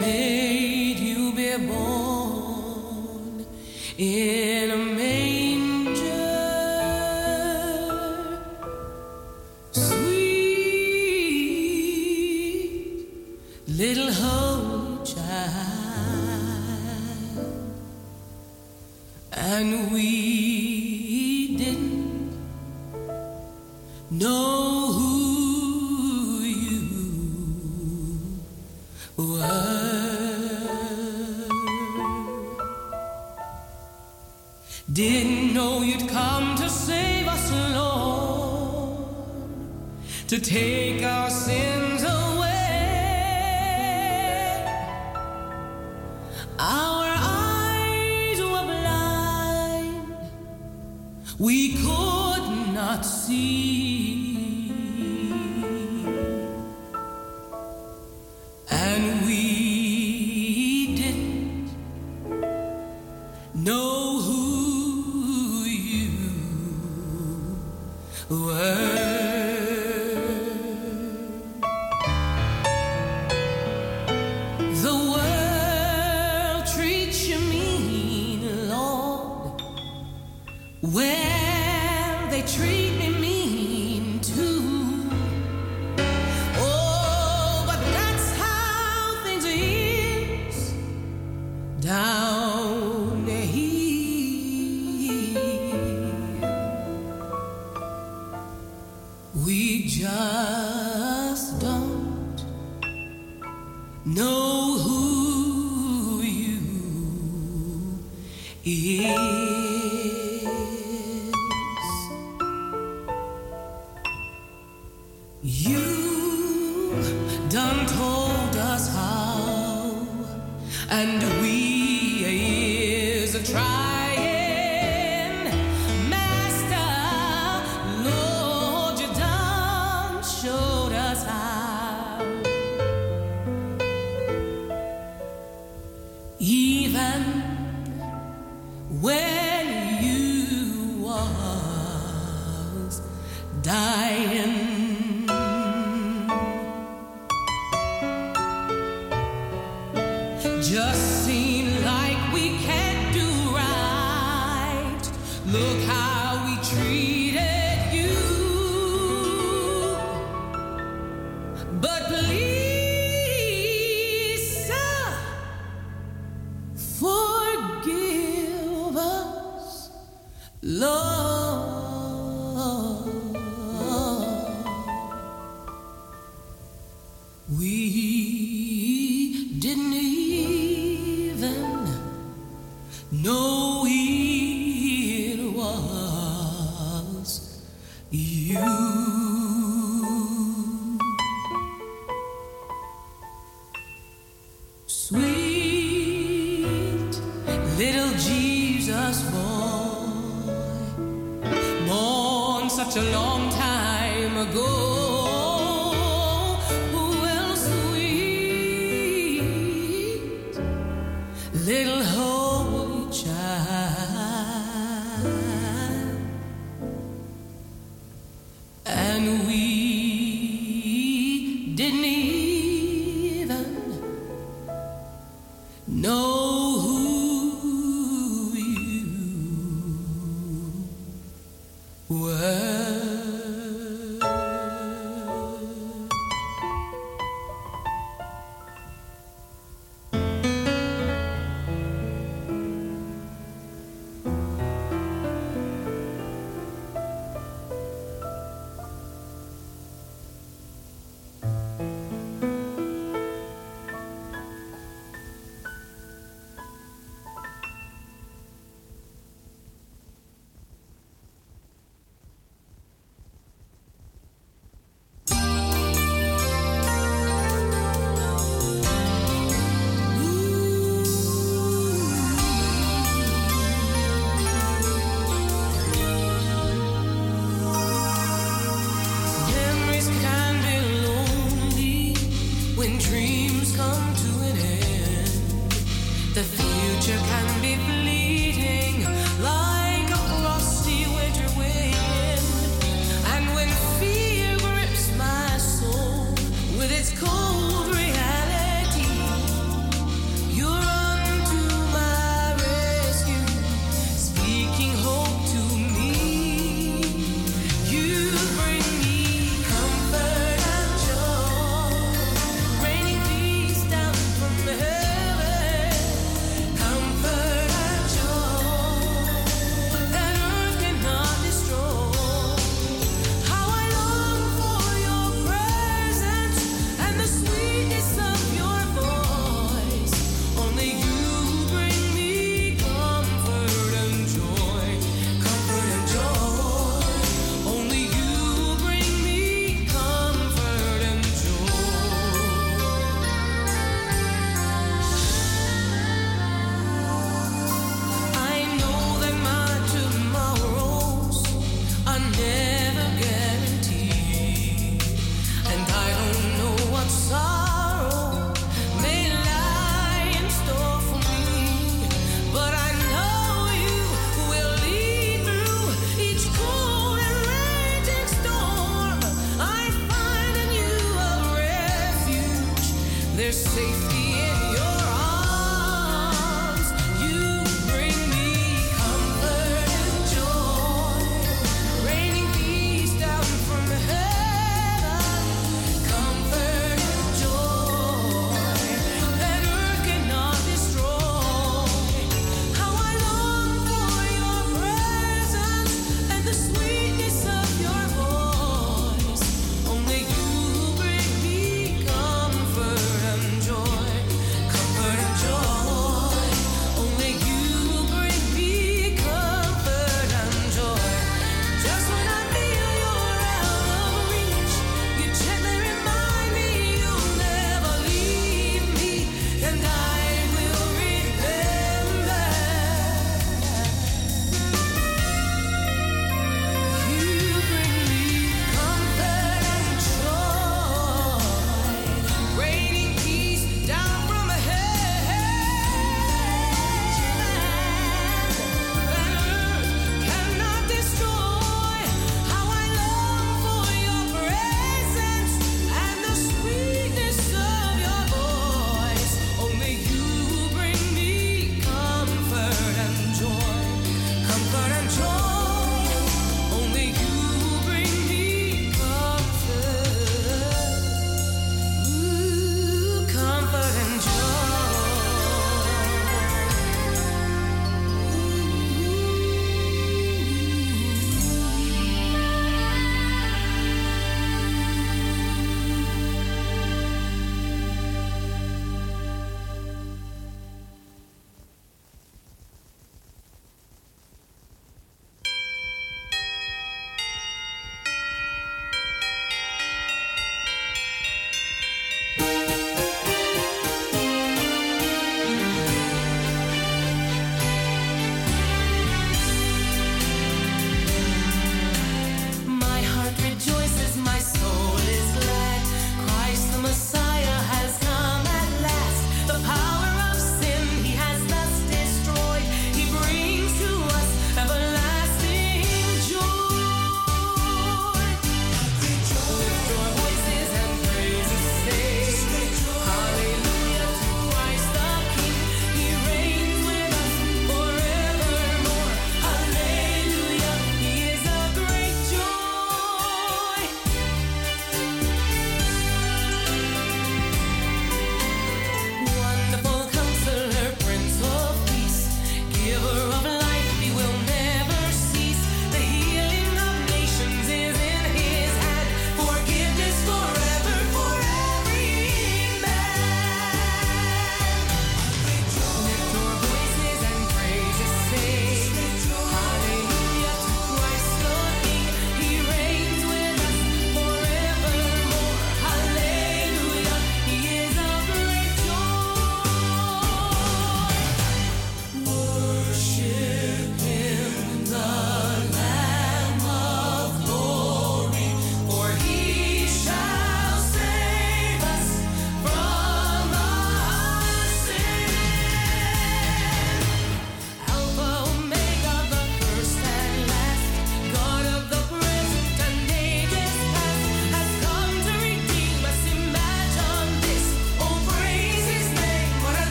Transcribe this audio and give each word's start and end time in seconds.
made 0.00 0.98
you 0.98 1.32
be 1.32 1.56
born 1.66 3.46
in 3.98 4.63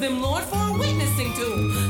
them, 0.00 0.22
Lord, 0.22 0.44
for 0.44 0.56
a 0.56 0.78
witnessing 0.78 1.32
tool. 1.34 1.87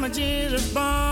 damages 0.00 0.54
are 0.54 0.74
born. 0.74 1.07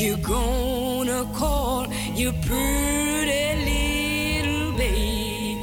you 0.00 0.16
gonna 0.16 1.26
call 1.34 1.86
your 2.14 2.32
pretty 2.46 3.54
little 3.68 4.72
baby? 4.78 5.58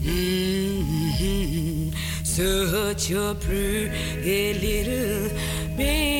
Mm-hmm. 0.00 1.90
Such 2.22 3.10
a 3.10 3.34
pretty 3.34 4.54
little 4.60 5.28
baby. 5.76 6.11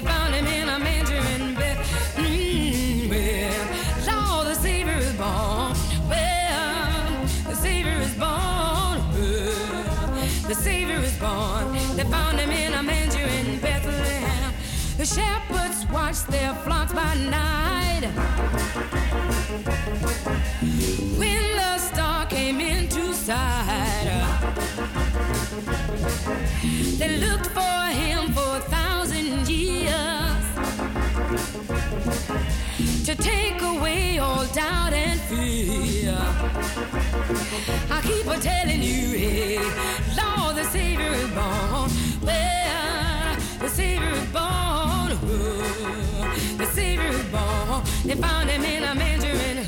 They 0.00 0.06
found 0.06 0.34
him 0.34 0.46
in 0.46 0.66
a 0.66 0.78
manger 0.78 1.16
in 1.16 1.54
bed. 1.54 1.76
Mm, 2.16 3.10
well, 3.10 4.38
Lord, 4.38 4.46
the 4.46 4.54
Savior 4.54 4.96
is 4.96 5.12
born. 5.12 5.76
Well, 6.08 7.26
the 7.46 7.54
Savior 7.54 7.98
is 8.00 8.14
born. 8.14 8.96
Well, 9.12 10.48
the 10.48 10.54
Savior 10.54 11.00
is 11.00 11.14
born. 11.18 11.74
They 11.96 12.04
found 12.04 12.40
him 12.40 12.48
in 12.48 12.72
a 12.72 12.82
manger 12.82 13.20
in 13.20 13.60
Bethlehem. 13.60 14.54
The 14.96 15.04
shepherds 15.04 15.84
watched 15.92 16.28
their 16.28 16.54
flocks 16.64 16.94
by 16.94 17.14
night. 17.16 18.06
When 21.18 21.56
the 21.56 21.76
star 21.76 22.24
came 22.24 22.58
into 22.58 23.12
sight. 23.12 23.89
They 26.00 27.18
looked 27.18 27.48
for 27.48 27.84
him 27.92 28.32
for 28.32 28.56
a 28.56 28.60
thousand 28.60 29.48
years 29.50 30.44
to 33.04 33.14
take 33.14 33.60
away 33.60 34.18
all 34.18 34.46
doubt 34.46 34.94
and 34.94 35.20
fear. 35.20 36.16
I 37.90 38.00
keep 38.02 38.26
on 38.26 38.40
telling 38.40 38.82
you, 38.82 39.08
hey, 39.18 39.58
Lord, 40.16 40.56
the 40.56 40.64
Savior 40.64 41.12
is 41.12 41.30
born. 41.32 41.90
Well, 42.22 43.36
the 43.58 43.68
Savior 43.68 44.10
is 44.10 44.26
born. 44.32 45.12
Ooh, 45.28 46.56
the 46.56 46.66
Savior 46.72 47.08
is 47.08 47.24
born. 47.24 47.82
They 48.06 48.14
found 48.14 48.48
him 48.48 48.64
in 48.64 48.84
a 48.84 48.94
manger 48.94 49.28
and 49.28 49.58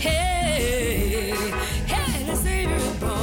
hey, 0.00 1.34
hey, 1.86 2.24
the 2.24 2.36
Savior 2.36 2.76
is 2.76 2.96
born. 2.98 3.15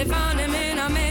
They 0.00 0.06
found 0.06 0.40
him 0.40 0.54
in 0.54 0.78
a 0.78 0.88
man. 0.88 1.09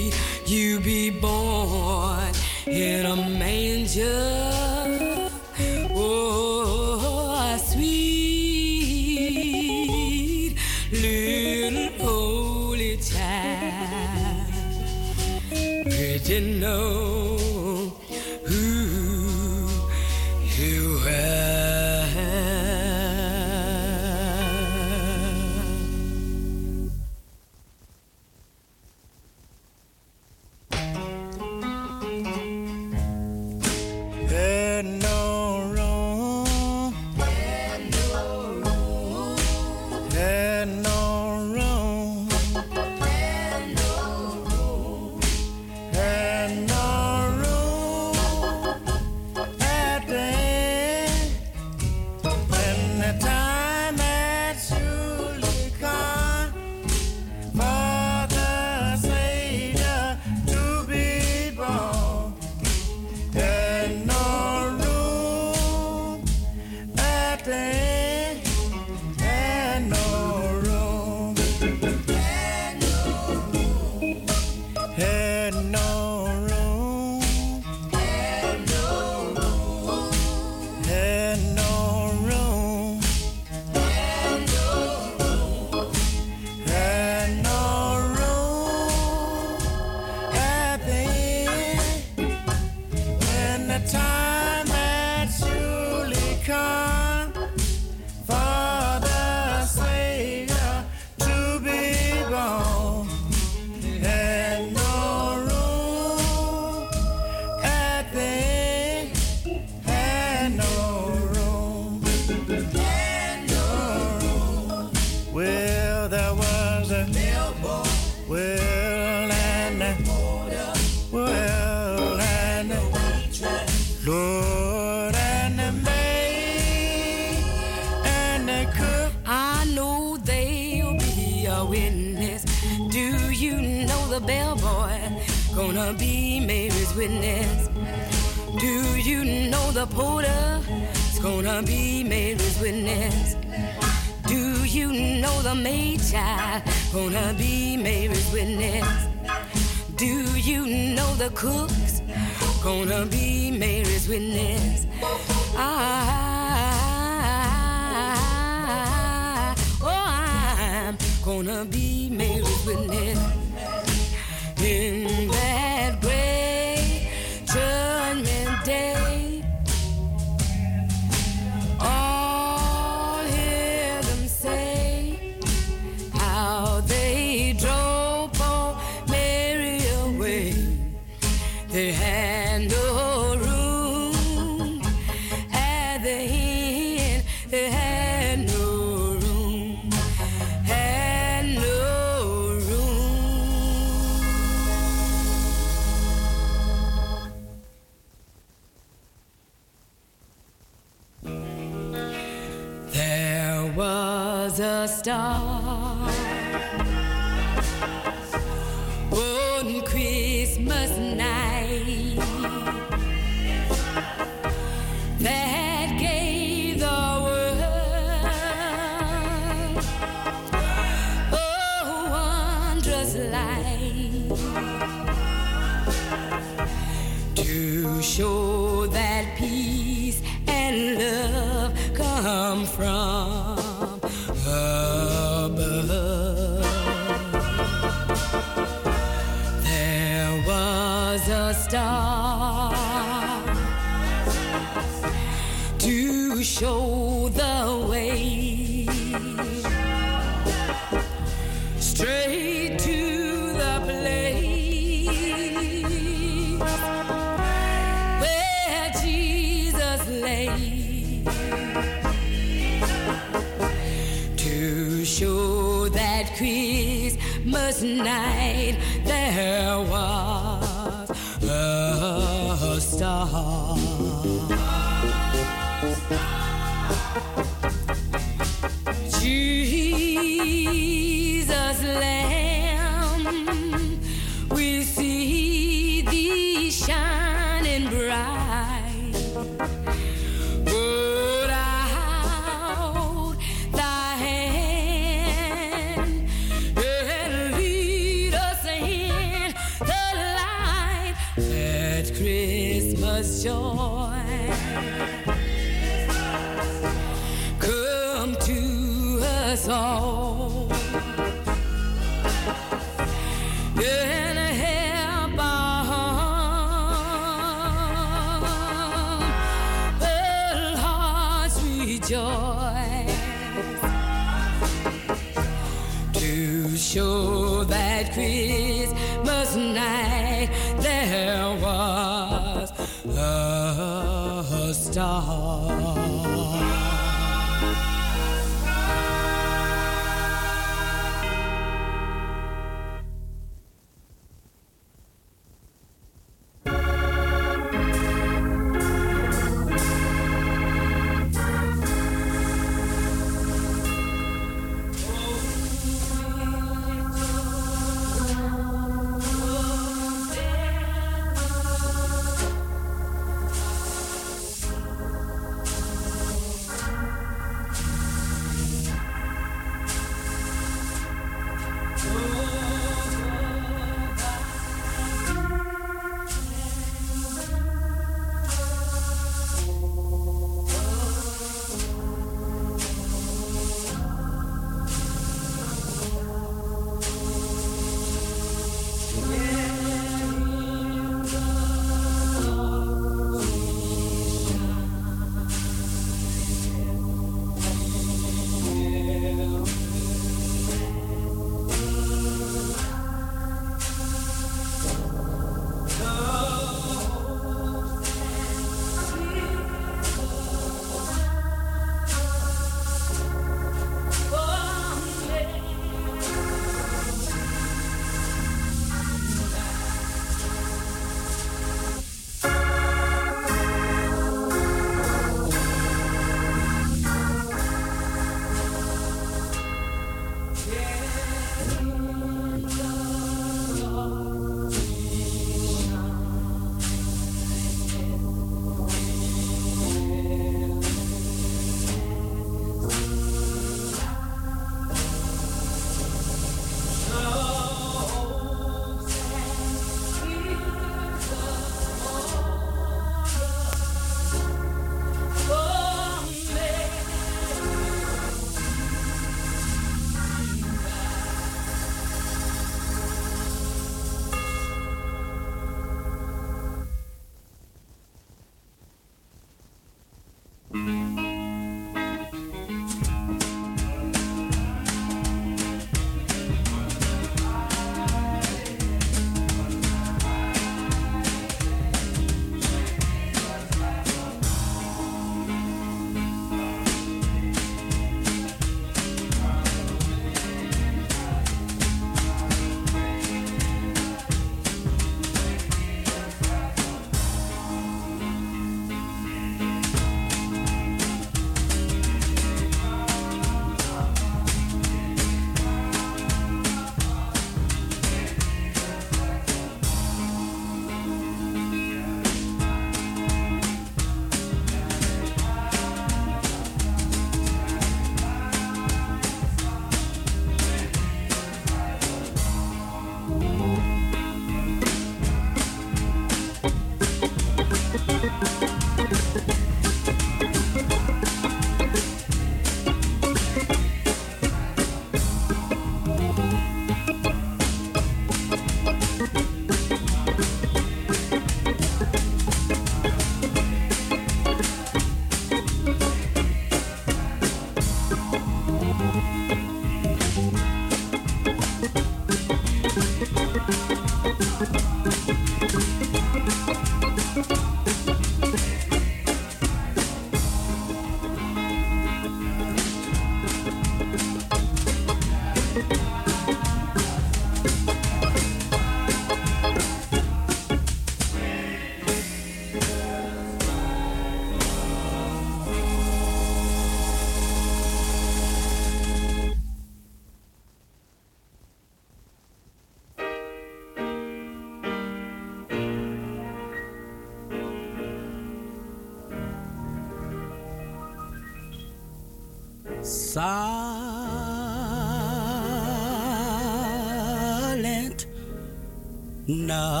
now. 599.71 600.00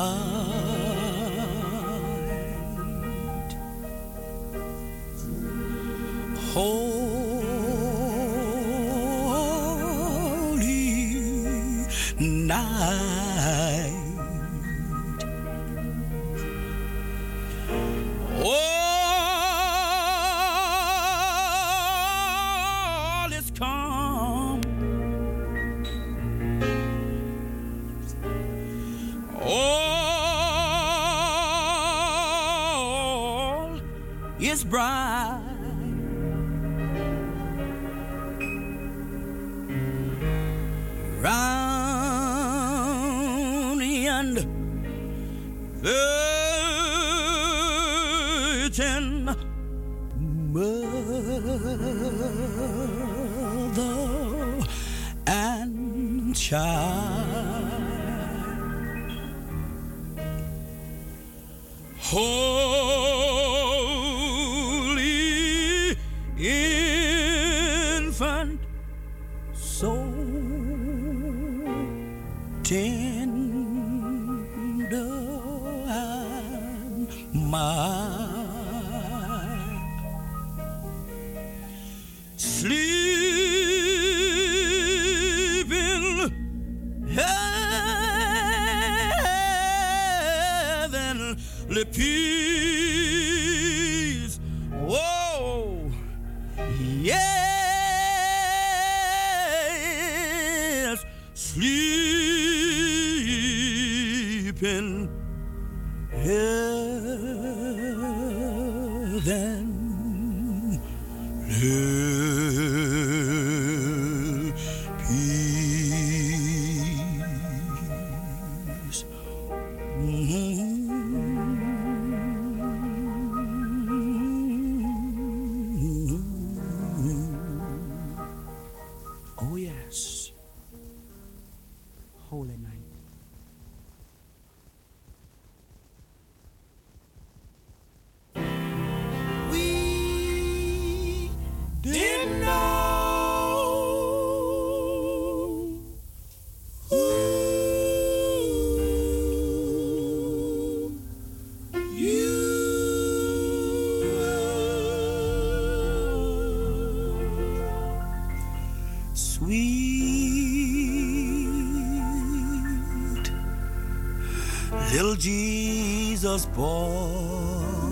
born. 166.39 167.91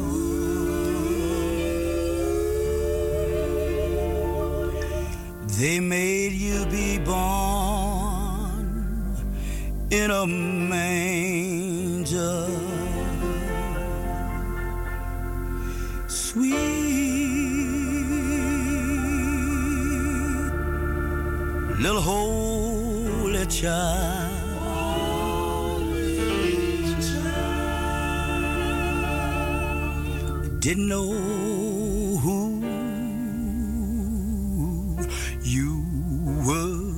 They 5.59 5.79
made 5.81 6.31
you 6.31 6.65
be 6.67 6.99
born 6.99 8.65
in 9.91 10.09
a 10.11 10.25
man. 10.25 11.08
didn't 30.69 30.87
know 30.87 31.09
who 32.23 32.61
you 35.41 35.71
were. 36.45 36.89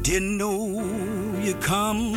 Didn't 0.00 0.38
know 0.38 1.38
you 1.38 1.54
come 1.56 2.14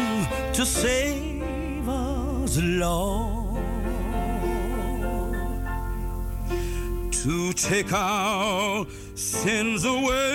to 0.53 0.66
save 0.66 1.90
us, 1.90 2.57
Lord, 2.64 3.61
to 7.11 7.52
take 7.52 7.91
our 7.91 8.86
sins 9.14 9.84
away. 9.84 10.29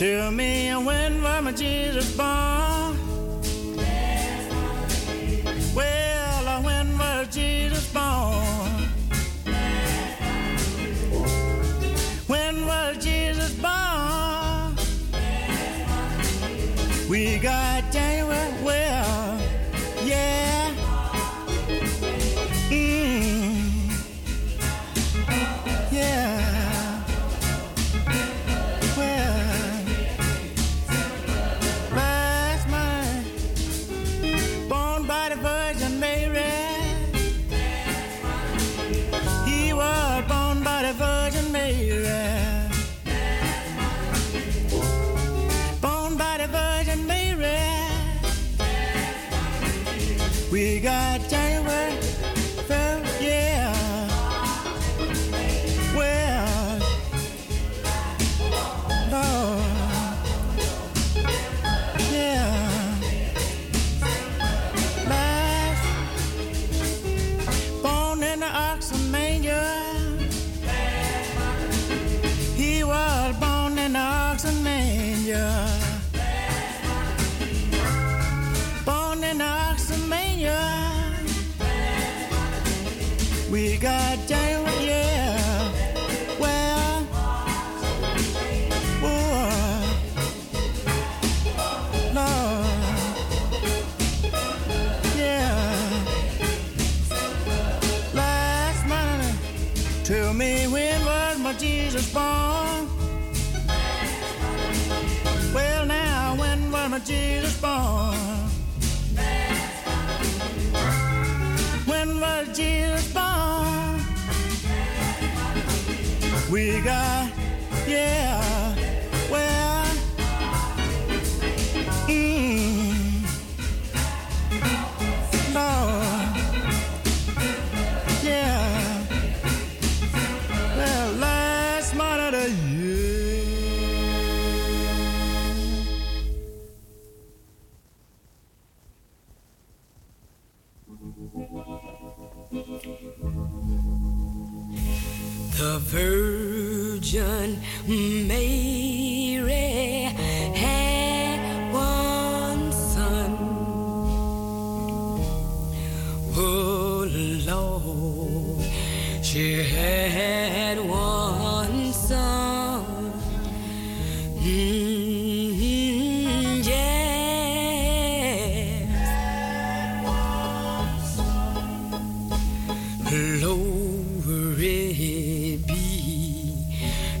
Tell 0.00 0.30
me 0.30 0.70
when 0.76 1.20
was 1.20 1.44
my 1.44 1.52
Jesus 1.52 2.16
born? 2.16 2.59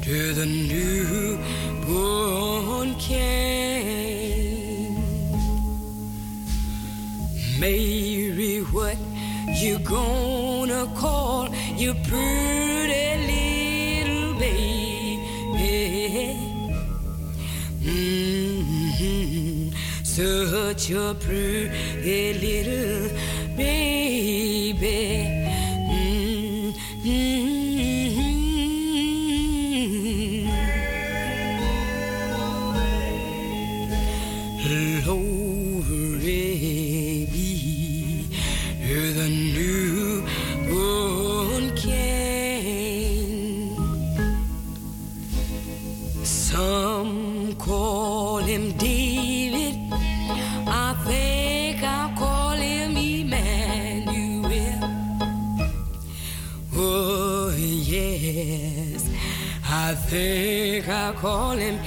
to 0.02 0.32
the 0.32 0.46
newborn 0.46 1.84
king. 2.94 3.20
Mary, 7.58 8.60
what 8.72 8.96
you 9.60 9.78
gonna 9.80 10.86
call 10.96 11.48
your 11.76 11.94
pretty 12.08 13.16
little 13.30 14.34
baby? 14.38 15.20
Mm-hmm. 17.82 19.70
Such 20.02 20.90
a 20.92 21.14
pretty 21.20 22.32
little 22.40 23.10
baby. 23.54 25.19
Call 61.20 61.58
him. 61.58 61.78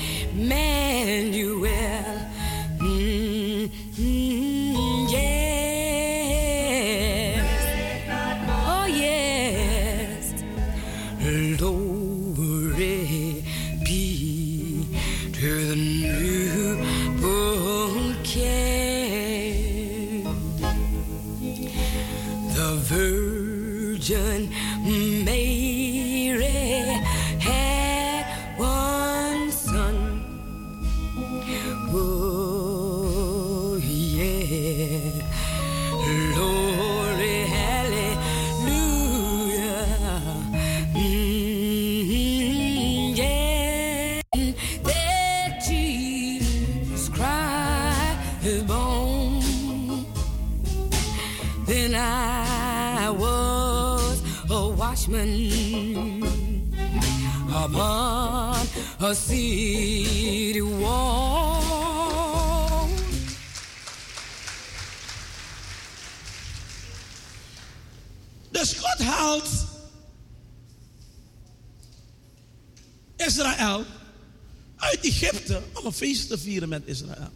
Feest 75.94 76.28
te 76.28 76.38
vieren 76.38 76.70
met 76.70 76.82
Israël. 76.86 77.32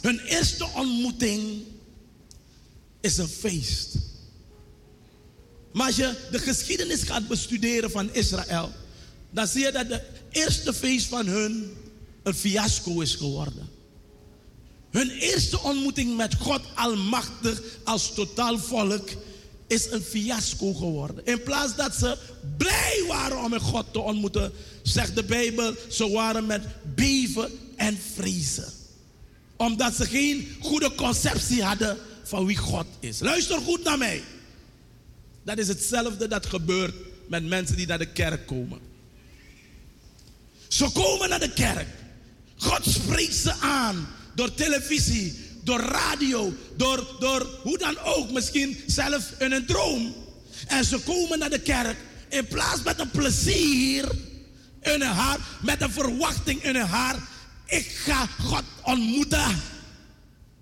Hun 0.00 0.18
eerste 0.18 0.68
ontmoeting 0.74 1.62
is 3.00 3.16
een 3.16 3.28
feest. 3.28 3.96
Maar 5.72 5.86
als 5.86 5.96
je 5.96 6.14
de 6.30 6.38
geschiedenis 6.38 7.02
gaat 7.02 7.28
bestuderen 7.28 7.90
van 7.90 8.14
Israël, 8.14 8.72
dan 9.30 9.46
zie 9.46 9.64
je 9.64 9.72
dat 9.72 9.88
de 9.88 10.02
eerste 10.30 10.74
feest 10.74 11.06
van 11.06 11.26
hun 11.26 11.72
een 12.22 12.34
fiasco 12.34 13.00
is 13.00 13.14
geworden. 13.14 13.68
Hun 14.90 15.10
eerste 15.10 15.60
ontmoeting 15.60 16.16
met 16.16 16.34
God 16.34 16.60
Almachtig 16.74 17.62
als 17.84 18.14
totaal 18.14 18.58
volk 18.58 19.08
is 19.66 19.90
een 19.90 20.02
fiasco 20.02 20.72
geworden. 20.72 21.26
In 21.26 21.42
plaats 21.42 21.76
dat 21.76 21.94
ze 21.94 22.16
blij 22.56 23.04
waren 23.08 23.44
om 23.44 23.50
met 23.50 23.62
God 23.62 23.86
te 23.92 23.98
ontmoeten, 23.98 24.52
zegt 24.82 25.14
de 25.14 25.24
Bijbel, 25.24 25.74
ze 25.90 26.08
waren 26.10 26.46
met 26.46 26.62
beven 26.94 27.50
en 27.76 27.98
vrezen. 28.14 28.72
Omdat 29.56 29.94
ze 29.94 30.06
geen 30.06 30.56
goede 30.60 30.94
conceptie 30.94 31.62
hadden 31.62 31.98
van 32.24 32.46
wie 32.46 32.56
God 32.56 32.86
is. 33.00 33.20
Luister 33.20 33.60
goed 33.60 33.82
naar 33.82 33.98
mij. 33.98 34.22
Dat 35.42 35.58
is 35.58 35.68
hetzelfde 35.68 36.28
dat 36.28 36.46
gebeurt 36.46 36.94
met 37.28 37.44
mensen 37.44 37.76
die 37.76 37.86
naar 37.86 37.98
de 37.98 38.12
kerk 38.12 38.46
komen. 38.46 38.78
Ze 40.68 40.90
komen 40.92 41.28
naar 41.28 41.40
de 41.40 41.52
kerk. 41.52 41.88
God 42.56 42.80
spreekt 42.84 43.34
ze 43.34 43.52
aan 43.52 44.08
door 44.34 44.54
televisie, 44.54 45.34
door 45.62 45.80
radio, 45.80 46.54
door, 46.76 47.16
door 47.18 47.58
hoe 47.62 47.78
dan 47.78 47.98
ook, 47.98 48.30
misschien 48.30 48.78
zelf 48.86 49.32
in 49.38 49.52
een 49.52 49.66
droom. 49.66 50.14
En 50.66 50.84
ze 50.84 50.98
komen 50.98 51.38
naar 51.38 51.50
de 51.50 51.60
kerk 51.60 51.96
in 52.28 52.46
plaats 52.46 52.82
met 52.82 52.98
een 52.98 53.10
plezier 53.10 54.08
in 54.82 55.00
hun 55.00 55.02
hart, 55.02 55.40
met 55.62 55.80
een 55.80 55.92
verwachting 55.92 56.62
in 56.62 56.74
hun 56.74 56.86
hart. 56.86 57.18
Ik 57.66 57.86
ga 57.86 58.26
God 58.26 58.62
ontmoeten. 58.82 59.60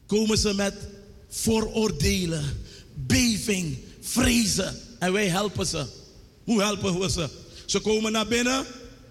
Komen 0.06 0.38
ze 0.38 0.54
met 0.54 0.74
vooroordelen, 1.28 2.62
beving, 2.94 3.78
vrezen. 4.00 4.76
En 4.98 5.12
wij 5.12 5.28
helpen 5.28 5.66
ze. 5.66 5.86
Hoe 6.44 6.62
helpen 6.62 6.98
we 6.98 7.10
ze? 7.10 7.28
Ze 7.66 7.80
komen 7.80 8.12
naar 8.12 8.26
binnen. 8.26 8.66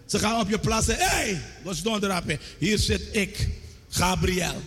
Ze 0.06 0.20
gaan 0.20 0.40
op 0.40 0.50
je 0.50 0.60
plaats 0.60 0.86
zeggen: 0.86 1.10
Hé, 1.10 1.16
hey, 1.16 1.42
wat 1.64 1.74
is 1.74 1.82
donderdag? 1.82 2.24
Hier 2.58 2.78
zit 2.78 3.02
ik, 3.12 3.48
Gabriel. 3.90 4.62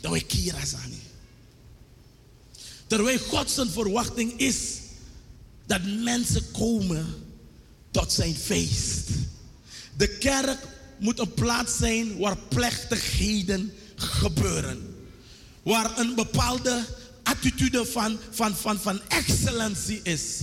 Dat 0.00 0.10
wij 0.10 0.20
Kira 0.20 0.64
zijn. 0.64 1.00
Terwijl 2.86 3.18
God 3.18 3.50
zijn 3.50 3.68
verwachting 3.68 4.38
is 4.38 4.81
dat 5.72 6.04
mensen 6.04 6.50
komen 6.50 7.06
tot 7.90 8.12
zijn 8.12 8.34
feest. 8.34 9.08
De 9.96 10.08
kerk 10.08 10.58
moet 10.98 11.18
een 11.18 11.34
plaats 11.34 11.76
zijn 11.76 12.18
waar 12.18 12.36
plechtigheden 12.36 13.72
gebeuren. 13.94 14.96
Waar 15.62 15.98
een 15.98 16.14
bepaalde 16.14 16.84
attitude 17.22 17.86
van, 17.86 18.18
van, 18.30 18.56
van, 18.56 18.80
van 18.80 19.00
excellentie 19.08 20.00
is. 20.02 20.40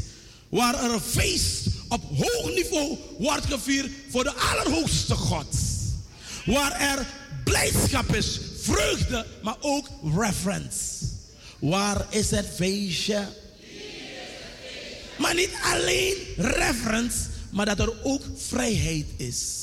Waar 0.50 0.84
er 0.84 0.94
een 0.94 1.00
feest 1.00 1.68
op 1.88 2.04
hoog 2.18 2.54
niveau 2.54 2.98
wordt 3.18 3.46
gevierd 3.46 3.92
voor 4.10 4.24
de 4.24 4.34
Allerhoogste 4.34 5.16
God. 5.16 5.56
Waar 6.46 6.72
er 6.72 7.08
blijdschap 7.44 8.16
is, 8.16 8.40
vreugde, 8.62 9.26
maar 9.44 9.58
ook 9.60 9.90
reverence. 10.16 11.06
Waar 11.60 12.06
is 12.10 12.32
het 12.32 12.48
feestje? 12.56 13.28
Maar 15.20 15.36
niet 15.36 15.52
alleen 15.62 16.16
reverence, 16.38 17.18
maar 17.50 17.66
dat 17.66 17.80
er 17.80 18.04
ook 18.04 18.22
vrijheid 18.38 19.06
is. 19.18 19.58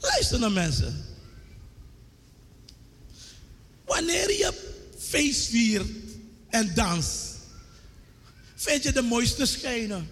Luister 0.00 0.38
naar 0.38 0.52
mensen. 0.52 1.04
Wanneer 3.84 4.30
je 4.30 4.52
feest 4.98 5.48
viert 5.48 5.86
en 6.48 6.74
dans, 6.74 7.06
vind 8.54 8.82
je 8.82 8.92
de 8.92 9.02
mooiste 9.02 9.46
schijnen. 9.46 10.10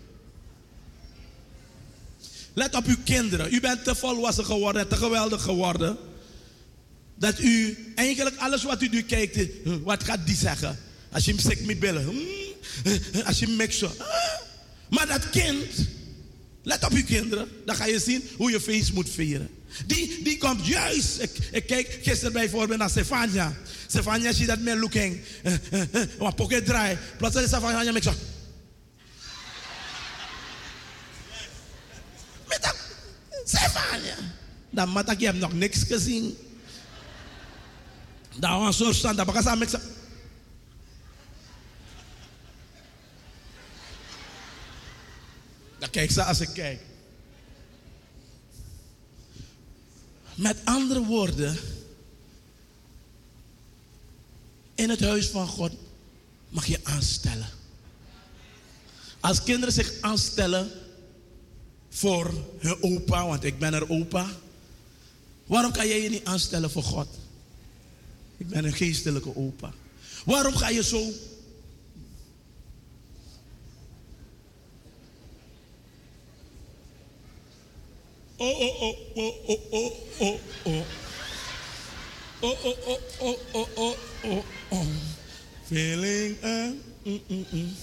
Let 2.53 2.75
op 2.75 2.85
uw 2.85 2.97
kinderen. 3.05 3.55
U 3.55 3.61
bent 3.61 3.85
te 3.85 3.95
volwassen 3.95 4.45
geworden, 4.45 4.89
te 4.89 4.97
geweldig 4.97 5.43
geworden. 5.43 5.97
Dat 7.15 7.39
u 7.39 7.79
eigenlijk 7.95 8.37
alles 8.37 8.63
wat 8.63 8.83
u 8.83 8.89
nu 8.89 9.03
kijkt, 9.03 9.39
wat 9.83 10.05
gaat 10.05 10.27
die 10.27 10.37
zeggen? 10.37 10.79
Als 11.13 11.25
je 11.25 11.31
hem 11.31 11.41
stikt 11.41 11.67
met 11.67 11.79
billen. 11.79 12.43
Als 13.27 13.39
je 13.39 13.49
mixt 13.49 13.79
zo. 13.79 13.93
Maar 14.91 15.07
dat 15.07 15.31
kind, 15.31 15.89
let 16.63 16.85
op 16.85 16.93
uw 16.93 17.05
kinderen, 17.05 17.49
dan 17.65 17.77
ga 17.77 17.87
je 17.87 17.99
zien 17.99 18.29
hoe 18.37 18.51
je 18.51 18.61
feest 18.61 18.93
moet 18.93 19.11
vieren. 19.11 19.49
Die, 19.87 20.23
die 20.23 20.39
komt 20.39 20.67
juist. 20.67 21.21
Ik, 21.21 21.31
ik 21.51 21.67
kijk 21.67 21.99
gisteren 22.03 22.33
bijvoorbeeld 22.33 22.79
naar 22.79 22.91
Stefania. 22.91 23.57
Stefania 23.87 24.33
ziet 24.33 24.47
dat 24.47 24.61
meer 24.61 24.77
looking. 24.77 25.21
Wat 26.19 26.37
pocket 26.37 26.65
draai. 26.65 26.99
Plotseling 27.19 27.51
Stefania 27.51 27.93
mixt 27.93 28.09
zo. 28.09 28.15
Met 32.49 32.63
dat 32.63 32.77
Stefania. 33.45 34.17
Dan 34.71 34.89
mat 34.89 35.11
ik, 35.11 35.21
je 35.21 35.27
hebt 35.27 35.39
nog 35.39 35.53
niks 35.53 35.83
gezien. 35.83 36.37
Daar 38.39 38.59
was 38.59 38.77
zo'n 38.77 38.95
stand, 38.95 39.17
daar 39.17 39.27
bakasa 39.27 39.55
mixa. 39.55 39.81
Kijk 45.95 46.11
ze 46.11 46.25
als 46.25 46.41
ik 46.41 46.49
kijk. 46.55 46.81
Met 50.35 50.57
andere 50.65 51.05
woorden, 51.05 51.59
in 54.75 54.91
het 54.91 55.01
huis 55.01 55.27
van 55.27 55.47
God 55.47 55.73
mag 56.49 56.67
je 56.67 56.81
aanstellen. 56.83 57.49
Als 59.21 59.43
kinderen 59.43 59.75
zich 59.75 59.93
aanstellen 60.01 60.71
voor 61.91 62.35
hun 62.59 62.83
opa, 62.83 63.27
want 63.27 63.45
ik 63.45 63.59
ben 63.59 63.75
er 63.75 63.91
opa. 63.91 64.31
Waarom 65.47 65.73
kan 65.73 65.89
jij 65.89 66.03
je 66.03 66.09
niet 66.09 66.25
aanstellen 66.25 66.71
voor 66.71 66.83
God? 66.83 67.09
Ik 68.37 68.49
ben 68.49 68.65
een 68.65 68.73
geestelijke 68.73 69.37
opa. 69.37 69.73
Waarom 70.25 70.55
ga 70.55 70.69
je 70.69 70.83
zo? 70.83 70.99
Oh, 70.99 71.03
oh, 71.03 71.13
oh, 78.34 78.34
oh, 78.34 78.34
oh, 78.34 78.34
oh, 78.34 78.34
oh, 78.34 78.34
oh. 78.34 78.34
Oh, 78.34 78.34
oh, 78.34 78.34
oh, 78.34 78.34
oh, 78.34 78.34
oh, 78.34 78.34
oh, 78.34 78.34
oh, 78.34 78.34
oh. 78.34 78.34
Feeling, 85.65 86.37
eh, 86.41 86.67
mm, 87.05 87.21
mm, 87.29 87.47
mm. 87.51 87.75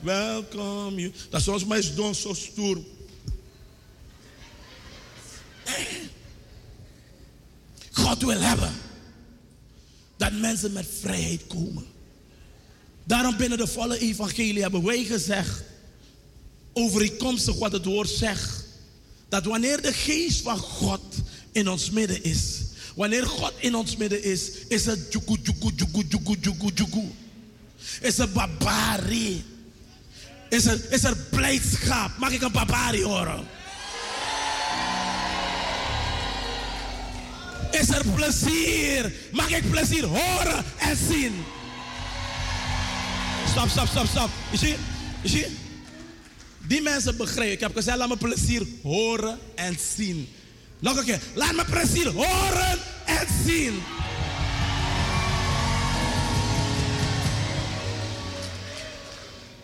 Welcome 0.00 1.00
you. 1.00 1.12
Dat 1.30 1.42
zoals 1.42 1.64
mij 1.64 1.78
is 1.78 1.94
doen 1.94 2.14
zo 2.14 2.34
stoer. 2.34 2.78
God 7.92 8.22
wil 8.22 8.40
hebben 8.40 8.72
dat 10.16 10.32
mensen 10.32 10.72
met 10.72 10.86
vrijheid 11.00 11.46
komen. 11.46 11.86
Daarom 13.04 13.36
binnen 13.36 13.58
de 13.58 13.66
volle 13.66 13.98
evangelie 13.98 14.62
hebben 14.62 14.84
wij 14.84 15.04
gezegd, 15.04 15.62
overeenkomstig 16.72 17.58
wat 17.58 17.72
het 17.72 17.84
woord 17.84 18.08
zegt, 18.08 18.59
dat 19.30 19.44
wanneer 19.44 19.82
de 19.82 19.92
geest 19.92 20.42
van 20.42 20.58
God 20.58 21.02
in 21.52 21.68
ons 21.68 21.90
midden 21.90 22.24
is, 22.24 22.58
wanneer 22.94 23.26
God 23.26 23.52
in 23.58 23.74
ons 23.74 23.96
midden 23.96 24.22
is, 24.22 24.50
is 24.68 24.86
het 24.86 25.12
juku, 25.12 25.36
juku, 25.42 25.70
juku, 25.76 26.04
juku, 26.08 26.36
juku, 26.40 26.70
juku. 26.74 27.04
Is 28.00 28.18
er 28.18 28.28
barbarie. 28.28 29.44
Is 30.48 30.66
er, 30.66 30.92
is 30.92 31.04
er 31.04 31.16
blijdschap. 31.16 32.10
Mag 32.18 32.30
ik 32.30 32.42
een 32.42 32.52
barbarie 32.52 33.04
horen? 33.04 33.46
Is 37.70 37.88
er 37.88 38.04
plezier? 38.14 39.12
Mag 39.32 39.50
ik 39.50 39.70
plezier 39.70 40.04
horen 40.04 40.64
en 40.78 40.96
zien? 40.96 41.44
Stop, 43.50 43.68
stop, 43.68 43.88
stop, 43.88 44.06
stop. 44.06 44.30
Je 44.50 44.58
ziet, 44.58 44.76
je 45.22 45.28
ziet. 45.28 45.59
Die 46.70 46.82
mensen 46.82 47.16
begrijpen. 47.16 47.52
Ik 47.52 47.60
heb 47.60 47.74
gezegd, 47.74 47.96
laat 47.96 48.08
me 48.08 48.16
plezier 48.16 48.66
horen 48.82 49.38
en 49.54 49.76
zien. 49.96 50.28
Nog 50.78 50.96
een 50.96 51.04
keer. 51.04 51.20
Laat 51.34 51.54
me 51.54 51.64
plezier 51.64 52.08
horen 52.08 52.78
en 53.06 53.26
zien. 53.46 53.82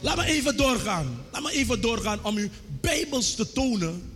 Laat 0.01 0.17
me 0.17 0.25
even 0.25 0.57
doorgaan. 0.57 1.25
Laat 1.33 1.43
me 1.43 1.51
even 1.51 1.81
doorgaan 1.81 2.25
om 2.25 2.39
u 2.39 2.51
bijbels 2.81 3.35
te 3.35 3.53
tonen 3.53 4.13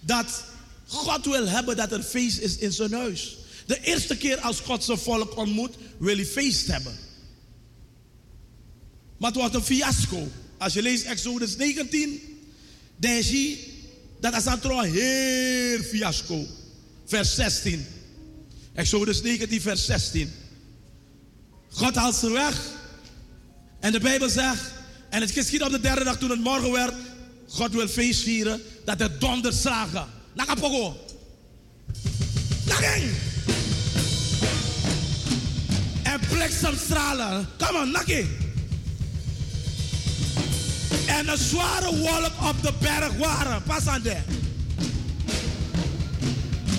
dat 0.00 0.44
God 0.86 1.24
wil 1.24 1.48
hebben 1.48 1.76
dat 1.76 1.92
er 1.92 2.02
feest 2.02 2.38
is 2.38 2.56
in 2.56 2.72
zijn 2.72 2.92
huis. 2.92 3.36
De 3.66 3.80
eerste 3.80 4.16
keer 4.16 4.40
als 4.40 4.60
God 4.60 4.84
zijn 4.84 4.98
volk 4.98 5.36
ontmoet, 5.36 5.74
wil 5.98 6.16
hij 6.16 6.26
feest 6.26 6.66
hebben. 6.66 6.96
Maar 9.16 9.30
het 9.30 9.40
wordt 9.40 9.54
een 9.54 9.62
fiasco. 9.62 10.28
Als 10.62 10.72
je 10.72 10.82
leest 10.82 11.04
Exodus 11.04 11.56
19, 11.56 12.20
dan 12.96 13.22
zie 13.22 13.48
je 13.48 13.70
dat 14.20 14.36
is 14.36 14.44
een 14.44 14.82
heel 14.82 15.82
fiasco. 15.82 16.46
Vers 17.06 17.34
16. 17.34 17.86
Exodus 18.74 19.22
19, 19.22 19.60
vers 19.60 19.84
16. 19.84 20.32
God 21.70 21.94
haalt 21.94 22.14
ze 22.14 22.30
weg. 22.30 22.60
En 23.80 23.92
de 23.92 24.00
Bijbel 24.00 24.28
zegt, 24.28 24.62
en 25.10 25.20
het 25.20 25.30
geschiedde 25.30 25.66
op 25.66 25.72
de 25.72 25.80
derde 25.80 26.04
dag 26.04 26.18
toen 26.18 26.30
het 26.30 26.40
morgen 26.40 26.72
werd, 26.72 26.94
God 27.48 27.72
wil 27.72 27.88
feest 27.88 28.22
vieren, 28.22 28.62
dat 28.84 29.00
er 29.00 29.18
donderslagen. 29.18 30.06
Nakapogo. 30.34 30.96
Naking. 32.66 33.10
En 36.02 36.20
bliksemstralen. 36.28 37.48
Kom 37.58 37.76
on, 37.76 37.90
nakkie. 37.90 38.41
En 41.18 41.28
een 41.28 41.38
zware 41.38 41.96
wolk 41.96 42.32
op 42.48 42.62
de 42.62 42.72
berg 42.78 43.12
waren. 43.18 43.62
Pas 43.62 43.86
aan 43.86 44.02
de. 44.02 44.16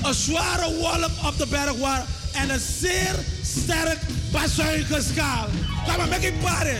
Een 0.04 0.14
zware 0.14 0.74
wolk 0.74 1.10
op 1.26 1.38
de 1.38 1.48
berg 1.48 1.78
waren. 1.78 2.06
En 2.34 2.50
een 2.50 2.62
zeer 2.80 3.16
sterk 3.44 4.00
bazuingeskaal. 4.32 5.48
Kom 5.86 5.98
maar, 5.98 6.08
make 6.08 6.28
it 6.28 6.40
party. 6.40 6.78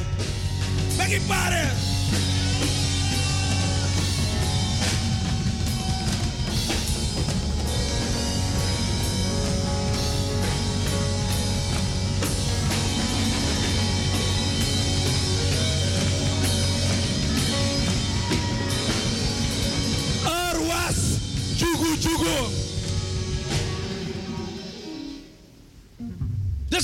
Make 0.98 1.16
it 1.16 1.28
party. 1.28 1.93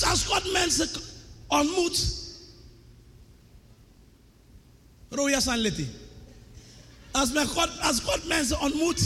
Als 0.09 0.23
God 0.23 0.51
mensen 0.51 0.89
ontmoet, 1.47 2.05
Roya 5.09 5.39
Sanleti. 5.39 5.87
Als, 7.11 7.31
men 7.31 7.47
God, 7.47 7.69
als 7.79 7.99
God 7.99 8.27
mensen 8.27 8.59
ontmoet, 8.59 9.01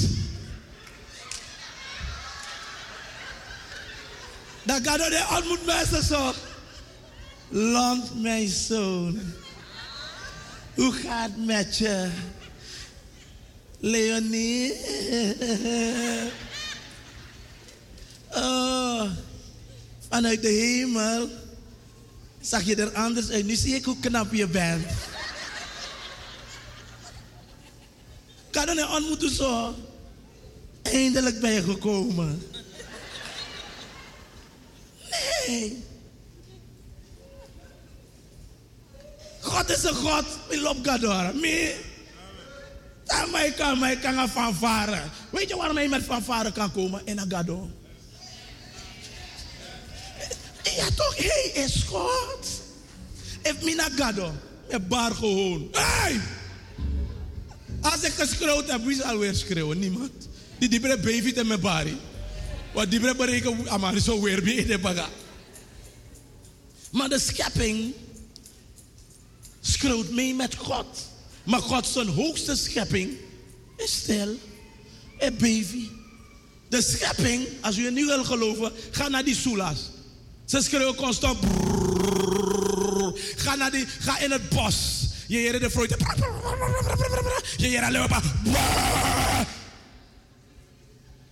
dan 4.63 4.83
gaat 4.83 4.99
hij 4.99 5.37
ontmoet 5.37 5.65
mensen 5.65 6.03
zo. 6.03 6.33
Land 7.49 8.21
mijn 8.21 8.49
zoon, 8.49 9.33
hoe 10.75 10.93
gaat 10.93 11.29
het 11.29 11.45
met 11.45 11.77
je? 11.77 12.11
Leonie. 13.79 14.73
Oh, 18.35 19.09
vanuit 20.13 20.41
de 20.41 20.47
hemel 20.47 21.29
zag 22.41 22.63
je 22.63 22.75
er 22.75 22.93
anders 22.93 23.29
uit. 23.29 23.45
Nu 23.45 23.55
zie 23.55 23.75
ik 23.75 23.85
hoe 23.85 23.99
knap 23.99 24.33
je 24.33 24.47
bent. 24.47 24.85
Kan 28.49 28.67
er 28.67 28.77
een 28.77 28.89
ontmoeten 28.89 29.35
zo? 29.35 29.75
Eindelijk 30.81 31.39
ben 31.39 31.51
je 31.51 31.63
gekomen. 31.63 32.47
Nee. 35.47 35.83
God 39.39 39.69
is 39.69 39.83
een 39.83 39.95
God. 39.95 40.25
Ik 40.49 40.59
loop 40.59 40.85
Gador. 40.85 41.35
Me. 41.35 41.75
Ik 43.45 43.55
kan, 43.55 43.85
ik 43.85 44.01
kan 44.01 44.13
gaan 44.13 44.29
fanfare. 44.29 45.01
Weet 45.29 45.49
je 45.49 45.55
waarom 45.55 45.75
hij 45.75 45.87
met 45.87 46.03
fanfare 46.03 46.51
kan 46.51 46.71
komen 46.71 47.01
in 47.05 47.19
Agado? 47.19 47.69
Ja 50.63 50.85
toch, 50.95 51.15
hij 51.15 51.51
is 51.63 51.83
God. 51.87 52.61
Me 53.63 53.73
naar 53.75 53.91
Gado. 53.95 54.33
Met 54.69 54.87
bar 54.87 55.15
gewoon. 55.15 55.67
Hey! 55.71 56.19
Als 57.81 58.01
ik 58.01 58.11
geschreeuwd 58.11 58.71
heb, 58.71 58.85
wie 58.85 58.95
zal 58.95 59.17
weer 59.17 59.35
schreeuwen? 59.35 59.79
Niemand. 59.79 60.11
Die 60.57 60.69
die 60.69 60.79
bre 60.79 60.97
baby 60.97 61.33
te 61.33 61.43
me 61.43 61.57
bari. 61.57 61.97
Wat 62.73 62.89
die 62.89 62.99
bre 62.99 63.15
bereken, 63.15 63.69
amari 63.69 63.99
zo 63.99 64.21
weer 64.21 64.43
bij 64.43 64.53
in 64.53 64.67
de 64.67 64.79
baga. 64.79 65.09
Maar 66.91 67.09
de 67.09 67.19
schepping 67.19 67.93
schreeuwt 69.61 70.09
mee 70.09 70.33
met 70.33 70.55
God. 70.55 70.87
Maar 71.43 71.61
God 71.61 71.87
zijn 71.87 72.07
hoogste 72.07 72.55
schepping 72.55 73.17
is 73.77 73.91
stil. 73.91 74.35
Een 75.19 75.37
baby. 75.37 75.87
De 76.69 76.81
schepping, 76.81 77.47
als 77.61 77.77
u 77.77 77.91
niet 77.91 78.05
wil 78.05 78.23
geloven, 78.23 78.71
ga 78.91 79.07
naar 79.07 79.23
die 79.23 79.35
soela's. 79.35 79.79
Ze 80.45 80.61
schreeuwen 80.61 80.95
constant. 80.95 81.39
Ga, 83.35 83.55
naar 83.55 83.71
die, 83.71 83.85
ga 83.99 84.19
in 84.19 84.31
het 84.31 84.49
bos. 84.49 85.07
Je 85.27 85.37
heert 85.37 85.59
de 85.59 85.71
fruit. 85.71 85.89
Je 87.57 87.79
maar. 88.09 88.23
brrrr. 88.43 89.47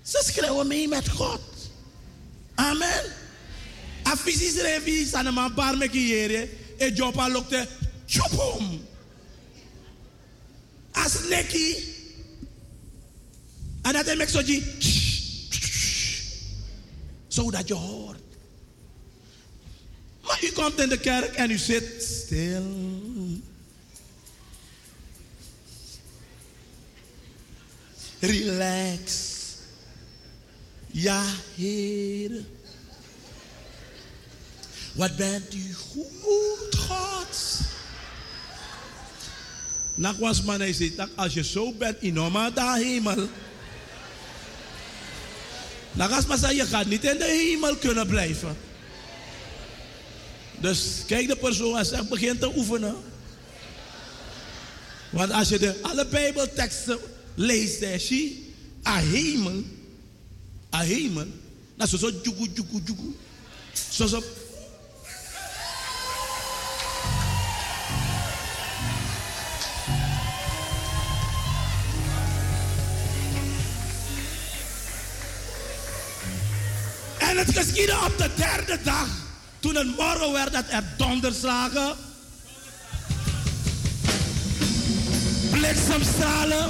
Ze 0.01 0.23
schreeuwen 0.25 0.67
mee 0.67 0.88
met 0.88 1.09
God. 1.09 1.41
Amen. 2.55 3.03
Afisi 4.03 4.49
schreef 4.49 5.13
aan 5.13 5.25
een 5.25 5.53
paar 5.53 5.77
met 5.77 5.93
je 5.93 5.99
E 6.77 6.91
jopa 6.93 7.29
lokte. 7.29 7.67
Chopom. 8.05 8.88
Als 10.91 11.27
nekkie. 11.29 11.95
En 13.81 13.93
dat 13.93 14.05
hij 14.05 14.15
zo 14.29 14.43
die. 14.43 14.63
Zodat 17.27 17.67
je 17.67 17.73
hoort. 17.73 18.20
U 20.41 20.51
komt 20.51 20.80
in 20.80 20.89
de 20.89 20.97
kerk 20.97 21.35
en 21.35 21.51
u 21.51 21.57
zit 21.57 22.03
stil. 22.03 22.63
Relax. 28.19 29.30
Ja, 30.88 31.23
Heer. 31.55 32.31
Wat 34.93 35.15
bent 35.15 35.53
u 35.53 35.73
goed, 35.73 36.76
God? 36.76 37.59
Nak 39.95 40.18
was 40.18 40.41
man 40.41 40.59
hij 40.59 40.73
zegt, 40.73 41.15
als 41.15 41.34
je 41.34 41.43
zo 41.43 41.73
bent 41.73 42.01
in 42.01 42.13
daar 42.53 42.77
hemel. 42.77 43.30
Maar 45.91 46.38
zeggen, 46.38 46.55
je 46.55 46.65
gaat 46.65 46.85
niet 46.85 47.03
in 47.03 47.18
de 47.18 47.26
hemel 47.26 47.76
kunnen 47.76 48.07
blijven. 48.07 48.70
Dus 50.61 51.03
kijk 51.07 51.27
de 51.27 51.35
persoon 51.35 51.77
en 51.77 51.85
zeg, 51.85 52.07
begin 52.07 52.38
te 52.38 52.51
oefenen. 52.55 52.95
Want 55.09 55.31
als 55.31 55.49
je 55.49 55.59
de 55.59 55.79
alle 55.81 56.07
bijbelteksten 56.07 56.97
leest, 57.35 57.85
zie 57.97 58.53
je, 58.83 59.63
a 60.73 60.79
hemel, 60.79 61.27
dat 61.75 61.93
is 61.93 61.99
zo 61.99 62.09
jugu, 62.23 62.49
jugu, 62.53 62.81
jugu. 62.85 63.15
Zo 63.91 64.07
zo. 64.07 64.23
En 77.19 77.38
het 77.38 77.57
geschiedde 77.57 77.93
op 78.05 78.17
de 78.17 78.29
derde 78.35 78.79
dag, 78.83 79.20
toen 79.61 79.75
het 79.75 79.97
morgen 79.97 80.31
werd, 80.31 80.53
dat 80.53 80.63
er 80.67 80.83
donderslagen, 80.97 81.93
bliksemstralen, 85.51 86.69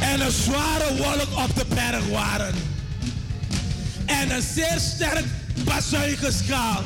en 0.00 0.20
een 0.20 0.30
zware 0.30 0.96
wolk 0.96 1.44
op 1.44 1.56
de 1.56 1.64
berg 1.74 2.08
waren. 2.08 2.54
En 4.06 4.30
een 4.30 4.42
zeer 4.42 4.80
sterk 4.80 5.24
bazuigeschaal. 5.64 6.82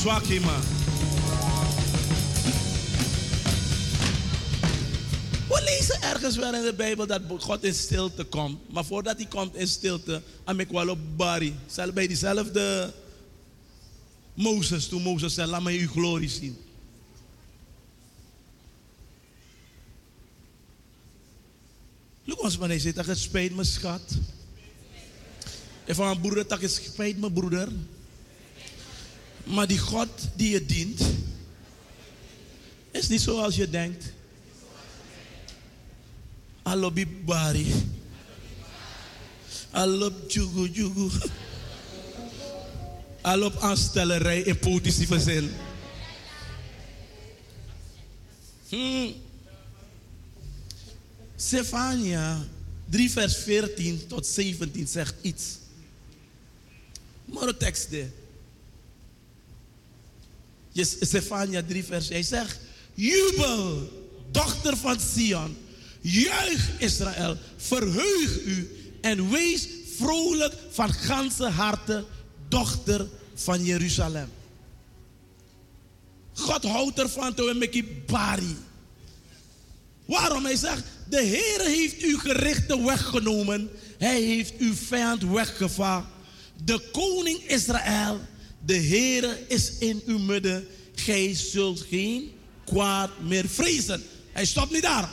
Zwak 0.00 0.28
man. 0.28 0.75
Lezen 5.66 6.02
ergens 6.02 6.36
wel 6.36 6.54
in 6.54 6.62
de 6.62 6.74
Bijbel 6.74 7.06
dat 7.06 7.22
God 7.38 7.64
in 7.64 7.74
stilte 7.74 8.24
komt. 8.24 8.72
Maar 8.72 8.84
voordat 8.84 9.16
hij 9.16 9.26
komt 9.26 9.54
in 9.54 9.68
stilte, 9.68 10.22
am 10.44 10.60
ik 10.60 10.68
wel 10.68 10.88
op 10.88 10.98
bij 11.16 11.52
diezelfde 12.06 12.92
Mozes, 14.34 14.88
toen 14.88 15.02
Mozes 15.02 15.34
zei, 15.34 15.50
laat 15.50 15.62
mij 15.62 15.78
uw 15.78 15.88
glorie 15.88 16.28
zien. 16.28 16.56
Look 22.24 22.42
ons 22.42 22.58
maar, 22.58 22.68
hij 22.68 22.78
zegt, 22.78 23.06
het 23.06 23.18
spijt 23.18 23.54
me 23.54 23.64
schat. 23.64 24.12
En 25.84 25.94
van 25.94 26.06
mijn 26.06 26.20
broeder, 26.20 26.48
dat 26.48 26.60
het 26.60 26.80
spijt 26.84 27.18
me 27.18 27.32
broeder. 27.32 27.68
Maar 29.44 29.66
die 29.66 29.78
God 29.78 30.08
die 30.34 30.50
je 30.50 30.66
dient, 30.66 31.02
is 32.90 33.08
niet 33.08 33.20
zoals 33.20 33.56
je 33.56 33.70
denkt. 33.70 34.14
Alobi 36.66 37.06
bari. 37.06 37.66
Alop 39.70 40.30
jugu 40.30 40.66
jugu. 40.72 41.10
Alop 43.22 43.56
aanstellerij 43.56 44.40
in 44.40 44.58
positieve 44.58 45.20
zin. 45.20 45.50
Hmm. 48.68 49.14
Stefania 51.36 52.46
3 52.90 53.10
vers 53.10 53.36
14 53.36 54.06
tot 54.06 54.26
17 54.26 54.86
zegt 54.86 55.14
iets. 55.20 55.44
Maar 57.24 57.46
de 57.46 57.56
tekst 57.56 57.90
de. 57.90 58.06
Yes, 60.72 60.96
Stefania 61.00 61.62
3 61.62 61.84
vers 61.84 62.08
hij 62.08 62.22
zegt, 62.22 62.58
jubel, 62.94 63.90
dochter 64.30 64.76
van 64.76 65.00
Sion, 65.00 65.56
juich 66.06 66.70
Israël, 66.78 67.36
verheug 67.56 68.44
u 68.44 68.70
en 69.00 69.30
wees 69.30 69.68
vrolijk 69.96 70.54
van 70.70 70.92
ganse 70.92 71.48
harte, 71.48 72.04
dochter 72.48 73.08
van 73.34 73.64
Jeruzalem. 73.64 74.28
God 76.32 76.64
houdt 76.64 76.98
ervan 76.98 77.34
met 77.58 78.06
bari. 78.06 78.56
Waarom? 80.04 80.44
Hij 80.44 80.56
zegt, 80.56 80.82
de 81.08 81.22
Heer 81.22 81.60
heeft 81.60 82.02
uw 82.02 82.18
gerichte 82.18 82.84
weggenomen. 82.84 83.70
Hij 83.98 84.20
heeft 84.20 84.52
uw 84.58 84.74
vijand 84.74 85.22
weggevaagd. 85.22 86.06
De 86.64 86.80
koning 86.92 87.38
Israël, 87.46 88.20
de 88.64 88.74
Heer 88.74 89.38
is 89.48 89.78
in 89.78 90.02
uw 90.06 90.18
midden. 90.18 90.66
Gij 90.94 91.34
zult 91.34 91.80
geen 91.80 92.30
kwaad 92.64 93.10
meer 93.20 93.48
vrezen. 93.48 94.02
Hij 94.32 94.44
stopt 94.44 94.70
niet 94.72 94.82
daar. 94.82 95.10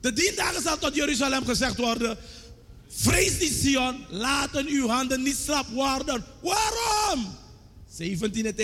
De 0.00 0.12
tien 0.12 0.32
dagen 0.36 0.62
zal 0.62 0.78
tot 0.78 0.94
Jeruzalem 0.94 1.44
gezegd 1.44 1.76
worden. 1.76 2.18
Vrees 2.88 3.38
niet 3.38 3.52
Sion, 3.62 4.04
laten 4.08 4.66
uw 4.66 4.88
handen 4.88 5.22
niet 5.22 5.36
slap 5.44 5.66
worden. 5.68 6.24
Waarom? 6.42 7.36
17 7.92 8.44
het 8.44 8.56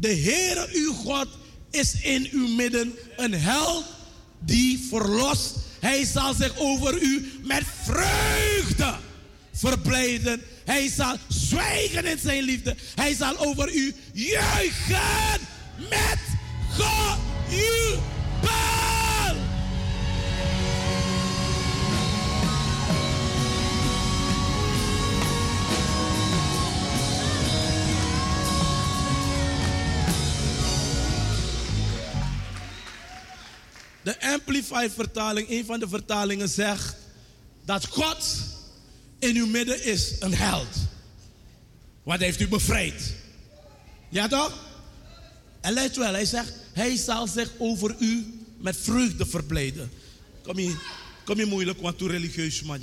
De 0.00 0.14
Heere 0.16 0.68
uw 0.72 0.92
God 0.92 1.28
is 1.70 2.00
in 2.00 2.28
uw 2.30 2.48
midden 2.48 2.94
een 3.16 3.34
held 3.34 3.84
die 4.40 4.86
verlost. 4.88 5.56
Hij 5.80 6.04
zal 6.04 6.34
zich 6.34 6.58
over 6.58 7.02
u 7.02 7.32
met 7.42 7.62
vreugde 7.84 8.94
verblijden. 9.52 10.42
Hij 10.64 10.88
zal 10.88 11.16
zwijgen 11.28 12.04
in 12.04 12.18
zijn 12.18 12.42
liefde. 12.42 12.76
Hij 12.94 13.14
zal 13.14 13.38
over 13.38 13.74
u 13.74 13.94
juichen 14.12 15.40
met 15.90 16.18
gejubel. 16.70 18.02
De 34.02 34.20
Amplified 34.20 34.92
vertaling, 34.92 35.50
een 35.50 35.64
van 35.64 35.80
de 35.80 35.88
vertalingen 35.88 36.48
zegt 36.48 36.96
dat 37.64 37.86
God 37.86 38.24
in 39.18 39.36
uw 39.36 39.46
midden 39.46 39.84
is 39.84 40.12
een 40.20 40.34
held. 40.34 40.76
Wat 42.02 42.18
heeft 42.18 42.40
u 42.40 42.48
bevrijd? 42.48 43.14
Ja 44.08 44.28
toch? 44.28 44.70
En 45.60 45.72
let 45.72 45.96
wel, 45.96 46.12
hij 46.12 46.24
zegt, 46.24 46.52
hij 46.72 46.96
zal 46.96 47.26
zich 47.26 47.50
over 47.58 47.94
u 47.98 48.40
met 48.56 48.76
vreugde 48.76 49.26
verblijden. 49.26 49.90
Kom 50.42 50.58
je, 50.58 50.76
kom 51.24 51.38
je 51.38 51.46
moeilijk, 51.46 51.80
want 51.80 51.98
toe 51.98 52.08
religieus 52.08 52.62
man. 52.62 52.80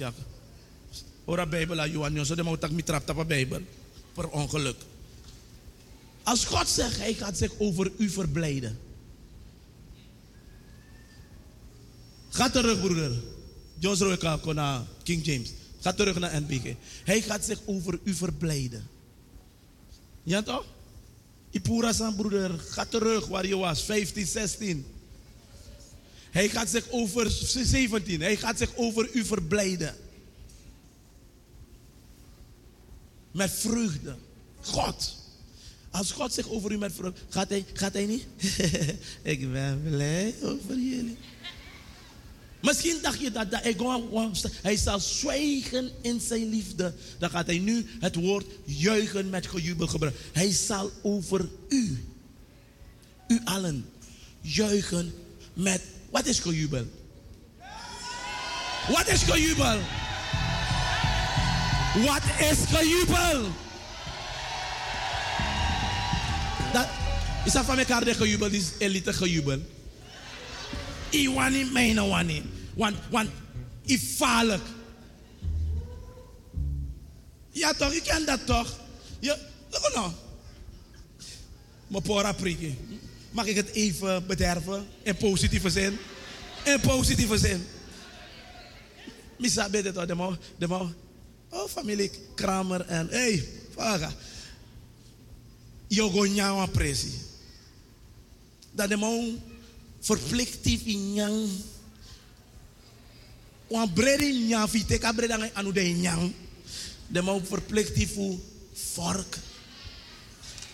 Ora 1.26 1.46
Bijbel, 1.46 1.88
Johan, 1.88 2.26
zo 2.26 2.36
de 2.36 2.44
moet 2.44 2.64
ik 2.64 2.72
niet 2.72 2.86
trap 2.86 3.18
op 3.18 3.28
Bijbel. 3.28 3.62
Per 4.14 4.30
ongeluk. 4.30 4.76
Als 6.24 6.46
God 6.46 6.68
zegt, 6.68 6.98
hij 6.98 7.14
gaat 7.14 7.38
zich 7.38 7.52
over 7.58 7.92
u 7.98 8.10
verblijden. 8.10 8.80
Ga 12.30 12.50
terug, 12.50 12.80
broeder. 12.80 13.12
John 13.80 14.40
kon 14.42 14.56
naar 14.56 14.86
King 15.04 15.26
James. 15.26 15.52
Ga 15.80 15.94
terug 15.94 16.20
naar 16.20 16.42
NBG. 16.42 16.76
Hij 17.04 17.22
gaat 17.22 17.46
zich 17.46 17.60
over 17.66 18.00
u 18.04 18.14
verblijden. 18.14 18.88
Ja 20.24 20.42
toch? 20.42 20.66
Ipura 21.50 21.94
zijn 21.94 22.16
broeder, 22.16 22.60
ga 22.60 22.86
terug 22.86 23.28
waar 23.28 23.48
je 23.48 23.58
was, 23.58 23.84
15, 23.84 24.26
16. 24.26 24.86
Hij 26.32 26.50
gaat 26.50 26.70
zich 26.70 26.90
over 26.90 27.32
17. 27.32 28.22
Hij 28.22 28.38
gaat 28.38 28.58
zich 28.58 28.76
over 28.76 29.10
u 29.14 29.26
verblijden. 29.26 29.96
Met 33.32 33.52
vreugde. 33.52 34.16
God. 34.62 35.18
Als 35.92 36.12
God 36.12 36.34
zich 36.34 36.50
over 36.50 36.72
u 36.72 36.78
met 36.78 36.94
vreugde. 36.94 37.20
Gaat 37.30 37.50
hij, 37.50 37.66
gaat 37.74 37.94
hij 37.94 38.06
niet? 38.06 38.26
Ik 39.22 39.52
ben 39.52 39.82
blij 39.84 40.36
over 40.44 40.76
jullie. 40.76 41.18
Misschien 42.62 42.98
dacht 43.02 43.20
je 43.20 43.32
dat, 43.32 43.48
hij, 43.50 43.76
hij 44.62 44.78
zal 44.78 45.00
zwijgen 45.00 45.92
in 46.02 46.20
zijn 46.20 46.50
liefde. 46.50 46.94
Dan 47.20 47.30
gaat 47.30 47.46
hij 47.46 47.58
nu 47.58 47.86
het 48.00 48.16
woord 48.16 48.46
juichen 48.64 49.30
met 49.30 49.48
gejubel 49.48 49.88
gebruiken. 49.88 50.22
Hij 50.34 50.52
zal 50.52 50.92
over 51.02 51.50
u, 51.70 52.06
u 53.28 53.42
allen, 53.44 53.86
juichen 54.42 55.14
met. 55.54 55.82
Wat 56.10 56.26
is 56.26 56.40
gejubel? 56.40 56.86
Wat 58.88 59.08
is 59.08 59.22
gejubel? 59.22 59.80
Wat 62.06 62.24
is 62.40 62.58
gejubel? 62.68 63.52
Dat 66.74 66.88
is 67.46 67.52
dat 67.52 67.66
van 67.66 67.80
elkaar 67.80 68.04
de 68.06 68.14
gejubel, 68.14 68.50
is 68.50 68.72
elite 68.78 69.14
gejubel. 69.14 69.60
Mijne 71.72 72.08
wani. 72.08 72.44
Want, 72.76 72.98
want, 73.10 73.30
ifalijk. 73.86 74.64
Ja 77.52 77.74
toch, 77.74 77.94
je 77.94 78.02
kent 78.02 78.28
dat 78.28 78.46
toch? 78.46 78.80
Je, 79.20 79.38
look 79.70 79.92
nou. 79.94 80.12
Mijn 81.88 82.04
pora 82.04 82.34
prikje. 82.34 82.74
Mag 83.32 83.46
ik 83.46 83.56
het 83.56 83.70
even 83.70 84.28
bederven? 84.28 84.86
In 85.04 85.16
positieve 85.16 85.70
zin? 85.70 85.98
In 86.64 86.80
positieve 86.80 87.38
zin. 87.38 87.66
Misa 89.38 89.70
bede 89.70 89.92
toch, 89.92 90.06
de 90.06 90.16
mo, 90.16 90.38
de 90.58 90.68
mo. 90.68 90.94
Oh, 91.50 91.68
familie 91.70 92.12
Kramer 92.36 92.82
en, 92.86 93.08
hey, 93.10 93.48
vaga. 93.76 94.12
Yogo 95.88 96.26
nyawa 96.26 96.66
presi. 96.66 97.12
Dat 98.72 98.90
de 98.90 98.98
man 98.98 99.42
verplichtief 100.00 100.86
in 100.86 101.14
nyang. 101.14 101.50
Wan 103.68 103.94
bredi 103.94 104.48
nyang 104.48 104.70
vite 104.70 104.98
ka 104.98 105.14
breda 105.14 105.38
ngai 105.38 105.52
anu 105.54 105.72
de 105.72 105.82
nyang. 105.82 106.34
De 107.08 107.22
man 107.22 107.46
verplichtief 107.46 108.14
voor 108.14 108.38
vork. 108.74 109.38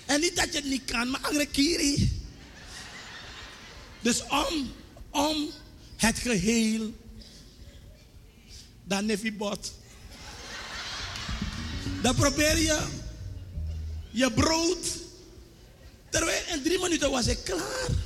En 0.06 0.20
niet 0.22 0.36
dat 0.36 0.54
je 0.54 0.60
het 0.60 0.70
niet 0.70 0.86
kan, 0.86 1.10
maar 1.10 1.22
agre 1.22 1.46
kiri. 1.46 2.22
Dus 4.02 4.22
om, 4.28 4.72
om 5.10 5.50
het 5.96 6.18
geheel. 6.18 6.94
Dan 8.84 9.08
je 9.08 9.34
bot. 9.34 9.74
Dan 12.02 12.16
probeer 12.16 12.58
je 12.58 12.80
je 14.12 14.32
brood. 14.32 14.88
Terwijl 16.10 16.44
in 16.54 16.62
drie 16.62 16.80
minuten 16.80 17.12
was 17.12 17.28
ik 17.28 17.44
klaar. 17.44 18.05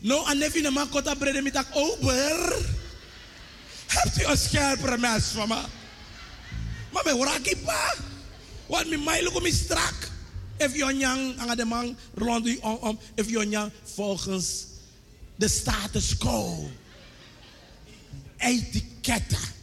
No, 0.00 0.26
en 0.26 0.38
neef 0.38 0.54
je 0.54 0.62
de 0.62 0.70
man 0.70 0.88
kota 0.88 1.14
brede 1.14 1.42
met 1.42 1.66
ober. 1.72 2.56
Hebt 3.86 4.20
u 4.20 4.24
een 4.24 4.36
scherpere 4.38 4.98
mes 4.98 5.24
van 5.24 5.48
me? 5.48 5.62
Maar 6.92 7.02
me 7.04 7.18
wraki 7.18 7.56
pa. 7.56 7.94
Want 8.66 8.88
me 8.88 8.96
mij 8.96 9.22
lukt 9.22 9.42
me 9.42 9.52
strak. 9.52 10.10
If 10.56 10.76
je 10.76 10.84
nyang 10.84 11.38
aan 11.38 11.56
de 11.56 11.64
man 11.64 11.96
rond 12.14 12.46
u 12.46 12.56
om, 12.56 12.74
om. 12.74 12.98
If 13.14 13.28
nyang 13.28 13.72
volgens 13.82 14.64
de 15.36 15.48
status 15.48 16.16
quo. 16.16 16.70
Etiketten. 18.36 19.56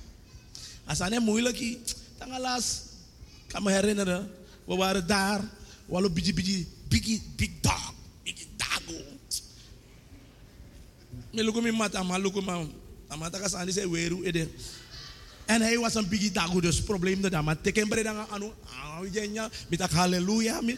Als 0.86 0.98
dat 0.98 1.20
moeilijk 1.20 1.60
is, 1.60 1.96
dan 2.18 2.32
helaas, 2.32 2.80
kan 3.48 3.64
me 3.64 3.72
herinneren. 3.72 4.32
We 4.66 4.76
waren 4.76 5.08
daar. 5.08 5.40
We 5.86 5.94
hadden 5.94 6.14
bigi 6.14 6.34
bigi 6.34 6.68
bigi 6.88 7.22
big 7.36 7.50
dog. 7.62 7.94
Bigi 8.24 8.48
dago. 8.58 9.04
Me 11.36 11.62
mi 11.62 11.72
mata 11.72 12.04
ma 12.04 12.18
luko 12.18 12.42
ma. 12.42 12.64
Amata 13.10 13.40
ka 13.40 13.48
sani 13.48 13.72
se 13.72 13.90
weru 13.90 14.24
ede. 14.24 14.48
En 15.46 15.62
hij 15.62 15.78
was 15.78 15.96
een 15.96 16.08
bigi 16.08 16.32
dago 16.32 16.60
dus 16.62 16.82
probleem 16.84 17.22
dat 17.22 17.44
maar 17.44 17.62
teken 17.62 17.88
breda 17.88 18.12
nga 18.12 18.28
anu. 18.30 18.52
Ah, 18.66 19.00
jenya. 19.12 19.50
Mitak 19.70 19.92
halleluja. 19.92 20.62
mi- 20.62 20.78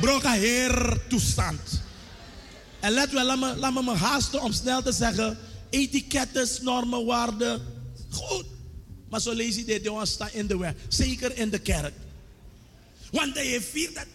Broka 0.00 0.32
heer 0.32 1.00
toestand. 1.08 1.80
En 2.80 2.92
let 2.92 3.12
wel, 3.12 3.24
laat 3.24 3.38
me, 3.38 3.70
me 3.72 3.82
me 3.82 3.94
haasten 3.96 4.42
om 4.42 4.52
snel 4.52 4.82
te 4.82 4.92
zeggen: 4.92 5.38
etiketten, 5.70 6.48
normen, 6.62 7.04
waarden. 7.04 7.62
Goed. 8.10 8.46
Maar 9.10 9.20
zo 9.20 9.32
lees 9.32 9.56
je 9.56 9.64
dit, 9.64 9.84
jongens, 9.84 10.10
staan 10.10 10.28
in 10.32 10.46
de 10.46 10.56
weg. 10.58 10.74
Zeker 10.88 11.36
in 11.36 11.50
de 11.50 11.58
kerk. 11.58 11.94
Want 13.10 13.34
hij 13.34 13.60
viert 13.62 13.94
dat 13.94 14.06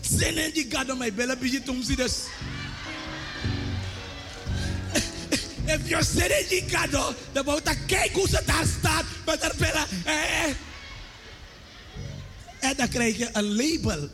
Zin 0.00 0.38
in 0.38 0.50
die 0.52 0.66
gado 0.68 0.96
mij 0.96 1.14
bellen, 1.14 1.38
bij 1.38 1.48
zie 1.82 1.96
dus. 1.96 2.14
If 5.74 5.88
you're 5.88 6.04
sitting 6.04 6.40
in 6.40 6.48
die 6.48 6.68
gado, 6.68 7.14
dan 7.32 7.44
moet 7.44 7.60
je 7.64 7.76
kijken 7.86 8.18
hoe 8.18 8.28
ze 8.28 8.42
daar 8.46 8.66
staat. 8.78 9.04
Met 9.26 9.42
haar 9.42 9.54
billen. 9.56 9.86
Eh, 10.04 10.44
eh. 10.44 10.54
En 12.60 12.76
dan 12.76 12.88
krijg 12.88 13.18
je 13.18 13.28
een 13.32 13.56
label. 13.56 14.08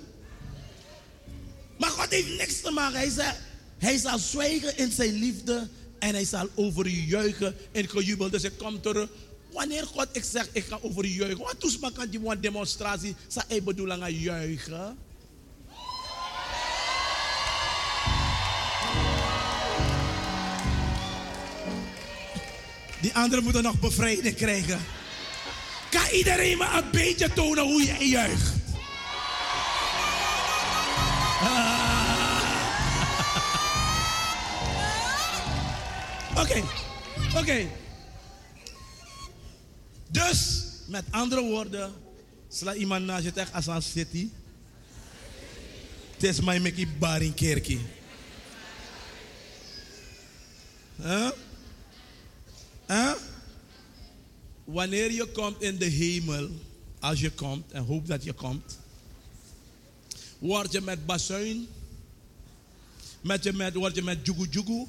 Maar 1.78 1.90
God 1.90 2.10
heeft 2.10 2.36
niks 2.36 2.60
te 2.60 2.70
maken. 2.70 2.98
Hij 2.98 3.10
zei, 3.10 3.32
hij 3.78 3.98
zal 3.98 4.18
zwijgen 4.18 4.76
in 4.76 4.92
zijn 4.92 5.12
liefde 5.12 5.68
en 5.98 6.14
hij 6.14 6.24
zal 6.24 6.48
over 6.54 6.88
je 6.88 7.04
juichen 7.04 7.56
in 7.72 7.88
gejubel. 7.88 8.30
Dus 8.30 8.42
ik 8.42 8.58
kom 8.58 8.80
terug. 8.80 9.08
Wanneer 9.52 9.86
God 9.86 10.08
ik 10.12 10.24
zeg, 10.24 10.48
ik 10.52 10.64
ga 10.64 10.78
over 10.82 11.04
je 11.04 11.14
juichen. 11.14 11.44
Wat 11.44 11.60
doet 11.60 11.92
kan 11.92 12.08
die 12.08 12.28
een 12.28 12.40
demonstratie? 12.40 13.16
Sa 13.28 13.44
hij 13.48 13.62
bedoelen 13.62 14.02
aan 14.02 14.14
juichen. 14.14 14.98
Die 23.00 23.14
anderen 23.14 23.44
moeten 23.44 23.62
nog 23.62 23.80
bevrijding 23.80 24.34
krijgen. 24.34 24.80
Kan 25.90 26.08
iedereen 26.12 26.58
me 26.58 26.64
een 26.64 26.90
beetje 26.90 27.32
tonen 27.32 27.64
hoe 27.64 27.84
jij 27.84 28.08
juicht? 28.08 28.52
Oké, 36.36 36.62
oké. 37.36 37.66
Dus, 40.08 40.64
met 40.86 41.04
andere 41.10 41.40
woorden, 41.40 41.92
sla 42.48 42.74
iemand 42.74 43.04
naast 43.04 43.24
je 43.24 43.32
tegen 43.32 43.74
een 43.74 43.82
city. 43.82 44.28
Het 46.14 46.22
is 46.22 46.40
mij 46.40 46.60
met 46.60 46.76
die 46.76 46.88
bar 46.98 47.22
in 47.22 47.34
kerkie. 47.34 47.86
Huh? 51.02 51.30
Huh? 52.86 53.12
Wanneer 54.64 55.12
je 55.12 55.26
komt 55.26 55.62
in 55.62 55.78
de 55.78 55.84
hemel, 55.84 56.50
als 56.98 57.20
je 57.20 57.30
komt, 57.30 57.72
en 57.72 57.84
hoop 57.84 58.06
dat 58.06 58.24
je 58.24 58.32
komt, 58.32 58.78
word 60.38 60.72
je 60.72 60.80
met 60.80 61.06
bazuin, 61.06 61.66
met 63.20 63.44
je 63.44 63.52
met, 63.52 63.74
word 63.74 63.94
je 63.94 64.02
met 64.02 64.26
jugu 64.26 64.46
jugu 64.50 64.86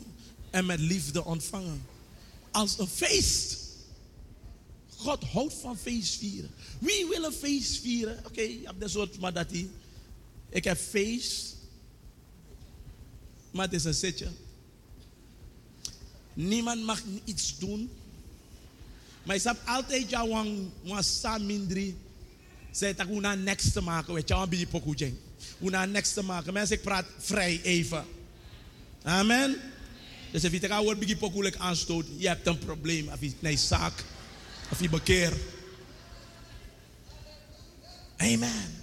en 0.50 0.66
met 0.66 0.80
liefde 0.80 1.26
ontvangen. 1.26 1.86
Als 2.52 2.80
een 2.80 2.88
feest. 2.88 3.66
God 4.96 5.24
houdt 5.24 5.54
van 5.54 5.78
feest 5.78 6.16
vieren. 6.16 6.50
Wie 6.80 7.08
wil 7.08 7.24
een 7.24 7.32
feest 7.32 7.82
vieren? 7.82 8.26
Oké, 8.26 8.42
je 8.42 8.62
hebt 8.64 8.82
een 8.82 8.90
soort 8.90 9.20
madati. 9.20 9.72
Ik 10.50 10.64
heb 10.64 10.78
feest, 10.78 11.56
maar 13.52 13.66
het 13.66 13.74
is 13.74 13.84
een 13.84 13.94
zitje. 13.94 14.28
Niemand 16.38 16.84
mag 16.84 17.02
iets 17.24 17.58
doen. 17.58 17.90
Maar 19.24 19.36
je 19.36 19.42
hebt 19.42 19.68
altijd 19.68 20.10
jouw 20.10 20.28
samindri. 21.04 21.98
Zij 22.72 22.94
tak 22.94 23.08
hoe 23.08 23.20
naar 23.20 23.38
next 23.38 23.74
te 23.74 23.82
maken. 23.82 24.14
Weet 24.14 24.28
je, 24.28 24.34
aan 24.36 24.50
bij 24.50 24.60
je 24.60 24.68
Hoe 25.58 25.70
naar 25.70 25.88
next 25.88 26.14
te 26.14 26.24
maken. 26.24 26.54
Mensen, 26.54 26.76
ik 26.76 26.82
praat 26.82 27.06
vrij 27.18 27.62
even. 27.62 28.06
Amen. 29.04 29.56
Dus 30.32 30.44
als 30.44 30.52
je 30.52 30.60
tegen 30.60 30.76
aanstoot, 31.58 32.06
je 32.18 32.28
hebt 32.28 32.48
een 32.48 32.60
probleem. 32.60 33.08
Of 33.08 33.20
je 33.20 33.32
nee, 33.40 33.58
zaak, 33.58 34.04
of 34.72 34.82
je 34.82 34.90
bekeer. 34.90 35.34
Amen. 38.18 38.76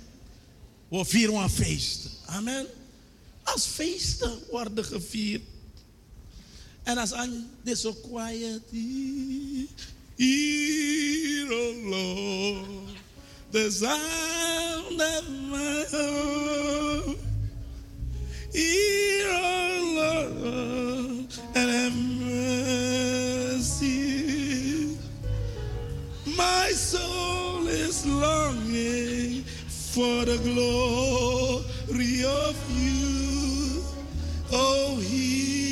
We 0.89 1.05
vieren 1.05 1.35
een 1.43 1.51
feest. 1.51 2.09
Amen. 2.27 2.67
Als 3.43 3.67
feesten 3.67 4.39
worden 4.51 4.85
gevierd. 4.85 5.43
En 6.85 6.99
als 6.99 7.13
aan 7.13 7.51
dit 7.63 7.79
zo 7.79 7.93
quiet. 7.93 8.63
Here, 10.17 11.47
oh 11.51 11.75
Lord, 11.91 12.97
the 13.51 13.71
sound 13.71 15.01
of 15.01 15.29
my 15.51 15.85
heart. 15.91 17.17
Hear, 18.53 19.29
oh 19.33 19.81
Lord, 19.97 21.41
and 21.55 21.71
have 21.71 21.97
mercy. 23.51 23.79
My 26.37 26.71
soul 26.71 27.67
is 27.67 28.07
longing 28.07 29.45
for 29.93 30.25
the 30.25 30.39
glory 30.45 32.25
of 32.25 32.57
you. 32.79 33.83
Oh, 34.53 34.97
he, 35.01 35.64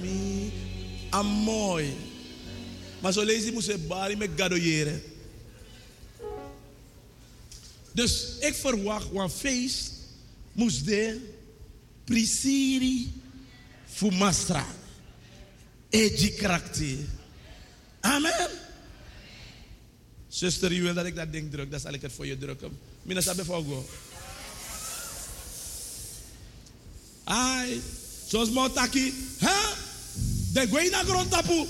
me. 0.00 0.50
I'm 1.12 1.26
mooi. 1.26 1.96
Maar 3.00 3.12
zo 3.12 3.24
lees 3.24 3.44
je 3.44 3.52
moest 3.52 3.86
bari 3.86 4.16
met 4.16 4.30
gadoyeren. 4.36 5.02
Dus 7.92 8.26
ik 8.40 8.54
verwacht 8.54 9.08
een 9.14 9.30
feest 9.30 9.92
moest 10.52 10.86
de 10.86 11.20
prisiri 12.04 13.12
fumastra. 13.86 14.66
Eji 15.90 16.30
karakter. 16.30 16.96
Amen. 18.00 18.50
Zuster, 20.28 20.72
je 20.72 20.80
wil 20.80 20.94
dat 20.94 21.06
ik 21.06 21.14
dat 21.14 21.32
ding 21.32 21.50
druk, 21.50 21.70
dan 21.70 21.80
zal 21.80 21.92
ik 21.92 22.02
het 22.02 22.12
voor 22.12 22.26
je 22.26 22.38
drukken. 22.38 22.78
Mina 23.02 23.20
sabe 23.20 23.44
fogo. 23.44 23.86
Ai, 27.32 27.82
zoals 28.26 28.50
Motaki, 28.50 29.14
hè? 29.38 29.74
De 30.52 30.68
guina 30.68 31.02
grond 31.02 31.30
tapu. 31.30 31.66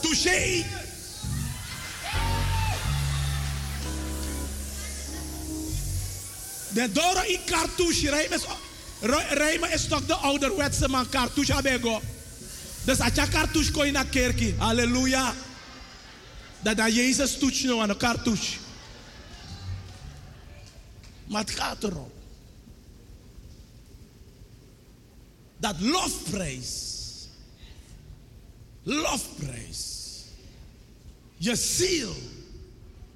Touché. 0.00 0.64
De 6.68 6.92
Doro 6.92 7.22
in 7.26 7.40
cartouche. 7.46 8.28
Rijmen 9.30 9.72
is, 9.72 9.86
toch 9.88 10.06
de 10.06 10.14
ouderwetse 10.14 10.88
man. 10.88 11.08
Cartouche 11.08 11.54
abego. 11.54 12.00
Dus 12.84 13.00
als 13.00 13.14
je 13.14 13.28
cartouche 13.28 13.70
kon 13.70 13.86
je 13.86 13.92
naar 13.92 14.06
kerkie. 14.06 14.54
Halleluja. 14.58 15.34
Dat 16.60 16.76
dan 16.76 16.92
Jezus 16.92 17.38
toets 17.38 17.62
nu 17.62 17.78
aan 17.78 17.88
een 17.88 17.96
cartouche. 17.96 18.58
Maar 21.26 21.40
het 21.40 21.50
gaat 21.50 21.82
erom. 21.82 22.13
Dat 25.64 25.80
lofprijs. 25.80 26.92
Lofprijs. 28.82 30.02
Je 31.36 31.56
ziel. 31.56 32.14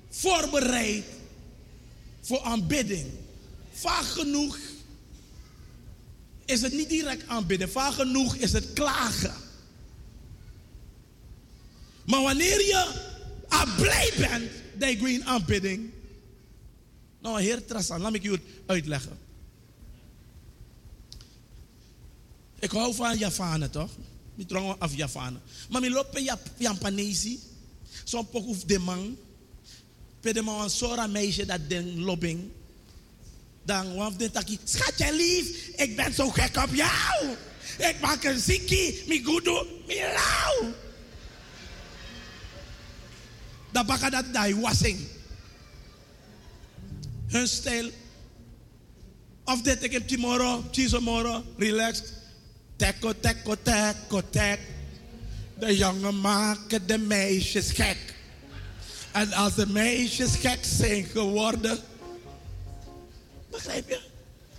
Voorbereid 0.09 1.05
voor 2.21 2.41
aanbidding. 2.41 3.07
Vaak 3.73 4.05
genoeg 4.05 4.59
is 6.45 6.63
het 6.63 6.73
niet 6.73 6.89
direct 6.89 7.29
aanbidden. 7.29 7.71
Vaak 7.71 7.93
genoeg 7.93 8.35
is 8.37 8.53
het 8.53 8.73
klagen. 8.73 9.35
Maar 12.05 12.23
wanneer 12.23 12.59
je 12.59 13.07
blij 13.77 14.13
bent 14.19 14.51
dat 14.79 14.91
je 14.91 15.13
in 15.13 15.25
aanbidding. 15.25 15.91
Nou, 17.21 17.41
heer 17.41 17.65
Trassan, 17.65 18.01
laat 18.01 18.15
ik 18.15 18.23
je 18.23 18.41
uitleggen. 18.67 19.28
Ik 22.59 22.71
hou 22.71 22.95
van 22.95 23.19
Javanen, 23.19 23.71
toch? 23.71 23.91
Ik 24.37 24.49
drong 24.49 24.75
af 24.79 24.97
Javanen. 24.97 25.43
Maar 25.71 25.83
ik 25.83 25.91
loop 25.91 26.17
in 26.17 26.31
Japanese. 26.57 27.39
Zo'n 28.05 28.29
pokoe 28.29 28.57
de 28.67 28.79
man. 28.79 29.17
Pe 30.21 30.33
de 30.33 30.43
man 30.43 30.71
sora 30.71 31.07
meisje 31.07 31.47
dat 31.47 31.69
den 31.69 32.01
lobbing. 32.01 32.51
Dan 33.63 33.95
waf 33.95 34.17
de 34.17 34.31
taki. 34.31 34.59
Schatje 34.65 35.15
lief, 35.15 35.67
ik 35.77 35.97
ben 35.97 36.15
zo 36.15 36.31
gek 36.31 36.57
op 36.57 36.75
jou. 36.75 37.37
Ik 37.79 37.97
maak 38.01 38.25
een 38.25 38.39
ziekie, 38.39 39.03
mi 39.07 39.25
gudu, 39.25 39.67
mi 39.87 39.95
lauw. 39.95 40.75
Dan 43.73 43.87
baka 43.87 44.11
dat 44.11 44.25
die 44.33 44.57
wassing. 44.57 44.99
Hun 47.27 47.49
stijl. 47.49 47.91
Of 49.45 49.63
dit 49.63 49.83
ik 49.83 49.93
heb 49.93 50.09
tomorrow, 50.09 50.73
tomorrow, 50.73 51.45
relaxed. 51.57 52.18
Tekko, 52.79 53.13
tekko, 53.21 53.57
tekko, 53.63 54.23
tek. 54.31 54.61
De 55.59 55.77
jongen 55.77 56.21
maken 56.21 56.87
de 56.87 56.99
meisjes 56.99 57.71
gek. 57.71 57.99
En 59.13 59.33
als 59.33 59.55
de 59.55 59.67
meisjes 59.67 60.37
gek 60.37 60.59
zijn 60.63 61.05
geworden. 61.05 61.79
Begrijp 63.51 63.89
je? 63.89 64.01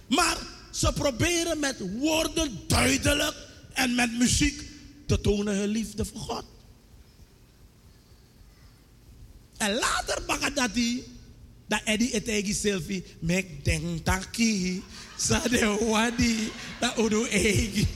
Maar 0.08 0.38
ze 0.72 0.94
proberen 0.94 1.60
met 1.60 1.76
woorden 2.00 2.60
duidelijk 2.68 3.36
en 3.74 3.96
met 3.96 4.18
muziek 4.18 4.64
te 5.06 5.22
tonen 5.22 5.56
hun 5.56 5.70
liefde 5.70 6.06
voor 6.06 6.20
God. 6.20 6.46
En 9.58 9.74
later 9.74 10.24
baga 10.26 10.50
dat 10.50 10.74
die, 10.74 11.04
dat 11.68 11.82
Eddie 11.84 12.12
etegi 12.12 12.54
selfie, 12.54 13.04
mek 13.20 13.66
denk 13.66 14.06
taki, 14.06 14.84
sa 15.18 15.40
de 15.40 15.78
wadi, 15.90 16.52
dat 16.80 16.98
odo 16.98 17.24
egi. 17.26 17.88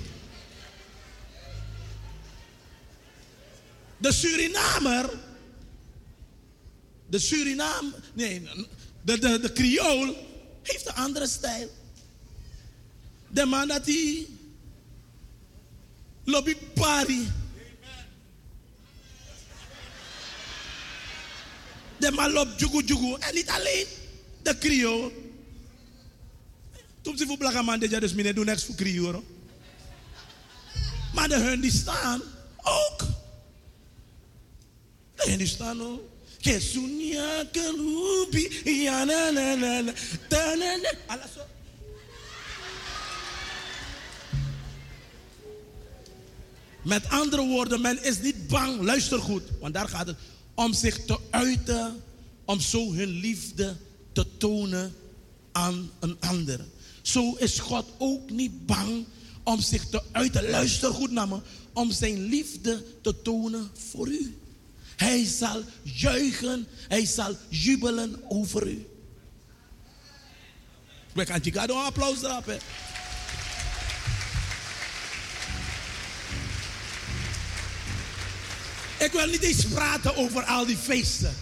De 4.03 4.11
Surinamer, 4.11 5.09
de 7.07 7.19
Suriname, 7.19 7.91
nee, 8.13 8.41
de, 9.01 9.19
de, 9.19 9.39
de 9.39 9.53
Creool 9.53 10.15
heeft 10.63 10.87
een 10.87 10.93
andere 10.93 11.27
stijl. 11.27 11.69
De 13.27 13.45
man 13.45 13.67
dat 13.67 13.85
die 13.85 14.37
lobby 16.23 16.55
party. 16.73 17.19
De 21.97 22.11
man 22.11 22.31
loopt 22.31 22.59
jugu 22.59 22.83
jugu. 22.83 23.15
En 23.19 23.33
niet 23.33 23.49
alleen 23.49 23.85
de 24.41 24.57
Creool. 24.57 25.11
Toen 27.01 27.17
ze 27.17 27.25
voor 27.25 27.37
blakke 27.37 27.61
man, 27.61 27.79
dit 27.79 27.99
dus 27.99 28.13
meneer 28.13 28.35
doen 28.35 28.45
niks 28.45 28.63
voor 28.63 28.75
Creool. 28.75 29.23
Maar 31.13 31.27
de 31.27 31.35
hun 31.35 31.61
die 31.61 31.71
staan 31.71 32.21
ook. 32.57 33.12
Hun 35.25 35.37
die 35.37 35.47
staan 35.47 35.81
ook. 35.81 36.01
Kesunia 36.41 37.43
kalubi. 37.51 38.61
Met 46.83 47.09
andere 47.09 47.47
woorden, 47.47 47.81
men 47.81 48.03
is 48.03 48.21
niet 48.21 48.47
bang, 48.47 48.81
luister 48.81 49.19
goed, 49.19 49.43
want 49.59 49.73
daar 49.73 49.87
gaat 49.87 50.07
het 50.07 50.15
om 50.53 50.73
zich 50.73 51.05
te 51.05 51.17
uiten, 51.29 52.03
om 52.45 52.59
zo 52.59 52.93
hun 52.93 53.09
liefde 53.09 53.75
te 54.11 54.25
tonen 54.37 54.95
aan 55.51 55.91
een 55.99 56.17
ander. 56.19 56.59
Zo 57.01 57.33
is 57.33 57.59
God 57.59 57.85
ook 57.97 58.29
niet 58.29 58.65
bang 58.65 59.05
om 59.43 59.61
zich 59.61 59.89
te 59.89 60.01
uiten, 60.11 60.49
luister 60.49 60.93
goed 60.93 61.11
naar 61.11 61.27
me, 61.27 61.39
om 61.73 61.91
zijn 61.91 62.23
liefde 62.23 62.83
te 63.01 63.21
tonen 63.21 63.69
voor 63.89 64.07
u. 64.07 64.37
Hij 64.95 65.25
zal 65.25 65.63
juichen, 65.83 66.67
hij 66.87 67.05
zal 67.05 67.35
jubelen 67.49 68.21
over 68.27 68.67
u. 68.67 68.87
We 71.13 71.25
gaan 71.25 71.39
je 71.43 71.59
een 71.59 71.69
applaus 71.69 72.23
erop. 72.23 72.47
Ik 78.99 79.11
wil 79.11 79.27
niet 79.27 79.41
eens 79.41 79.65
praten 79.65 80.15
over 80.15 80.43
al 80.43 80.65
die 80.65 80.77
feesten. 80.77 81.35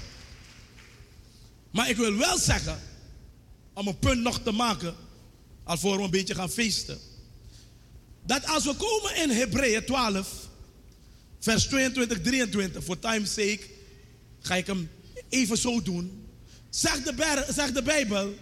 Maar 1.72 1.90
ik 1.90 1.98
wil 1.98 2.18
wel 2.18 2.38
zeggen, 2.38 2.80
om 3.74 3.88
een 3.88 4.00
punt 4.00 4.22
nog 4.22 4.40
te 4.40 4.52
maken, 4.52 4.96
alvorens 5.64 6.00
we 6.00 6.04
een 6.06 6.12
beetje 6.12 6.36
gaan 6.36 6.50
feesten. 6.50 7.00
Dat 8.26 8.46
als 8.46 8.64
we 8.64 8.74
komen 8.74 9.16
in 9.16 9.30
Hebreeën 9.30 9.86
12, 9.86 10.28
vers 11.42 11.66
22, 11.66 12.22
23, 12.22 12.84
voor 12.84 13.00
time's 13.00 13.34
sake, 13.34 13.60
ga 14.42 14.56
ik 14.56 14.68
hem 14.68 14.90
even 15.30 15.58
zo 15.58 15.82
doen. 15.82 16.28
Zegt 16.70 17.06
de, 17.06 17.72
de 17.74 17.82
Bijbel 17.84 18.34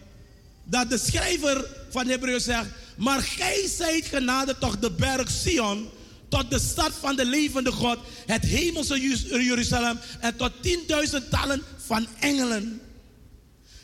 dat 0.63 0.89
de 0.89 0.97
schrijver 0.97 1.65
van 1.89 2.07
Hebreeën 2.07 2.39
zegt, 2.39 2.69
maar 2.97 3.21
gij 3.21 3.67
zijt 3.67 4.05
genaderd 4.05 4.59
toch 4.59 4.79
de 4.79 4.91
berg 4.91 5.31
Sion, 5.31 5.89
tot 6.27 6.51
de 6.51 6.59
stad 6.59 6.91
van 6.99 7.15
de 7.15 7.25
levende 7.25 7.71
God, 7.71 7.97
het 8.25 8.43
hemelse 8.43 9.01
Jeruzalem 9.29 9.99
en 10.19 10.35
tot 10.35 10.51
tienduizendtallen 10.61 11.63
van 11.85 12.07
engelen. 12.19 12.81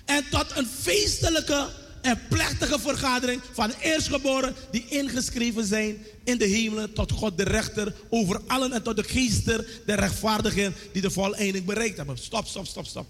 En 0.05 0.23
tot 0.29 0.45
een 0.55 0.67
feestelijke 0.81 1.67
en 2.05 2.19
plechtige 2.29 2.79
vergadering 2.79 3.41
van 3.51 3.71
eerstgeboren 3.81 4.55
die 4.71 4.85
ingeschreven 4.87 5.65
zijn 5.65 5.97
in 6.23 6.37
de 6.37 6.45
hemelen 6.45 6.93
tot 6.93 7.11
God 7.11 7.37
de 7.37 7.43
rechter 7.43 7.95
over 8.09 8.41
allen 8.47 8.71
en 8.71 8.83
tot 8.83 8.95
de 8.95 9.03
geester 9.03 9.67
der 9.85 9.99
rechtvaardigen 9.99 10.73
die 10.91 11.01
de 11.01 11.11
voleinding 11.11 11.65
bereikt 11.65 11.97
hebben. 11.97 12.17
Stop, 12.17 12.45
stop, 12.45 12.65
stop, 12.65 12.85
stop. 12.85 13.07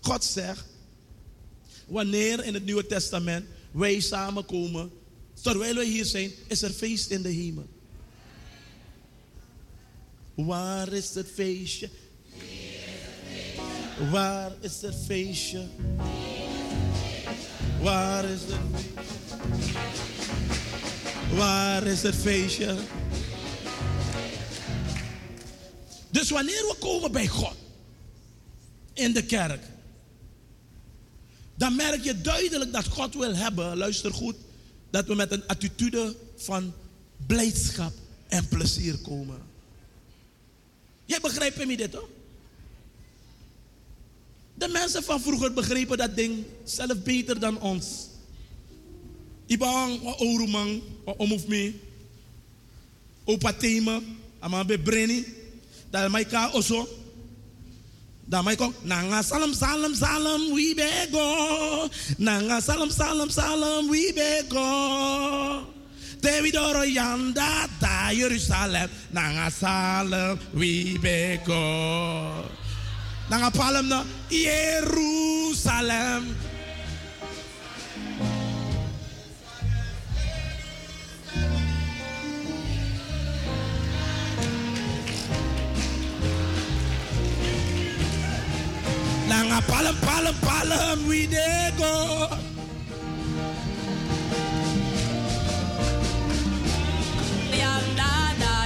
God 0.00 0.24
zegt, 0.24 0.64
wanneer 1.86 2.44
in 2.44 2.54
het 2.54 2.64
Nieuwe 2.64 2.86
Testament 2.86 3.46
wij 3.70 4.00
samenkomen, 4.00 4.90
terwijl 5.42 5.74
wij 5.74 5.84
hier 5.84 6.04
zijn, 6.04 6.30
is 6.46 6.62
er 6.62 6.70
feest 6.70 7.10
in 7.10 7.22
de 7.22 7.28
hemel. 7.28 7.68
Waar 10.34 10.92
is 10.92 11.14
het 11.14 11.28
feestje? 11.34 11.88
Waar 14.10 14.52
is 14.60 14.80
het 14.80 14.96
feestje? 15.06 15.68
Waar 17.82 18.24
is 18.24 18.40
het? 18.40 18.58
Waar 21.36 21.86
is 21.86 22.02
het 22.02 22.14
feestje? 22.14 22.76
Dus 26.10 26.30
wanneer 26.30 26.54
we 26.54 26.76
komen 26.78 27.12
bij 27.12 27.26
God 27.26 27.56
in 28.92 29.12
de 29.12 29.24
kerk, 29.24 29.62
dan 31.54 31.76
merk 31.76 32.04
je 32.04 32.20
duidelijk 32.20 32.72
dat 32.72 32.86
God 32.86 33.14
wil 33.14 33.34
hebben, 33.34 33.76
luister 33.76 34.12
goed, 34.12 34.36
dat 34.90 35.06
we 35.06 35.14
met 35.14 35.32
een 35.32 35.46
attitude 35.46 36.16
van 36.36 36.72
blijdschap 37.26 37.92
en 38.28 38.48
plezier 38.48 38.98
komen. 38.98 39.42
Jij 41.04 41.20
begrijpt 41.20 41.66
me 41.66 41.76
dit 41.76 41.94
hoor? 41.94 42.08
De 44.60 44.68
mensen 44.68 45.02
van 45.02 45.20
vroeger 45.20 45.52
begrepen 45.52 45.96
dat 45.96 46.16
ding 46.16 46.44
zelf 46.64 47.02
beter 47.02 47.40
dan 47.40 47.60
ons. 47.60 48.12
Ibang, 49.46 50.00
orumang, 50.20 50.82
o 51.04 51.14
omuf 51.16 51.46
me. 51.46 51.72
Opa 53.24 53.54
ama 54.40 54.64
be 54.64 54.78
breni. 54.78 55.24
Dat 55.90 56.10
mij 56.10 56.24
ka 56.24 56.50
oso. 56.52 56.88
Kom, 58.56 58.74
nanga 58.82 59.22
salam 59.22 59.54
salam 59.54 59.94
salam 59.94 60.52
we 60.52 60.74
be 60.76 61.08
go. 61.10 61.88
Nanga 62.18 62.60
salam 62.60 62.90
salam 62.90 63.30
salam 63.30 63.88
we 63.88 64.12
be 64.14 64.42
go. 64.48 65.64
Tevidoro 66.20 66.84
yanda 66.84 67.66
da 67.80 68.12
Jerusalem. 68.12 68.90
Nanga 69.10 69.50
salam 69.50 70.38
we 70.52 70.98
Nanga 73.30 73.50
palem 73.50 73.86
na 73.86 74.04
Jerusalem. 74.28 76.22
Nanga 89.28 89.60
palem 89.70 89.96
palem 90.06 90.34
palem 90.46 90.98
we 91.08 91.26
dey 91.26 91.70
go. 91.78 92.28
Yanda 97.52 98.12
da 98.40 98.52
Jerusalem, 98.52 98.59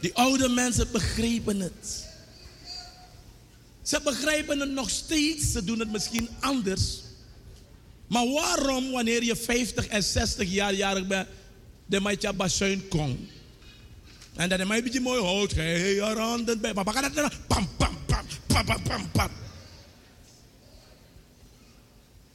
Die 0.00 0.14
oude 0.14 0.48
mensen 0.48 0.90
begrepen 0.90 1.60
het. 1.60 2.08
Ze 3.82 4.00
begrijpen 4.04 4.60
het 4.60 4.70
nog 4.70 4.90
steeds, 4.90 5.52
ze 5.52 5.64
doen 5.64 5.78
het 5.78 5.92
misschien 5.92 6.28
anders. 6.40 6.98
Maar 8.06 8.28
waarom, 8.28 8.90
wanneer 8.90 9.22
je 9.24 9.36
50 9.36 9.86
en 9.86 10.02
60 10.02 10.48
jaar 10.48 10.74
jarig 10.74 11.06
bent, 11.06 11.28
de 11.86 12.00
Maitja 12.00 12.32
Basuin 12.32 12.88
komt? 12.88 13.30
En 14.34 14.48
dan 14.48 14.58
heb 14.58 14.68
je 14.68 14.74
een 14.74 14.84
beetje 14.84 15.00
mooi 15.00 15.20
hout. 15.20 15.52
Hey, 15.52 15.94
je 15.94 16.56
bij. 16.60 16.74
Maar 16.74 16.84
pak 16.84 17.02
dat 17.02 17.14
dan. 17.14 17.30
Pam, 17.46 17.68
pam, 17.76 17.98
pam, 18.06 18.26
pam, 18.46 18.64
pam, 18.64 18.82
pam, 18.82 19.10
pam. 19.10 19.30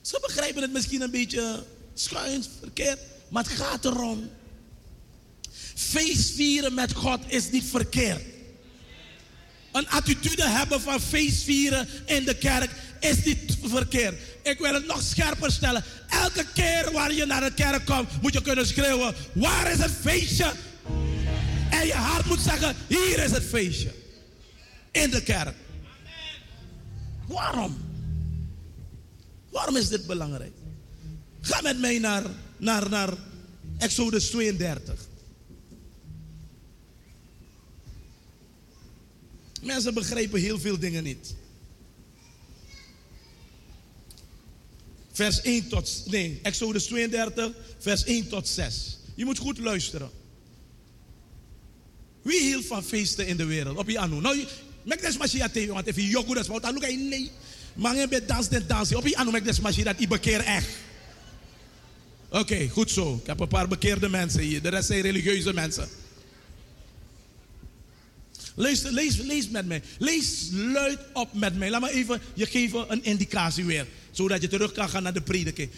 Ze 0.02 0.20
begrijpen 0.22 0.62
het 0.62 0.72
misschien 0.72 1.02
een 1.02 1.12
beetje 1.12 1.64
schuins, 1.94 2.50
verkeerd. 2.60 3.00
Maar 3.30 3.44
het 3.44 3.52
gaat 3.52 3.86
erom. 3.86 4.30
Feestvieren 5.76 6.74
met 6.74 6.94
God 6.94 7.20
is 7.28 7.52
niet 7.52 7.66
verkeerd. 7.66 8.22
Een 9.72 9.90
attitude 9.90 10.48
hebben 10.48 10.82
van 10.82 11.02
feestvieren 11.02 11.88
in 12.06 12.26
de 12.26 12.36
kerk 12.36 12.70
is 13.00 13.24
niet 13.24 13.58
verkeerd. 13.62 14.20
Ik 14.44 14.60
wil 14.60 14.74
het 14.74 14.88
nog 14.88 15.02
scherper 15.02 15.52
stellen. 15.52 15.84
Elke 16.10 16.46
keer 16.54 16.92
waar 16.92 17.14
je 17.14 17.26
naar 17.26 17.42
de 17.42 17.54
kerk 17.54 17.86
komt, 17.86 18.22
moet 18.22 18.34
je 18.34 18.42
kunnen 18.42 18.68
schreeuwen: 18.68 19.16
Waar 19.34 19.72
is 19.72 19.78
het 19.78 19.92
feestje? 20.02 20.52
En 21.70 21.88
je 21.88 21.94
hart 21.94 22.26
moet 22.26 22.40
zeggen: 22.40 22.76
Hier 22.88 23.24
is 23.24 23.32
het 23.32 23.44
feestje. 23.44 23.94
In 24.92 25.10
de 25.10 25.24
kerk. 25.24 25.56
Waarom? 27.28 27.78
Waarom 29.50 29.76
is 29.76 29.88
dit 29.88 30.08
belangrijk? 30.08 30.54
Ga 31.42 31.62
met 31.62 31.80
mij 31.80 32.00
naar, 32.00 32.24
naar, 32.58 32.90
naar 32.90 33.10
Exodus 33.78 34.30
32. 34.30 35.08
Mensen 39.66 39.94
begrijpen 39.94 40.40
heel 40.40 40.60
veel 40.60 40.80
dingen 40.80 41.04
niet. 41.04 41.36
Vers 45.12 45.42
1 45.42 45.68
tot, 45.68 46.04
nee, 46.06 46.40
Exodus 46.44 46.86
32, 46.86 47.52
vers 47.80 48.04
1 48.04 48.28
tot 48.28 48.48
6. 48.48 48.98
Je 49.16 49.26
moet 49.26 49.38
goed 49.38 49.58
luisteren. 49.58 50.10
Wie 52.22 52.42
hield 52.42 52.66
van 52.66 52.84
feesten 52.84 53.28
in 53.28 53.38
de 53.38 53.46
wereld? 53.46 53.78
Op 53.78 53.90
je 53.90 54.00
anu. 54.00 54.20
Nou, 54.22 54.38
je- 54.38 54.48
mek 54.84 55.02
des 55.02 55.18
machine 55.18 55.52
tegen, 55.52 55.74
want 55.74 55.88
even 55.88 56.04
des, 56.36 56.48
maar 56.48 56.60
dan 56.62 56.74
look 56.74 56.84
nee. 56.98 57.32
Maar 57.76 57.96
je 57.96 58.08
bent 58.08 58.28
dans 58.28 58.50
den 58.50 58.68
dansen. 58.68 58.98
Op 58.98 59.08
je 59.08 59.18
anu 59.18 59.32
mek 59.32 59.44
des 59.46 59.60
machine 59.60 59.84
dat 59.84 60.00
ik 60.00 60.10
bekeer 60.10 60.40
echt. 60.40 60.68
Oké, 62.30 62.68
goed 62.70 62.92
zo. 62.92 63.16
Ik 63.22 63.28
heb 63.28 63.40
een 63.40 63.48
paar 63.48 63.68
bekeerde 63.68 64.10
mensen 64.10 64.42
hier. 64.42 64.62
De 64.62 64.70
rest 64.70 64.88
zijn 64.88 65.02
religieuze 65.02 65.54
mensen. 65.54 65.88
Lees, 68.56 68.82
lees, 68.82 69.18
lees 69.18 69.50
met 69.50 69.66
mij. 69.66 69.82
Lees 69.98 70.48
luid 70.52 71.00
op 71.14 71.34
met 71.34 71.56
mij. 71.58 71.70
Laat 71.70 71.82
me 71.82 71.92
even 71.92 72.22
je 72.34 72.46
geven 72.46 72.92
een 72.92 73.04
indicatie 73.04 73.66
weer. 73.66 73.88
Zodat 74.12 74.42
je 74.42 74.48
terug 74.48 74.72
kan 74.72 74.90
gaan 74.90 75.04
naar 75.04 75.14
de 75.14 75.22
prediking. 75.22 75.70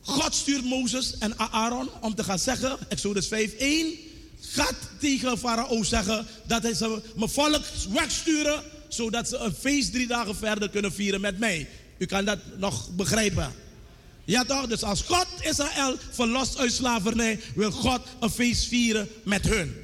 God 0.00 0.34
stuurt 0.34 0.64
Mozes 0.64 1.18
en 1.18 1.38
Aaron 1.38 1.90
om 2.00 2.14
te 2.14 2.24
gaan 2.24 2.38
zeggen, 2.38 2.78
Exodus 2.88 3.26
5, 3.26 3.52
1. 3.52 3.94
Gaat 4.40 4.76
tegen 4.98 5.38
Farao 5.38 5.82
zeggen 5.82 6.26
dat 6.46 6.62
hij 6.62 6.74
ze 6.74 7.02
mijn 7.16 7.30
volk 7.30 7.62
wegsturen. 7.92 8.62
Zodat 8.88 9.28
ze 9.28 9.36
een 9.36 9.54
feest 9.54 9.92
drie 9.92 10.06
dagen 10.06 10.36
verder 10.36 10.70
kunnen 10.70 10.92
vieren 10.92 11.20
met 11.20 11.38
mij. 11.38 11.68
U 11.98 12.06
kan 12.06 12.24
dat 12.24 12.38
nog 12.56 12.90
begrijpen. 12.90 13.52
Ja 14.24 14.44
toch? 14.44 14.66
Dus 14.66 14.82
als 14.82 15.02
God 15.02 15.26
Israël 15.40 15.96
verlost 16.10 16.58
uit 16.58 16.72
slavernij, 16.72 17.40
wil 17.54 17.70
God 17.70 18.00
een 18.20 18.30
feest 18.30 18.66
vieren 18.66 19.08
met 19.24 19.48
hun. 19.48 19.74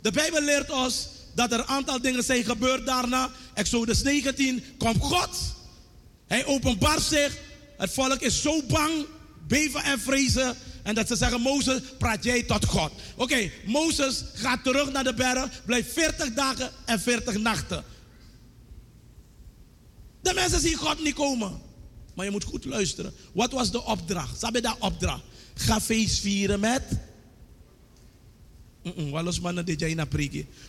De 0.00 0.10
Bijbel 0.10 0.42
leert 0.42 0.70
ons 0.70 1.08
dat 1.38 1.52
er 1.52 1.58
een 1.58 1.66
aantal 1.66 2.00
dingen 2.00 2.24
zijn 2.24 2.44
gebeurd 2.44 2.86
daarna. 2.86 3.30
Exodus 3.54 4.02
19 4.02 4.64
komt 4.78 5.02
God. 5.02 5.38
Hij 6.26 6.46
openbaart 6.46 7.02
zich. 7.02 7.38
Het 7.76 7.90
volk 7.92 8.20
is 8.20 8.42
zo 8.42 8.62
bang, 8.62 9.06
beven 9.46 9.82
en 9.82 10.00
vrezen. 10.00 10.56
En 10.82 10.94
dat 10.94 11.06
ze 11.06 11.16
zeggen, 11.16 11.40
Mozes, 11.40 11.80
praat 11.98 12.24
jij 12.24 12.42
tot 12.42 12.64
God. 12.64 12.92
Oké, 13.16 13.50
Mozes 13.64 14.24
gaat 14.34 14.64
terug 14.64 14.92
naar 14.92 15.04
de 15.04 15.14
berg, 15.14 15.64
blijft 15.64 15.92
40 15.92 16.34
dagen 16.34 16.70
en 16.84 17.00
40 17.00 17.38
nachten. 17.38 17.84
De 20.20 20.34
mensen 20.34 20.60
zien 20.60 20.76
God 20.76 21.02
niet 21.02 21.14
komen. 21.14 21.60
Maar 22.14 22.24
je 22.24 22.30
moet 22.30 22.44
goed 22.44 22.64
luisteren. 22.64 23.14
Wat 23.32 23.52
was 23.52 23.70
de 23.70 23.84
opdracht? 23.84 24.40
Sabe 24.40 24.60
dat 24.60 24.76
opdracht? 24.78 25.22
Ga 25.54 25.80
feest 25.80 26.20
vieren 26.20 26.60
met. 26.60 26.82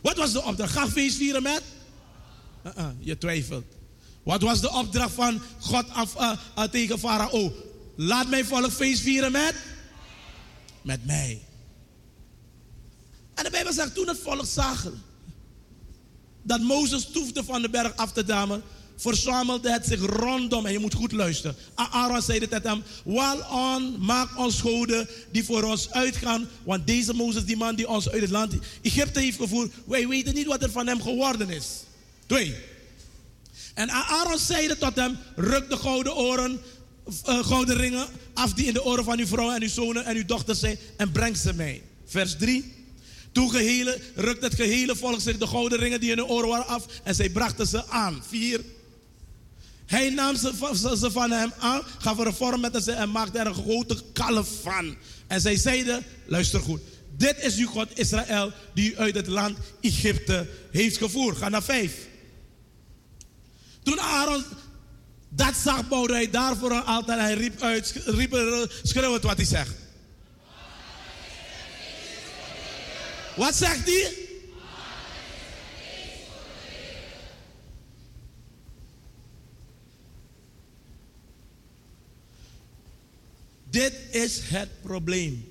Wat 0.01 0.17
was 0.17 0.31
de 0.31 0.43
opdracht? 0.43 0.71
Ga 0.71 0.87
feest 0.87 1.17
vieren 1.17 1.43
met. 1.43 1.63
Uh-uh, 2.65 2.89
je 2.99 3.17
twijfelt. 3.17 3.65
Wat 4.23 4.41
was 4.41 4.61
de 4.61 4.71
opdracht 4.71 5.13
van 5.13 5.41
God 5.59 5.89
af, 5.89 6.15
uh, 6.15 6.31
uh, 6.57 6.63
tegen 6.63 6.99
Farao? 6.99 7.53
Laat 7.95 8.29
mijn 8.29 8.45
volk 8.45 8.71
feest 8.71 9.01
vieren 9.01 9.31
met. 9.31 9.55
Met 10.81 11.05
mij. 11.05 11.41
En 13.33 13.43
de 13.43 13.49
Bijbel 13.49 13.73
zegt 13.73 13.95
toen 13.95 14.07
het 14.07 14.19
volk 14.19 14.45
zag 14.45 14.91
dat 16.41 16.61
Mozes 16.61 17.05
toefde 17.11 17.43
van 17.43 17.61
de 17.61 17.69
berg 17.69 17.95
af 17.95 18.11
te 18.11 18.23
damen, 18.23 18.63
verzamelde 18.99 19.71
het 19.71 19.85
zich 19.85 20.05
rondom. 20.05 20.65
En 20.65 20.71
je 20.71 20.79
moet 20.79 20.93
goed 20.93 21.11
luisteren. 21.11 21.55
Aaron 21.75 22.21
zei 22.21 22.39
tegen 22.39 22.61
hem: 22.69 22.83
Wal 23.03 23.39
on, 23.51 23.95
maak 23.99 24.37
ons 24.37 24.61
goden 24.61 25.07
die 25.31 25.43
voor 25.43 25.63
ons 25.63 25.91
uitgaan. 25.91 26.47
Want 26.63 26.87
deze 26.87 27.13
Mozes, 27.13 27.45
die 27.45 27.57
man 27.57 27.75
die 27.75 27.87
ons 27.87 28.09
uit 28.09 28.21
het 28.21 28.29
land 28.29 28.53
Egypte 28.81 29.19
heeft 29.19 29.37
gevoerd, 29.37 29.71
wij 29.85 30.07
weten 30.07 30.33
niet 30.33 30.45
wat 30.45 30.63
er 30.63 30.71
van 30.71 30.87
hem 30.87 31.01
geworden 31.01 31.49
is. 31.49 31.67
Twee. 32.25 32.55
En 33.73 33.89
Aaron 33.89 34.39
zeide 34.39 34.77
tot 34.77 34.95
hem: 34.95 35.17
Ruk 35.35 35.69
de 35.69 35.77
gouden 35.77 36.15
oren, 36.15 36.59
eh, 37.25 37.45
gouden 37.45 37.75
ringen 37.75 38.07
af 38.33 38.53
die 38.53 38.65
in 38.65 38.73
de 38.73 38.83
oren 38.83 39.03
van 39.03 39.19
uw 39.19 39.27
vrouw 39.27 39.51
en 39.51 39.61
uw 39.61 39.69
zonen 39.69 40.05
en 40.05 40.15
uw 40.15 40.25
dochters 40.25 40.59
zijn 40.59 40.77
en 40.97 41.11
breng 41.11 41.37
ze 41.37 41.53
mij. 41.53 41.81
Vers 42.05 42.35
3. 42.37 42.77
Toen 43.31 43.49
gehele, 43.49 43.99
rukte 44.15 44.45
het 44.45 44.55
gehele 44.55 44.95
volk 44.95 45.21
zich 45.21 45.37
de 45.37 45.47
gouden 45.47 45.79
ringen 45.79 45.99
die 45.99 46.09
in 46.09 46.15
de 46.15 46.25
oren 46.25 46.49
waren 46.49 46.67
af 46.67 46.85
en 47.03 47.15
zij 47.15 47.29
brachten 47.29 47.67
ze 47.67 47.87
aan. 47.87 48.23
4. 48.27 48.61
Hij 49.89 50.09
nam 50.09 50.35
ze, 50.35 50.55
van- 51.11 51.31
hem 51.31 51.53
aan, 51.59 51.81
gaf 51.97 52.17
een 52.17 52.33
vorm 52.33 52.61
met 52.61 52.83
ze 52.83 52.91
en 52.91 53.11
maakte 53.11 53.39
er 53.39 53.47
een 53.47 53.53
grote 53.53 53.97
kalf 54.13 54.49
van. 54.61 54.95
En 55.27 55.41
zij 55.41 55.55
zeiden, 55.55 56.03
luister 56.25 56.59
goed, 56.59 56.81
dit 57.17 57.35
is 57.39 57.57
uw 57.57 57.67
God 57.67 57.99
Israël 57.99 58.51
die 58.73 58.91
u 58.91 58.97
uit 58.97 59.15
het 59.15 59.27
land 59.27 59.57
Egypte 59.81 60.47
heeft 60.71 60.97
gevoerd. 60.97 61.37
Ga 61.37 61.49
naar 61.49 61.63
5. 61.63 61.93
Toen 63.83 63.99
Aaron 63.99 64.43
dat 65.29 65.55
zag, 65.63 65.87
bouwde 65.87 66.13
hij 66.13 66.29
daarvoor 66.29 66.71
een 66.71 66.83
altaar 66.83 67.17
en 67.17 67.23
hij 67.23 67.33
riep 67.33 67.61
uit, 67.61 67.93
riep, 68.05 68.31
schreeuwend 68.83 69.23
wat 69.23 69.37
hij 69.37 69.45
zegt. 69.45 69.75
Wat 73.35 73.55
zegt 73.55 73.85
hij? 73.85 74.28
Dit 83.69 83.93
is 84.11 84.39
het 84.43 84.81
probleem. 84.81 85.47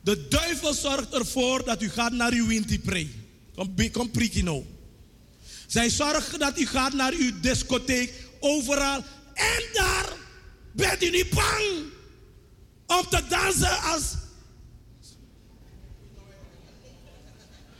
De 0.00 0.28
duivel 0.28 0.74
zorgt 0.74 1.14
ervoor 1.14 1.64
dat 1.64 1.82
u 1.82 1.88
gaat 1.88 2.12
naar 2.12 2.32
uw 2.32 2.46
wintipree. 2.46 3.14
Kom, 3.54 3.74
kom 3.92 4.10
prikino. 4.10 4.66
Zij 5.66 5.90
zorgen 5.90 6.38
dat 6.38 6.58
u 6.58 6.66
gaat 6.66 6.92
naar 6.92 7.12
uw 7.12 7.40
discotheek, 7.40 8.12
overal. 8.40 9.04
En 9.34 9.62
daar 9.72 10.12
bent 10.72 11.02
u 11.02 11.10
niet 11.10 11.30
bang 11.30 11.64
om 12.86 13.08
te 13.10 13.22
dansen 13.28 13.80
als... 13.82 14.14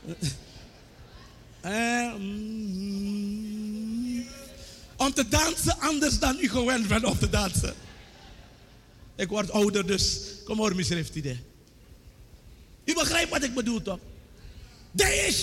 Eh, 1.61 2.13
mm, 2.17 3.07
om 4.97 5.13
te 5.13 5.27
dansen 5.27 5.79
anders 5.79 6.19
dan 6.19 6.37
u 6.39 6.49
gewend 6.49 6.87
bent 6.87 7.03
om 7.03 7.17
te 7.19 7.29
dansen. 7.29 7.75
Ik 9.17 9.29
word 9.29 9.51
ouder, 9.51 9.87
dus 9.87 10.19
kom 10.45 10.57
hoor, 10.57 10.83
schrift 10.83 11.15
idee. 11.15 11.39
U 12.85 12.93
begrijpt 12.93 13.29
wat 13.29 13.43
ik 13.43 13.53
bedoel, 13.53 13.81
toch? 13.81 13.99
De 14.91 15.25
is 15.27 15.41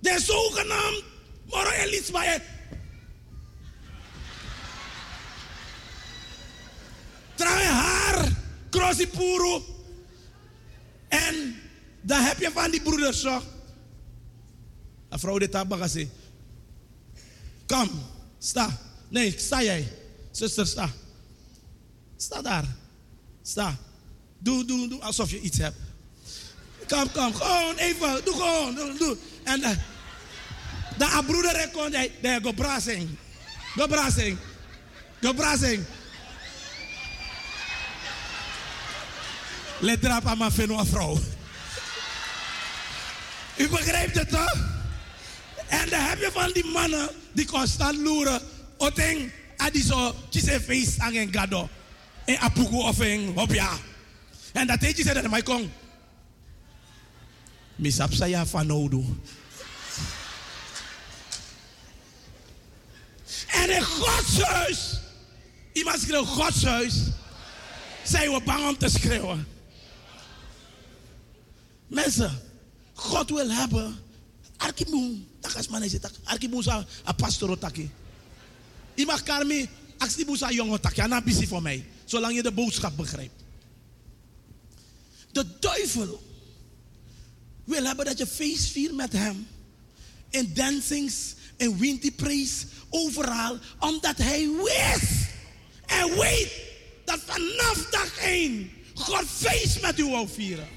de 0.00 0.20
zogenaamd 0.20 1.02
Moro 1.44 1.70
Elisma. 1.70 2.40
Traai 7.34 7.66
haar, 7.66 8.32
crossipuru. 8.70 9.62
En 11.08 11.60
dan 12.00 12.22
heb 12.22 12.38
je 12.38 12.50
van 12.52 12.70
die 12.70 12.82
broeders 12.82 13.20
zo. 13.20 13.42
Een 15.08 15.18
vrouw 15.18 15.38
dit 15.38 15.52
hebben. 15.52 16.10
Kom, 17.66 17.90
sta. 18.38 18.80
Nee, 19.08 19.38
sta 19.38 19.62
jij. 19.62 19.92
Zuster, 20.30 20.66
sta. 20.66 20.90
Sta 22.22 22.42
daar. 22.42 22.64
Sta. 23.42 23.76
Doe, 24.38 24.64
doe, 24.64 24.88
doe 24.88 25.00
alsof 25.00 25.30
je 25.30 25.40
iets 25.40 25.58
hebt. 25.58 25.76
Kom, 26.88 27.12
kom. 27.12 27.34
Gewoon 27.34 27.76
even. 27.76 28.24
Doe 28.24 28.34
gewoon. 28.34 28.74
Doe, 28.74 28.96
doe. 28.98 29.16
En 29.42 29.60
uh, 29.60 29.70
de 30.98 31.22
broeder 31.26 31.54
er 31.54 31.70
komt. 31.70 31.94
Hij 31.94 32.12
hij 32.20 32.40
go 32.40 32.52
brasing. 32.52 33.08
Go 33.76 33.86
brasing. 33.86 34.38
Go 35.20 35.32
brasing. 35.32 35.84
Let 39.78 40.00
drap 40.00 40.26
aan 40.26 40.38
mijn 40.38 40.52
vrouw. 40.86 41.18
U 43.56 43.68
begrijpt 43.68 44.14
het 44.14 44.28
toch? 44.28 44.54
En 45.68 45.88
dan 45.88 46.00
heb 46.00 46.18
je 46.18 46.30
van 46.32 46.52
die 46.52 46.64
mannen 46.64 47.08
die 47.32 47.46
constant 47.46 47.98
loeren. 47.98 48.40
Oteng, 48.76 49.32
adiso, 49.56 50.14
chise 50.30 50.60
feest 50.60 50.98
aan 50.98 51.14
een 51.14 51.32
gado. 51.32 51.68
En 52.32 52.38
apuku 52.38 52.76
of 52.76 52.98
een 52.98 53.32
hopja. 53.34 53.78
En 54.52 54.66
dat 54.66 54.80
heet 54.80 54.96
je 54.96 55.02
zeggen, 55.02 55.30
maar 55.30 55.42
kom. 55.42 55.72
Misap 57.76 58.12
saya 58.12 58.46
fanodu. 58.46 59.04
En 63.48 63.70
in 63.70 63.82
Gods 63.82 64.42
huis, 64.42 65.00
iemand 65.72 66.00
schreeuwt 66.00 66.26
Gods 66.26 66.64
huis, 66.64 66.94
zijn 68.04 68.30
we 68.30 68.40
bang 68.44 68.68
om 68.68 68.78
te 68.78 68.88
schreeuwen. 68.88 69.46
Mensen, 71.86 72.40
God 72.94 73.30
wil 73.30 73.50
hebben. 73.50 73.98
Arkimu, 74.56 75.26
takas 75.40 75.68
manese 75.68 75.98
tak. 75.98 76.12
Arkimu 76.24 76.62
sa 76.62 76.84
a 77.06 77.12
pastoro 77.12 77.58
taki. 77.58 77.90
Iemand 78.94 79.22
kan 79.22 79.46
me, 79.46 79.68
aksibu 80.02 80.36
sa 80.36 80.50
jongen 80.50 80.80
taki. 80.80 81.00
Ana 81.00 81.22
busy 81.22 81.46
voor 81.46 81.62
mij. 81.62 81.84
Zolang 82.04 82.34
je 82.34 82.42
de 82.42 82.52
boodschap 82.52 82.96
begrijpt. 82.96 83.42
De 85.32 85.44
duivel 85.60 86.22
wil 87.64 87.84
hebben 87.84 88.04
dat 88.04 88.18
je 88.18 88.26
feest 88.26 88.70
viert 88.70 88.94
met 88.94 89.12
hem. 89.12 89.46
In 90.30 90.50
dancings, 90.54 91.34
in 91.56 91.78
winter 91.78 92.12
praise, 92.12 92.66
overal. 92.90 93.58
Omdat 93.78 94.16
hij 94.16 94.48
wist 94.48 95.30
en 95.86 96.18
weet 96.18 96.52
dat 97.04 97.20
vanaf 97.26 97.86
dag 97.90 98.18
1 98.18 98.70
God 98.94 99.24
feest 99.26 99.80
met 99.80 99.98
u 99.98 100.04
wil 100.04 100.28
vieren. 100.28 100.68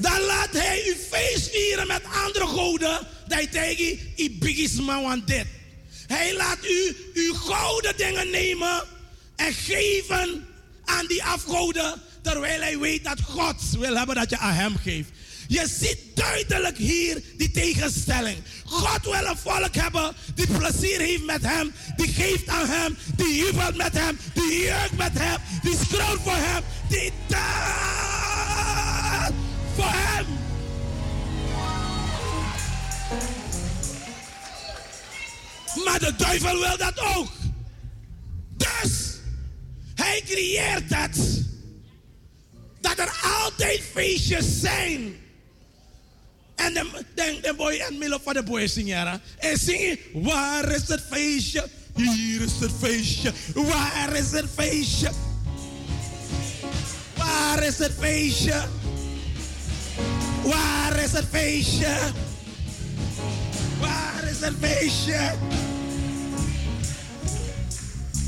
Dan 0.00 0.20
laat 0.20 0.52
hij 0.52 0.86
u 0.86 0.96
feest 1.10 1.50
vieren 1.50 1.86
met 1.86 2.02
andere 2.26 2.46
goden. 2.46 3.06
Dat 3.28 3.52
tegen 3.52 3.98
i 4.16 4.38
bigisma 4.38 5.02
want 5.02 5.26
dit. 5.26 5.46
Hij 6.06 6.34
laat 6.36 6.58
u 6.64 6.96
uw 7.14 7.34
gouden 7.34 7.96
dingen 7.96 8.30
nemen 8.30 8.82
en 9.36 9.52
geven 9.52 10.46
aan 10.84 11.06
die 11.06 11.24
afgoden. 11.24 12.02
Terwijl 12.22 12.60
hij 12.60 12.78
weet 12.78 13.04
dat 13.04 13.20
God 13.20 13.62
wil 13.78 13.96
hebben 13.96 14.14
dat 14.14 14.30
je 14.30 14.38
aan 14.38 14.54
hem 14.54 14.76
geeft. 14.76 15.10
Je 15.48 15.66
ziet 15.68 15.98
duidelijk 16.14 16.76
hier 16.76 17.22
die 17.36 17.50
tegenstelling. 17.50 18.36
God 18.64 19.04
wil 19.04 19.24
een 19.30 19.36
volk 19.36 19.74
hebben 19.74 20.14
die 20.34 20.46
plezier 20.46 21.00
heeft 21.00 21.24
met 21.24 21.42
hem, 21.42 21.72
die 21.96 22.08
geeft 22.08 22.48
aan 22.48 22.68
hem, 22.68 22.96
die 23.16 23.34
jubelt 23.34 23.76
met 23.76 23.92
hem, 23.92 24.18
die 24.34 24.62
juicht 24.62 24.96
met 24.96 25.12
hem, 25.18 25.40
die 25.62 25.76
schreeuwt 25.88 26.20
voor 26.22 26.36
hem, 26.36 26.62
die 26.88 27.12
voor 29.74 29.90
hem. 29.90 30.26
Maar 35.84 35.98
de 35.98 36.16
duivel 36.16 36.58
wil 36.58 36.76
dat 36.76 36.98
ook. 37.16 37.28
Dus 38.56 39.18
hij 39.94 40.22
creëert 40.26 40.88
dat. 40.88 41.16
Dat 42.80 42.98
er 42.98 43.20
altijd 43.44 43.82
feestjes 43.92 44.60
zijn. 44.60 45.14
En 46.56 46.74
dan 46.74 46.86
de 47.14 47.54
boy 47.56 47.72
en 47.72 47.98
middel 47.98 48.20
van 48.22 48.34
de 48.34 48.42
boy 48.42 48.66
zingen. 48.66 49.20
En 49.38 49.58
zingen, 49.58 49.98
waar 50.12 50.70
is 50.70 50.88
het 50.88 51.02
feestje? 51.10 51.68
Hier 51.94 52.40
is 52.40 52.52
het 52.60 52.72
feestje. 52.80 53.32
Waar 53.54 54.16
is 54.16 54.30
het 54.30 54.46
feestje? 54.54 55.10
Waar 57.16 57.62
is 57.62 57.78
het 57.78 57.92
feestje? 57.98 58.62
Waar 60.44 61.02
is 61.02 61.12
het 61.12 61.26
feestje? 61.30 62.12
Waar 63.80 64.24
is 64.30 64.40
het 64.40 64.54
feestje? 64.60 65.34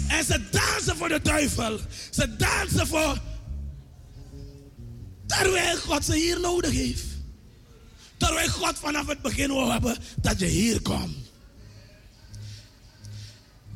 En 0.08 0.24
ze 0.24 0.40
dansen 0.50 0.96
voor 0.96 1.08
de 1.08 1.20
duivel. 1.22 1.78
Ze 2.10 2.36
dansen 2.36 2.86
voor. 2.86 3.20
Terwijl 5.26 5.76
God 5.76 6.04
ze 6.04 6.14
hier 6.14 6.40
nodig 6.40 6.70
heeft. 6.70 7.04
Terwijl 8.16 8.48
God 8.48 8.78
vanaf 8.78 9.06
het 9.06 9.22
begin 9.22 9.48
wil 9.48 9.70
hebben 9.70 9.96
dat 10.20 10.38
je 10.38 10.46
hier 10.46 10.82
komt. 10.82 11.16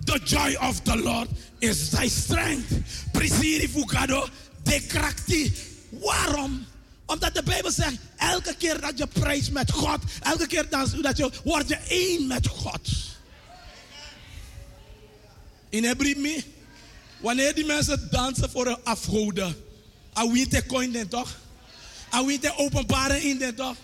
The 0.04 0.20
joy 0.24 0.54
of 0.54 0.80
the 0.80 0.96
Lord 0.96 1.28
is 1.58 1.88
thy 1.88 2.08
strength. 2.08 2.72
Prisiri 3.12 3.68
fugado 3.68 4.28
de 4.62 4.80
krakti. 4.86 5.54
Waarom? 5.90 6.66
Omdat 7.06 7.34
de 7.34 7.42
Bijbel 7.42 7.70
zegt, 7.70 7.96
elke 8.16 8.54
keer 8.54 8.80
dat 8.80 8.98
je 8.98 9.06
prijst 9.06 9.50
met 9.50 9.70
God, 9.70 9.98
elke 10.22 10.46
keer 10.46 10.68
dat 11.02 11.16
je, 11.16 11.30
word 11.44 11.68
je 11.68 11.78
één 11.88 12.26
met 12.26 12.46
God. 12.46 12.88
In 15.68 15.84
Hebrew 15.84 16.40
wanneer 17.18 17.54
die 17.54 17.64
mensen 17.64 18.08
dansen 18.10 18.50
voor 18.50 18.66
een 18.66 18.78
afgoden, 18.84 19.56
awinte 20.12 20.66
coin 20.66 20.92
den 20.92 21.08
toch? 21.08 21.38
Awinte 22.10 22.56
openbaren 22.56 23.22
in 23.22 23.38
den 23.38 23.54
toch? 23.54 23.76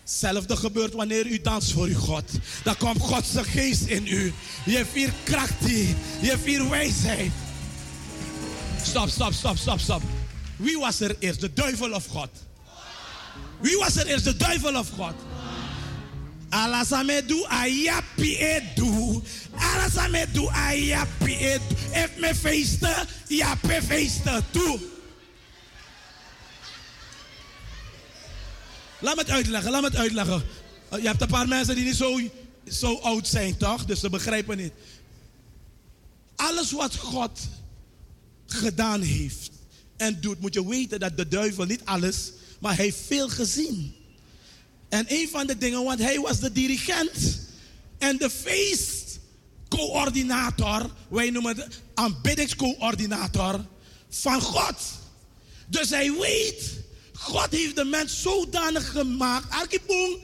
Hetzelfde 0.00 0.56
gebeurt 0.56 0.92
wanneer 0.92 1.26
u 1.26 1.40
danst 1.40 1.72
voor 1.72 1.86
uw 1.86 1.98
God. 1.98 2.24
Dan 2.64 2.76
komt 2.76 3.00
Gods 3.00 3.30
geest 3.34 3.82
in 3.86 4.06
u. 4.06 4.32
Je 4.64 4.84
vier 4.92 5.12
kracht, 5.22 5.68
je 6.20 6.36
vier 6.42 6.68
wijsheid. 6.68 7.32
Stop, 8.82 9.08
stop, 9.08 9.32
stop, 9.32 9.56
stop, 9.56 9.80
stop. 9.80 10.02
Wie 10.56 10.78
was 10.78 11.00
er 11.00 11.16
eerst? 11.18 11.40
De 11.40 11.52
duivel 11.52 11.92
of 11.92 12.06
God? 12.06 12.28
Wie 13.60 13.76
was 13.78 13.96
er 13.96 14.06
eerst? 14.06 14.24
De 14.24 14.36
duivel 14.36 14.78
of 14.78 14.90
God? 14.90 15.14
Alasamedu 16.48 17.44
ayapi 17.48 18.36
edu. 18.36 19.22
Alasamedu 19.54 20.48
ayapi 20.48 21.34
edu. 21.36 21.74
If 21.92 22.10
me 22.18 22.34
feesten, 22.34 23.06
ja 23.28 23.54
pe 23.54 23.82
feesten 23.82 24.44
toe. 24.50 24.78
Laat 28.98 29.14
me 29.14 29.20
het 29.20 29.30
uitleggen, 29.30 29.70
laat 29.70 29.80
me 29.80 29.86
het 29.88 29.96
uitleggen. 29.96 30.42
Uh, 30.92 31.00
Je 31.00 31.06
hebt 31.06 31.20
een 31.20 31.28
paar 31.28 31.48
mensen 31.48 31.74
die 31.74 31.84
niet 31.84 31.96
zo, 31.96 32.20
zo 32.68 32.94
oud 32.98 33.28
zijn, 33.28 33.56
toch? 33.56 33.84
Dus 33.84 34.00
ze 34.00 34.10
begrijpen 34.10 34.56
niet. 34.56 34.72
Alles 36.36 36.72
wat 36.72 36.96
God 36.96 37.40
gedaan 38.46 39.00
heeft 39.00 39.50
en 39.96 40.20
doet, 40.20 40.40
moet 40.40 40.54
je 40.54 40.68
weten 40.68 41.00
dat 41.00 41.16
de 41.16 41.28
duivel 41.28 41.64
niet 41.64 41.84
alles, 41.84 42.32
maar 42.60 42.76
hij 42.76 42.84
heeft 42.84 43.00
veel 43.06 43.28
gezien. 43.28 43.94
En 44.88 45.04
een 45.08 45.28
van 45.28 45.46
de 45.46 45.58
dingen, 45.58 45.84
want 45.84 45.98
hij 45.98 46.20
was 46.20 46.40
de 46.40 46.52
dirigent 46.52 47.40
en 47.98 48.16
de 48.16 48.30
feestcoördinator, 48.30 50.90
wij 51.08 51.30
noemen 51.30 51.56
het 51.56 51.80
aanbiddingscoördinator 51.94 53.64
van 54.08 54.40
God. 54.40 54.76
Dus 55.66 55.90
hij 55.90 56.12
weet, 56.12 56.72
God 57.12 57.50
heeft 57.50 57.76
de 57.76 57.84
mens 57.84 58.22
zodanig 58.22 58.90
gemaakt. 58.90 59.50
Arkiboom, 59.50 60.16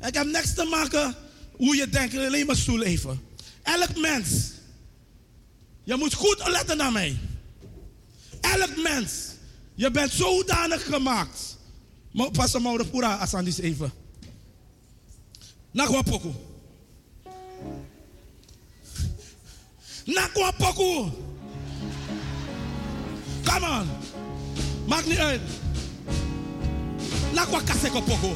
ik 0.00 0.14
heb 0.14 0.26
niks 0.26 0.54
te 0.54 0.64
maken 0.64 1.14
hoe 1.52 1.76
je 1.76 1.88
denkt, 1.88 2.16
alleen 2.16 2.46
maar 2.46 2.56
stoel 2.56 2.82
even. 2.82 3.20
Elk 3.62 3.96
mens, 3.96 4.28
je 5.84 5.96
moet 5.96 6.14
goed 6.14 6.48
letten 6.48 6.76
naar 6.76 6.92
mij. 6.92 7.18
Elk 8.40 8.82
mens, 8.82 9.12
je 9.74 9.90
bent 9.90 10.10
zodanig 10.12 10.84
gemaakt. 10.84 11.58
Pas 12.32 12.54
een 12.54 12.62
moude 12.62 12.86
pura 12.86 13.18
asandis 13.18 13.58
even. 13.58 13.92
Nakwa 15.70 16.02
poku. 16.02 16.32
Nakwa 20.04 20.52
poku. 20.52 21.10
Come 23.44 23.66
on. 23.66 23.88
Maakt 24.86 25.06
niet 25.06 25.18
uit. 25.18 25.40
Nakwa 27.32 27.60
kaseko 27.62 28.00
poku. 28.00 28.34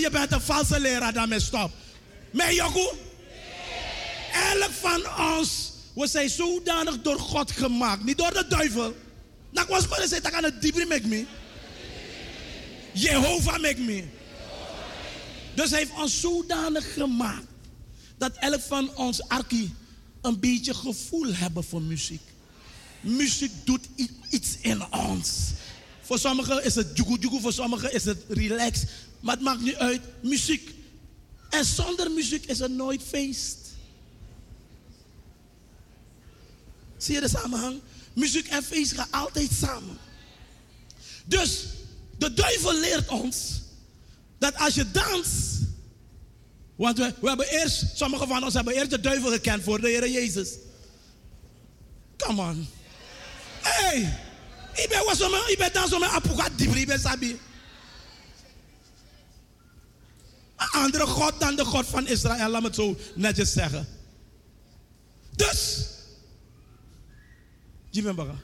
Je 0.00 0.10
bent 0.10 0.32
een 0.32 0.40
valse 0.40 0.80
leraar, 0.80 1.12
dan 1.12 1.28
me 1.28 1.40
stop. 1.40 1.70
Me 2.30 2.54
yoku? 2.54 2.88
Elk 4.32 4.70
van 4.70 5.02
ons, 5.38 5.72
we 5.94 6.06
zijn 6.06 6.28
zodanig 6.28 7.02
door 7.02 7.18
God 7.18 7.50
gemaakt, 7.50 8.04
niet 8.04 8.18
door 8.18 8.32
de 8.32 8.46
duivel. 8.48 8.96
Dat 9.52 9.68
was 9.68 9.88
maar 9.88 9.98
zeggen, 9.98 10.22
dat 10.22 10.32
kan 10.32 10.44
het 10.44 10.62
dieper 10.62 10.86
met 10.86 11.06
me. 11.06 11.24
Jehovah 12.92 13.60
met 13.60 13.78
me. 13.78 14.04
Dus 15.54 15.70
hij 15.70 15.78
heeft 15.78 15.92
ons 16.02 16.20
zodanig 16.20 16.92
gemaakt 16.92 17.46
dat 18.18 18.32
elk 18.36 18.60
van 18.60 18.96
ons 18.96 19.28
arki 19.28 19.74
een 20.22 20.40
beetje 20.40 20.74
gevoel 20.74 21.34
hebben 21.34 21.64
voor 21.64 21.82
muziek. 21.82 22.22
Muziek 23.00 23.52
doet 23.64 23.88
iets 24.28 24.56
in 24.60 24.92
ons. 24.92 25.30
Voor 26.00 26.18
sommigen 26.18 26.64
is 26.64 26.74
het 26.74 26.88
jugu, 26.94 27.40
voor 27.40 27.52
sommigen 27.52 27.92
is 27.94 28.04
het 28.04 28.24
relax. 28.28 28.82
Maar 29.24 29.34
het 29.34 29.44
maakt 29.44 29.60
niet 29.60 29.76
uit. 29.76 30.00
Muziek. 30.20 30.74
En 31.50 31.64
zonder 31.64 32.10
muziek 32.10 32.46
is 32.46 32.60
er 32.60 32.70
nooit 32.70 33.02
feest. 33.02 33.58
Zie 36.96 37.14
je 37.14 37.20
de 37.20 37.28
samenhang? 37.28 37.80
Muziek 38.12 38.46
en 38.46 38.62
feest 38.62 38.92
gaan 38.92 39.10
altijd 39.10 39.50
samen. 39.52 39.98
Dus 41.24 41.64
de 42.18 42.34
duivel 42.34 42.74
leert 42.74 43.08
ons 43.08 43.60
dat 44.38 44.56
als 44.56 44.74
je 44.74 44.90
danst. 44.90 45.60
Want 46.76 46.98
we, 46.98 47.14
hebben 47.22 47.48
eerst, 47.48 47.84
sommigen 47.94 48.28
van 48.28 48.44
ons 48.44 48.54
hebben 48.54 48.74
eerst 48.74 48.90
de 48.90 49.00
duivel 49.00 49.30
gekend 49.30 49.62
voor 49.62 49.80
de 49.80 49.88
Heer 49.88 50.10
Jezus. 50.10 50.48
Come 52.16 52.42
on. 52.42 52.68
Hey, 53.62 54.18
ik 54.72 54.86
ben 54.88 55.04
was 55.04 55.18
zomaar, 55.18 55.50
ik 55.50 55.58
ben 55.58 55.72
dan 55.72 55.88
zomaar 55.88 56.08
apuga 56.08 56.48
dibri, 56.56 56.80
ik 56.80 56.86
ben 56.86 57.00
sabi. 57.00 57.38
Andere 60.74 61.06
God 61.06 61.40
dan 61.40 61.56
de 61.56 61.64
God 61.64 61.86
van 61.86 62.06
Israël, 62.06 62.48
laat 62.48 62.62
me 62.62 62.70
zo 62.72 62.96
netjes 63.14 63.52
zeggen. 63.52 63.86
Dus, 65.36 65.88
Jimmy 67.90 68.14
Baga. 68.14 68.34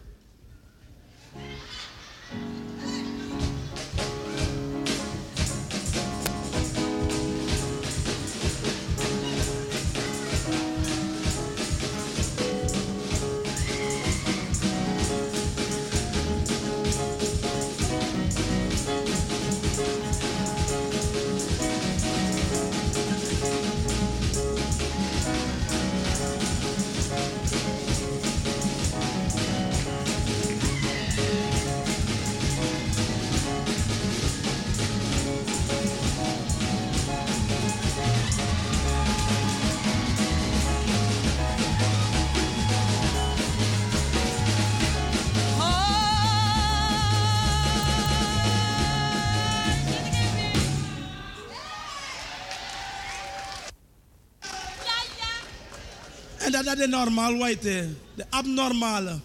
De 56.76 56.86
normaal 56.86 57.36
white, 57.36 57.88
de 58.14 58.24
abnormale. 58.30 59.20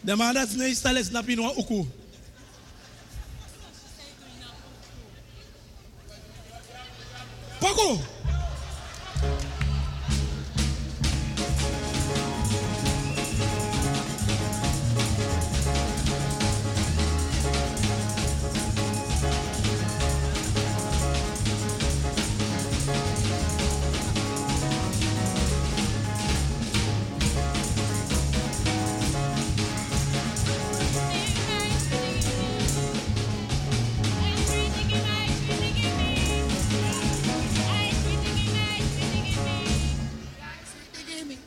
De 0.00 0.16
man 0.16 0.34
dat 0.34 0.54
nee 0.54 0.74
stel 0.74 0.96
is 0.96 1.10
nog 1.10 1.56
ook. 1.56 1.86
Poco. 7.58 8.13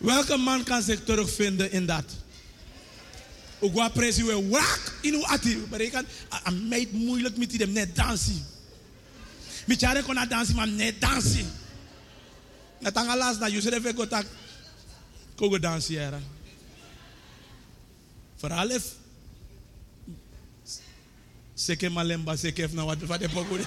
Welke 0.08 0.38
man 0.38 0.64
kan 0.64 0.82
zich 0.82 1.04
terugvinden 1.04 1.72
in 1.72 1.86
dat? 1.86 2.06
Ook 3.60 3.74
wat 3.74 3.94
presi 3.94 4.24
we 4.24 4.48
wak 4.48 4.94
in 5.02 5.14
uw 5.14 5.26
ati. 5.26 5.58
Maar 5.70 5.82
ik 5.82 5.92
kan, 5.92 6.06
een 6.44 6.68
meid 6.68 6.92
moeilijk 6.92 7.38
met 7.38 7.50
die 7.50 7.68
net 7.68 7.96
dansen. 7.96 8.46
Met 9.66 9.80
jaren 9.80 10.04
kon 10.04 10.16
naar 10.16 10.28
dansen, 10.28 10.56
maar 10.56 10.68
net 10.68 11.02
dansen. 11.02 11.52
Net 12.80 12.96
aan 12.96 13.08
alas 13.08 13.38
na, 13.38 13.46
je 13.46 13.62
zit 13.62 13.74
even 13.74 13.96
goed 13.96 14.10
tak. 14.10 14.26
Kogo 15.36 15.60
dansen, 15.60 15.94
jaren. 15.94 16.24
Vooral 18.36 18.70
if. 18.70 18.86
Seke 21.54 21.90
malemba, 21.90 22.36
seke 22.36 22.68
na 22.72 22.86
wat 22.86 22.98
wat 23.02 23.20
de 23.20 23.30
pogo. 23.30 23.58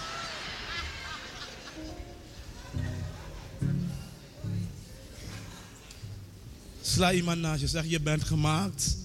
Sla 6.94 7.12
iemand 7.12 7.40
naast 7.40 7.60
je. 7.60 7.68
Zeg, 7.68 7.84
je 7.86 8.00
bent 8.00 8.24
gemaakt 8.24 8.96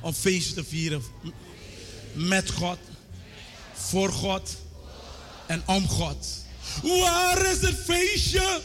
om 0.00 0.12
feest 0.12 0.54
te 0.54 0.64
vieren. 0.64 1.02
Met 2.12 2.50
God. 2.50 2.78
Voor 3.72 4.12
God. 4.12 4.56
En 5.46 5.62
om 5.66 5.88
God. 5.88 6.26
Waar 6.82 7.50
is 7.52 7.60
het 7.60 7.76
feestje? 7.84 8.60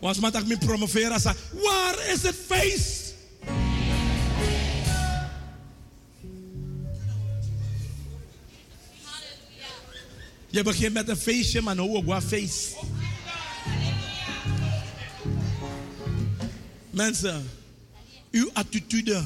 Want 0.00 0.20
man 0.20 0.30
tak 0.30 0.46
me 0.46 0.58
promoveren. 0.58 1.22
Waar 1.62 2.08
is 2.12 2.22
het 2.22 2.36
feest? 2.46 3.05
Je 10.56 10.62
begint 10.62 10.92
met 10.92 11.08
een 11.08 11.16
feestje, 11.16 11.60
maar 11.60 11.74
nou 11.74 11.96
ook 11.96 12.04
wat 12.04 12.22
feest. 12.22 12.74
Mensen, 16.90 17.50
uw 18.30 18.50
attitude. 18.52 19.24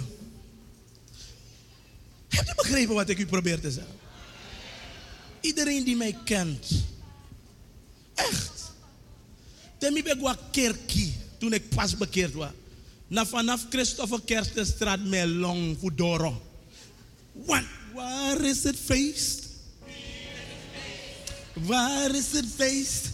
Hebt 2.29 2.51
u 2.51 2.55
begrepen 2.55 2.95
wat 2.95 3.09
ik 3.09 3.19
u 3.19 3.27
probeer 3.27 3.61
te 3.61 3.71
zeggen? 3.71 3.95
Iedereen 5.41 5.85
die 5.85 5.97
mij 5.97 6.17
kent. 6.25 6.85
Echt. 8.15 8.73
Temi 9.79 10.03
ben 10.03 10.21
ik 10.21 10.37
kerkie 10.51 11.15
toen 11.39 11.53
ik 11.53 11.69
pas 11.69 11.97
bekeerd 11.97 12.33
was. 12.33 12.51
Na 13.07 13.27
vanaf 13.27 13.67
Christopher 13.69 14.21
Kerstenstraat 14.25 15.05
met 15.05 15.29
long 15.29 15.77
voor 15.81 15.95
Doro. 15.95 16.43
Waar 17.95 18.45
is 18.45 18.63
het 18.63 18.77
feest? 18.77 19.50
Waar 21.67 22.15
is 22.15 22.33
het 22.33 22.47
feest? 22.57 23.09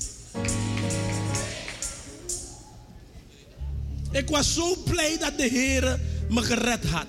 Ik 4.10 4.28
was 4.28 4.54
zo 4.54 4.76
blij 4.84 5.18
dat 5.18 5.38
de 5.38 5.48
Heer 5.48 6.00
me 6.28 6.42
gered 6.42 6.84
had. 6.84 7.06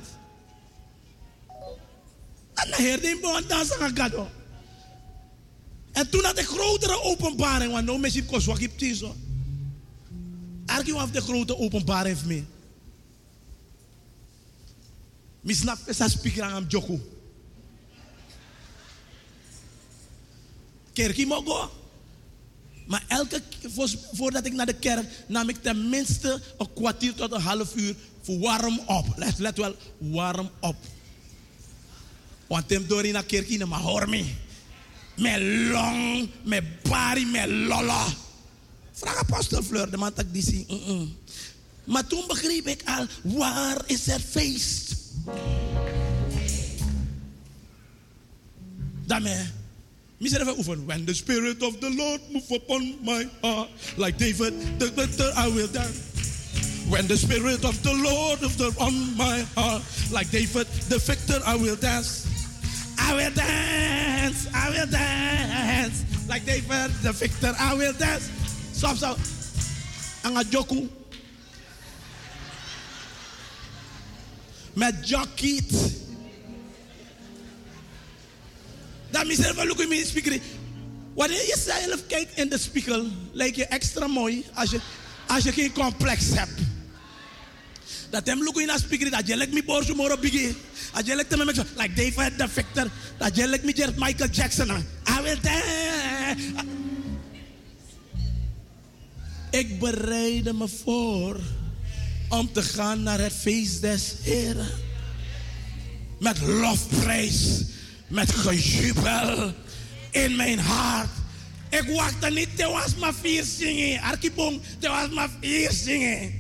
En 2.53 2.69
de 2.69 2.75
Heer 2.75 3.01
die 3.01 3.15
me 3.15 3.43
dansen 3.47 3.79
aan 3.79 4.11
God. 4.11 4.27
En 5.91 6.09
toen 6.09 6.23
had 6.23 6.39
ik 6.39 6.45
grotere 6.45 7.01
openbaring, 7.01 7.71
want 7.71 7.85
nou 7.85 7.99
mensen 7.99 8.25
kost 8.25 8.45
wat 8.45 8.59
ik 8.59 8.95
zo. 8.95 9.15
Arki 10.65 10.93
af 10.93 11.11
de 11.11 11.21
grote 11.21 11.57
openbaring 11.57 12.15
heeft 12.15 12.27
me. 12.27 12.43
Misnap 15.41 15.77
is 15.85 16.11
speaker 16.11 16.43
aan 16.43 16.53
hem 16.53 16.65
joko. 16.67 16.99
Kerkie 20.97 21.27
mogo. 21.27 21.69
Maar 22.85 23.03
elke, 23.07 23.41
vo- 23.75 23.99
voordat 24.13 24.45
ik 24.45 24.53
naar 24.53 24.65
de 24.65 24.73
kerk, 24.79 25.05
nam 25.27 25.49
ik 25.49 25.57
tenminste 25.61 26.41
een 26.57 26.73
kwartier 26.73 27.13
tot 27.13 27.31
een 27.31 27.41
half 27.41 27.75
uur 27.75 27.95
voor 28.21 28.39
warm 28.39 28.79
op. 28.85 29.05
Let, 29.15 29.37
let 29.39 29.57
wel, 29.57 29.75
warm 29.97 30.49
op. 30.59 30.75
Want 32.47 32.69
hem 32.69 32.87
door 32.87 33.05
in 33.05 33.13
de 33.13 33.23
kerk, 33.25 33.65
maar 33.67 33.79
hoor 33.79 34.09
me. 34.09 34.25
Met 35.15 35.41
long, 35.71 36.29
met 36.43 36.63
bari, 36.83 37.25
met 37.25 37.49
lolla. 37.49 38.05
Vraag 38.91 39.17
apostel 39.17 39.63
Fleur, 39.63 39.89
de 39.91 39.97
man 39.97 40.11
dat 40.15 40.25
ik 40.25 40.33
die 40.33 40.43
zie. 40.43 40.65
mm, 40.69 40.81
mm. 40.87 41.15
Maar 41.83 42.07
toen 42.07 42.23
begreep 42.27 42.67
ik 42.67 42.81
al, 42.85 43.05
waar 43.21 43.81
is 43.85 44.05
het 44.05 44.21
feest? 44.21 44.95
Daarmee. 49.05 49.45
Even 50.19 50.47
oefenen. 50.47 50.85
When 50.85 51.05
the 51.05 51.13
spirit 51.13 51.61
of 51.61 51.79
the 51.79 51.89
Lord 51.91 52.21
move 52.31 52.49
upon 52.51 53.05
my 53.05 53.29
heart, 53.43 53.69
like 53.97 54.17
David, 54.17 54.79
the 54.79 54.87
victor 54.87 55.29
I 55.35 55.47
will 55.47 55.67
dance. 55.67 56.85
When 56.89 57.05
the 57.07 57.17
spirit 57.17 57.63
of 57.65 57.81
the 57.83 57.93
Lord 57.93 58.41
is 58.41 58.55
the- 58.57 58.73
on 58.79 59.15
my 59.15 59.45
heart, 59.55 59.83
like 60.11 60.31
David, 60.31 60.67
the 60.89 60.97
victor 60.97 61.39
I 61.45 61.55
will 61.55 61.75
dance. 61.75 62.25
I 62.97 63.13
will 63.13 63.31
dance, 63.31 64.47
I 64.53 64.69
will 64.69 64.87
dance. 64.87 66.03
Like 66.27 66.45
David, 66.45 66.91
the 67.03 67.11
victor, 67.11 67.53
I 67.59 67.73
will 67.75 67.93
dance. 67.93 68.29
Stop, 68.73 68.97
stop. 68.97 69.19
Anga 70.25 70.43
joku. 70.43 70.89
Met 74.75 75.03
jockeyt. 75.03 76.06
Is 79.27 79.39
er 79.39 79.55
wel 79.55 79.69
ook 79.69 79.81
in 79.81 79.87
mijn 79.87 80.05
spiegel. 80.05 80.39
Wanneer 81.15 81.37
je 81.37 81.57
zelf 81.65 82.07
kijkt 82.07 82.37
in 82.37 82.49
de 82.49 82.57
spiegel, 82.57 83.05
lijkt 83.31 83.55
je 83.55 83.65
extra 83.65 84.07
mooi 84.07 84.45
als 84.53 84.69
je, 84.69 84.79
als 85.27 85.43
je 85.43 85.51
geen 85.51 85.71
complex 85.71 86.25
hebt. 86.33 86.61
Dat 88.09 88.25
hem 88.25 88.43
look 88.43 88.59
in 88.59 88.67
de 88.67 88.79
spiegel, 88.79 89.09
dat 89.09 89.27
je 89.27 89.35
lijkt 89.35 89.53
me 89.53 89.63
borzo 89.63 89.95
moro. 89.95 90.15
Dat 90.15 91.05
je 91.05 91.15
lijkt 91.15 91.37
me 91.37 91.45
like 91.75 91.93
David 91.93 92.37
the 92.37 92.47
Victor. 92.47 92.89
Dat 93.17 93.35
je 93.35 93.47
lijkt 93.47 93.65
me 93.65 93.93
Michael 93.95 94.29
Jackson. 94.29 94.69
I 94.69 95.21
will. 95.23 95.39
Ik 99.51 99.79
bereidde 99.79 100.53
me 100.53 100.67
voor 100.67 101.39
om 102.29 102.51
te 102.51 102.61
gaan 102.61 103.03
naar 103.03 103.19
het 103.19 103.33
feest 103.33 103.81
des 103.81 104.13
Heren. 104.21 104.67
Met 106.19 106.41
lofprijs, 106.41 107.61
met 108.07 108.31
gejubel 108.31 109.53
in 110.11 110.35
mijn 110.35 110.59
hart. 110.59 111.09
Ik 111.69 111.83
wachtte 111.95 112.29
niet, 112.29 112.57
te 112.57 112.67
was 112.67 112.95
maar 112.95 113.13
vier 113.13 113.43
zingen. 113.43 114.01
Arkibong, 114.01 114.61
te 114.79 114.87
was 114.89 115.09
maar 115.09 115.29
vier 115.41 115.71
zingen. 115.71 116.33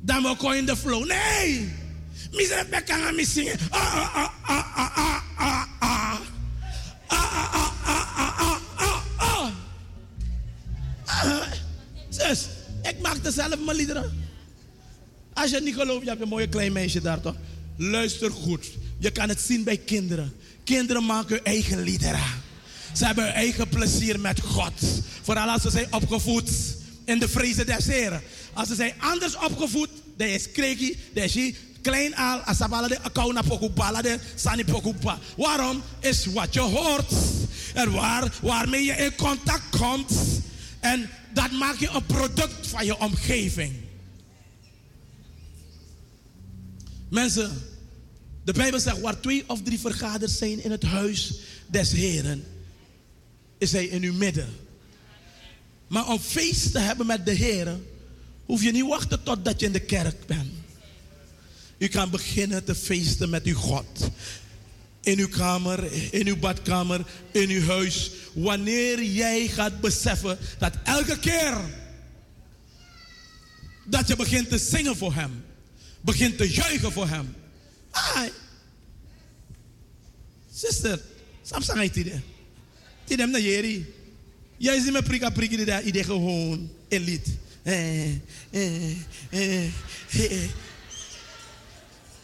Dan 0.00 0.22
we 0.22 0.36
kon 0.36 0.54
in 0.54 0.66
de 0.66 0.76
flow. 0.76 1.06
Nee! 1.06 1.72
Misere 2.32 2.66
bekang 2.70 3.04
aan 3.04 3.14
me 3.14 3.26
zingen. 3.26 3.58
Ah, 3.70 3.94
ah, 3.94 4.14
ah, 4.14 4.30
ah, 4.42 4.76
ah, 4.76 4.98
ah, 4.98 5.22
ah, 5.36 5.66
ah. 5.78 6.20
Ah, 7.06 7.32
ah, 7.32 7.54
ah, 7.54 7.72
ah, 7.84 8.18
ah, 8.18 8.36
ah, 8.36 8.60
ah, 8.76 9.02
ah. 9.16 9.50
Ah, 12.20 12.36
ik 12.82 13.00
maakte 13.02 13.30
zelf 13.30 13.64
mijn 13.64 13.76
liederen. 13.76 14.26
Als 15.34 15.50
je 15.50 15.60
niet 15.60 15.74
gelooft, 15.74 16.02
je 16.02 16.08
hebt 16.08 16.20
een 16.22 16.28
mooie 16.28 16.48
klein 16.48 16.72
meisje 16.72 17.00
daar 17.00 17.20
toch? 17.20 17.34
Luister 17.80 18.30
goed. 18.30 18.66
Je 18.98 19.10
kan 19.10 19.28
het 19.28 19.40
zien 19.40 19.64
bij 19.64 19.76
kinderen. 19.76 20.32
Kinderen 20.64 21.04
maken 21.04 21.34
hun 21.34 21.44
eigen 21.44 21.82
liederen. 21.82 22.20
Ze 22.92 23.04
hebben 23.04 23.24
hun 23.24 23.32
eigen 23.32 23.68
plezier 23.68 24.20
met 24.20 24.40
God. 24.40 24.72
Vooral 25.22 25.48
als 25.48 25.62
ze 25.62 25.70
zijn 25.70 25.92
opgevoed 25.92 26.50
in 27.04 27.18
de 27.18 27.28
vrezen 27.28 27.66
des 27.66 27.86
Heren. 27.86 28.22
Als 28.52 28.68
ze 28.68 28.74
zijn 28.74 28.92
anders 28.98 29.36
opgevoed, 29.36 29.88
dan 30.16 30.26
is 30.26 30.52
kreegi, 30.52 30.98
dan 31.14 31.24
is 31.24 31.32
je 31.32 31.54
klein 31.82 32.16
al, 32.16 32.40
de 34.02 34.18
sani. 34.34 34.64
Waarom? 35.36 35.82
Is 36.00 36.26
wat 36.26 36.54
je 36.54 36.60
hoort. 36.60 37.12
En 37.74 37.92
waar, 37.92 38.32
waarmee 38.42 38.84
je 38.84 38.92
in 38.92 39.14
contact 39.14 39.76
komt. 39.78 40.12
En 40.80 41.10
dat 41.34 41.50
maakt 41.50 41.78
je 41.78 41.88
een 41.88 42.06
product 42.06 42.66
van 42.66 42.84
je 42.84 42.98
omgeving. 42.98 43.87
Mensen, 47.08 47.50
de 48.44 48.52
Bijbel 48.52 48.80
zegt 48.80 49.00
waar 49.00 49.20
twee 49.20 49.44
of 49.46 49.62
drie 49.62 49.78
vergaderd 49.78 50.30
zijn 50.30 50.64
in 50.64 50.70
het 50.70 50.82
huis 50.82 51.34
des 51.66 51.92
Heren, 51.92 52.44
is 53.58 53.72
hij 53.72 53.84
in 53.84 54.02
uw 54.02 54.14
midden. 54.14 54.48
Maar 55.86 56.08
om 56.08 56.18
feest 56.18 56.72
te 56.72 56.78
hebben 56.78 57.06
met 57.06 57.26
de 57.26 57.32
Heren, 57.32 57.86
hoef 58.44 58.62
je 58.62 58.72
niet 58.72 58.86
wachten 58.86 59.22
totdat 59.22 59.60
je 59.60 59.66
in 59.66 59.72
de 59.72 59.80
kerk 59.80 60.26
bent. 60.26 60.52
U 61.78 61.88
kan 61.88 62.10
beginnen 62.10 62.64
te 62.64 62.74
feesten 62.74 63.30
met 63.30 63.44
uw 63.44 63.54
God. 63.54 64.10
In 65.00 65.18
uw 65.18 65.28
kamer, 65.28 65.92
in 66.12 66.26
uw 66.26 66.36
badkamer, 66.36 67.06
in 67.30 67.48
uw 67.48 67.66
huis. 67.66 68.10
Wanneer 68.34 69.04
jij 69.04 69.48
gaat 69.48 69.80
beseffen 69.80 70.38
dat 70.58 70.74
elke 70.84 71.18
keer 71.18 71.56
dat 73.84 74.08
je 74.08 74.16
begint 74.16 74.48
te 74.48 74.58
zingen 74.58 74.96
voor 74.96 75.14
Hem, 75.14 75.44
begint 76.00 76.36
te 76.36 76.50
juichen 76.50 76.92
voor 76.92 77.08
Hem. 77.08 77.34
Ai. 77.90 78.30
Sister, 80.54 81.00
Samsung 81.42 81.82
het 81.82 81.96
idee. 81.96 82.20
Die 83.04 83.26
naar 83.26 83.40
Jeri. 83.40 83.94
Jij 84.56 84.80
ziet 84.80 84.92
me 84.92 85.02
prika 85.02 85.30
prika 85.30 85.56
die 85.56 85.64
daar 85.64 85.82
idee 85.82 86.04
gewoon 86.04 86.70
elite. 86.88 87.30
Eh, 87.62 88.08
eh, 88.50 88.90
eh, 89.30 89.64
eh. 90.08 90.50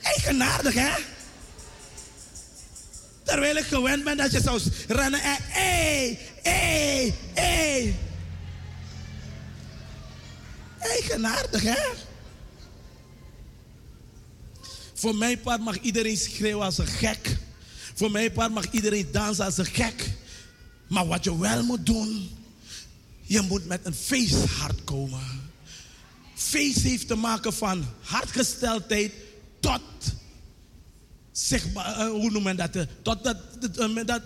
Eigenaardig, 0.02 0.74
hè? 0.74 0.92
Terwijl 3.22 3.56
ik 3.56 3.64
gewend 3.64 4.04
ben 4.04 4.16
dat 4.16 4.32
je 4.32 4.40
zou 4.40 4.60
rennen 4.88 5.20
en 5.22 5.36
hé, 5.40 6.18
hé, 6.42 7.12
hé. 7.34 7.94
Eigenaardig, 10.78 11.62
hè? 11.62 11.82
Voor 15.04 15.16
mijn 15.16 15.40
part 15.40 15.60
mag 15.60 15.80
iedereen 15.80 16.16
schreeuwen 16.16 16.64
als 16.64 16.78
een 16.78 16.86
gek. 16.86 17.36
Voor 17.94 18.10
mijn 18.10 18.32
part 18.32 18.52
mag 18.52 18.70
iedereen 18.70 19.08
dansen 19.12 19.44
als 19.44 19.58
een 19.58 19.66
gek. 19.66 20.10
Maar 20.88 21.06
wat 21.06 21.24
je 21.24 21.38
wel 21.38 21.62
moet 21.62 21.86
doen, 21.86 22.30
je 23.22 23.40
moet 23.40 23.66
met 23.66 23.80
een 23.82 23.94
feesthart 23.94 24.84
komen. 24.84 25.20
Feest 26.34 26.82
heeft 26.82 27.06
te 27.08 27.14
maken 27.14 27.52
van 27.52 27.84
hartgesteldheid 28.00 29.12
tot, 29.60 29.80
zeg 31.32 31.72
maar, 31.72 31.98
eh, 31.98 32.08
hoe 32.08 32.30
noem 32.30 32.42
men 32.42 32.56
dat? 32.56 32.76
eh, 32.76 32.82
Tot 33.02 33.24
dat, 33.24 33.36
dat, 33.60 33.76
eh, 33.76 34.06
dat 34.06 34.22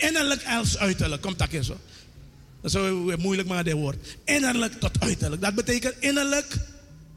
innerlijk 0.00 0.44
als 0.46 0.78
uiterlijk. 0.78 1.22
Komt 1.22 1.38
dat 1.38 1.48
keer 1.48 1.62
zo. 1.62 1.76
Dat 2.60 2.74
is 2.74 3.16
moeilijk 3.16 3.48
maar 3.48 3.64
dit 3.64 3.74
woord. 3.74 4.16
Innerlijk 4.24 4.80
tot 4.80 5.00
uiterlijk. 5.00 5.42
Dat 5.42 5.54
betekent 5.54 5.94
innerlijk, 6.00 6.56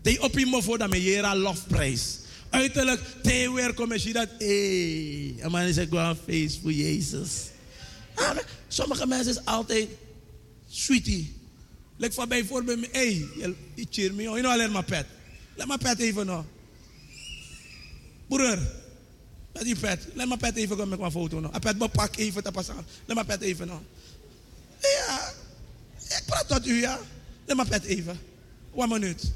te 0.01 0.17
op 0.22 0.40
je 0.40 0.59
voor 0.61 0.77
dat 0.77 0.95
jera 0.95 1.35
lofprijs. 1.35 2.19
Uiterlijk, 2.51 3.01
te 3.21 3.51
weer 3.53 3.73
kom 3.73 3.93
je 3.93 4.13
dat, 4.13 4.27
hé, 4.38 5.35
en 5.39 5.51
man 5.51 5.61
is 5.61 5.77
een 5.77 6.17
feest 6.25 6.59
voor 6.61 6.71
Jezus. 6.71 7.31
Ah, 8.15 8.38
sommige 8.67 9.07
mensen 9.07 9.31
is 9.31 9.45
altijd 9.45 9.88
sweetie. 10.69 11.35
Like 11.97 12.13
van 12.13 12.27
bijvoorbeeld, 12.27 12.80
hé, 12.80 12.89
hey, 12.91 13.27
je, 13.75 13.88
cheer 13.89 14.13
me, 14.13 14.21
je 14.21 14.30
know 14.30 14.45
alleen 14.51 14.71
maar 14.71 14.83
pet. 14.83 15.05
Laat 15.55 15.67
maar 15.67 15.77
pet 15.77 15.99
even 15.99 16.25
nog. 16.25 16.45
Broer, 18.27 18.57
met 19.53 19.63
die 19.63 19.80
pet. 19.80 20.07
Laat 20.13 20.27
maar 20.27 20.38
pet 20.38 20.55
even 20.55 20.69
komen 20.69 20.89
met 20.89 20.99
mijn 20.99 21.11
foto 21.11 21.39
nog. 21.39 21.55
A 21.55 21.59
pet 21.59 21.77
bepak 21.77 22.17
even 22.17 22.43
te 22.43 22.51
passen. 22.51 22.75
Laat 23.05 23.15
maar 23.15 23.25
pet 23.25 23.41
even 23.41 23.67
nog. 23.67 23.81
Ja, 24.81 25.33
ik 25.99 26.23
praat 26.25 26.47
tot 26.47 26.67
u, 26.67 26.80
ja. 26.80 26.99
Laat 27.45 27.57
maar 27.57 27.67
pet 27.67 27.83
even. 27.83 28.19
One 28.71 28.99
minuut. 28.99 29.31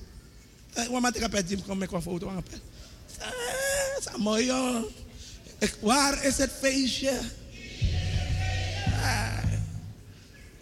Eh, 0.74 0.84
One 0.90 1.00
minuut, 1.00 1.16
ik 1.16 1.22
heb 1.22 1.32
pet, 1.32 1.48
die 1.48 1.61
komt 1.61 1.80
met 1.80 1.92
mijn 1.92 2.03
foto 2.03 2.30
aan 2.30 2.44
pet. 2.44 2.61
Mooi. 4.18 4.52
Ik, 5.60 5.76
waar 5.80 6.24
is 6.24 6.38
het 6.38 6.52
feestje? 6.60 7.20
Ah. 9.02 9.38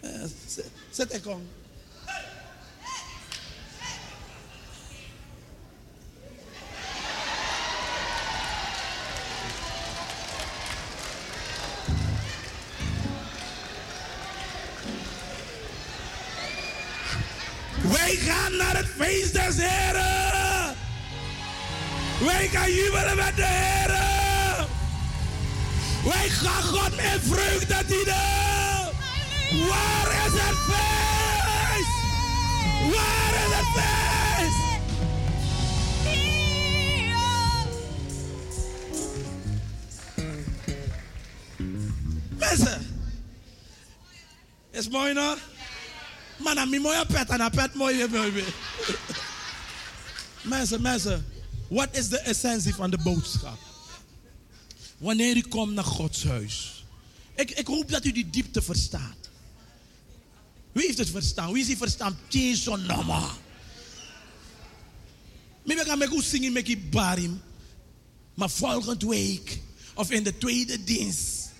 Eh, 0.00 0.10
Zet 0.90 1.14
ik 1.14 1.26
om. 1.26 1.48
Wij 17.92 18.14
gaan 18.14 18.56
naar 18.56 18.76
het 18.76 18.86
feest 18.96 19.32
des 19.32 19.56
Heren. 19.56 20.53
Wij 22.20 22.48
gaan 22.48 22.72
jubelen 22.72 23.16
met 23.16 23.36
de 23.36 23.44
Heren. 23.44 24.66
Wij 26.04 26.28
gaan 26.28 26.62
God 26.62 26.96
met 26.96 27.20
vreugde 27.22 27.84
dienen. 27.86 28.92
Waar 29.68 30.26
is 30.26 30.32
het 30.32 30.56
feest? 30.68 31.88
Waar 32.94 33.34
is 33.34 33.54
het 33.56 33.66
feest? 33.74 34.62
Mensen, 42.38 42.96
is 44.70 44.88
mooi 44.88 45.12
nog? 45.12 45.38
Maar 46.36 46.54
dan 46.54 46.80
mooie 46.80 47.06
pet 47.06 47.28
en 47.28 47.40
een 47.40 47.50
pet 47.50 47.74
mooi 47.74 48.06
weer. 48.32 48.54
Mensen, 50.42 50.82
mensen, 50.82 51.33
wat 51.68 51.88
is 51.96 52.08
de 52.08 52.18
essentie 52.18 52.74
van 52.74 52.90
de 52.90 52.98
boodschap? 52.98 53.58
Wanneer 54.98 55.36
u 55.36 55.40
komt 55.40 55.72
naar 55.72 55.84
Gods 55.84 56.24
huis. 56.24 56.84
Ik, 57.34 57.50
ik 57.50 57.66
hoop 57.66 57.90
dat 57.90 58.04
u 58.04 58.12
die 58.12 58.30
diepte 58.30 58.62
verstaat. 58.62 59.30
Wie 60.72 60.86
heeft 60.86 60.98
het 60.98 61.10
verstaan? 61.10 61.52
Wie 61.52 61.60
is 61.60 61.66
die 61.66 61.76
verstaan? 61.76 62.18
Jezus 62.28 62.86
nama. 62.86 63.30
Maybe 65.62 65.82
ik 65.82 65.88
ga 65.88 65.94
me 65.94 66.06
goed 66.06 66.24
zingen 66.24 66.52
met 66.52 66.66
die 66.66 66.78
barim. 66.78 67.42
Maar 68.34 68.50
volgende 68.50 69.06
week, 69.06 69.60
of 69.94 70.10
in 70.10 70.22
de 70.22 70.38
tweede 70.38 70.84
dienst, 70.84 71.50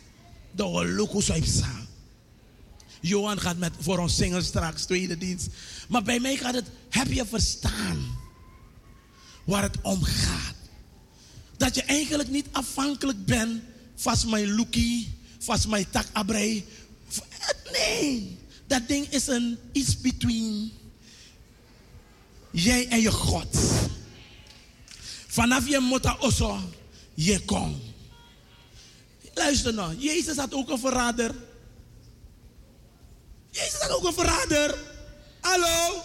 de 0.50 0.62
Holocaust 0.62 1.30
uitzaan. 1.30 1.86
Johan 3.00 3.40
gaat 3.40 3.58
met, 3.58 3.72
voor 3.78 3.98
ons 3.98 4.16
zingen 4.16 4.44
straks, 4.44 4.84
tweede 4.84 5.18
dienst. 5.18 5.48
Maar 5.88 6.02
bij 6.02 6.20
mij 6.20 6.36
gaat 6.36 6.54
het, 6.54 6.66
heb 6.90 7.12
je 7.12 7.26
verstaan 7.26 8.22
waar 9.44 9.62
het 9.62 9.80
om 9.82 10.02
gaat? 10.02 10.54
Dat 11.56 11.74
je 11.74 11.82
eigenlijk 11.82 12.28
niet 12.28 12.46
afhankelijk 12.52 13.24
bent 13.24 13.62
van 13.94 14.16
mijn 14.30 14.54
lookie, 14.54 15.18
van 15.38 15.58
mijn 15.68 15.90
tak 15.90 16.06
abrei. 16.12 16.64
Nee, 17.72 18.38
dat 18.66 18.88
ding 18.88 19.06
is 19.08 19.26
een 19.26 19.58
iets 19.72 20.00
between 20.00 20.72
jij 22.50 22.88
en 22.88 23.00
je 23.00 23.10
God. 23.10 23.56
Vanaf 25.26 25.68
je 25.68 25.80
motta 25.80 26.16
osso, 26.20 26.60
je 27.14 27.40
komt. 27.44 27.82
Luister 29.34 29.74
nou, 29.74 29.96
Jezus 29.96 30.36
had 30.36 30.54
ook 30.54 30.70
een 30.70 30.78
verrader. 30.78 31.34
Jezus 33.50 33.80
had 33.80 33.90
ook 33.90 34.04
een 34.04 34.14
verrader. 34.14 34.78
Hallo? 35.40 36.02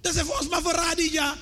Dat 0.00 0.14
is 0.14 0.22
volgens 0.22 0.48
mij 0.48 0.60
verrader, 0.60 1.12
ja. 1.12 1.36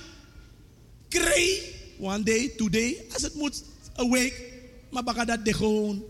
Kree, 1.11 1.75
one 1.99 2.23
day, 2.23 2.53
today, 2.57 3.05
als 3.13 3.23
het 3.23 3.35
moet, 3.35 3.63
a 3.99 4.09
week. 4.09 4.43
Maar 4.91 5.27
dat 5.27 5.45
de. 5.45 6.05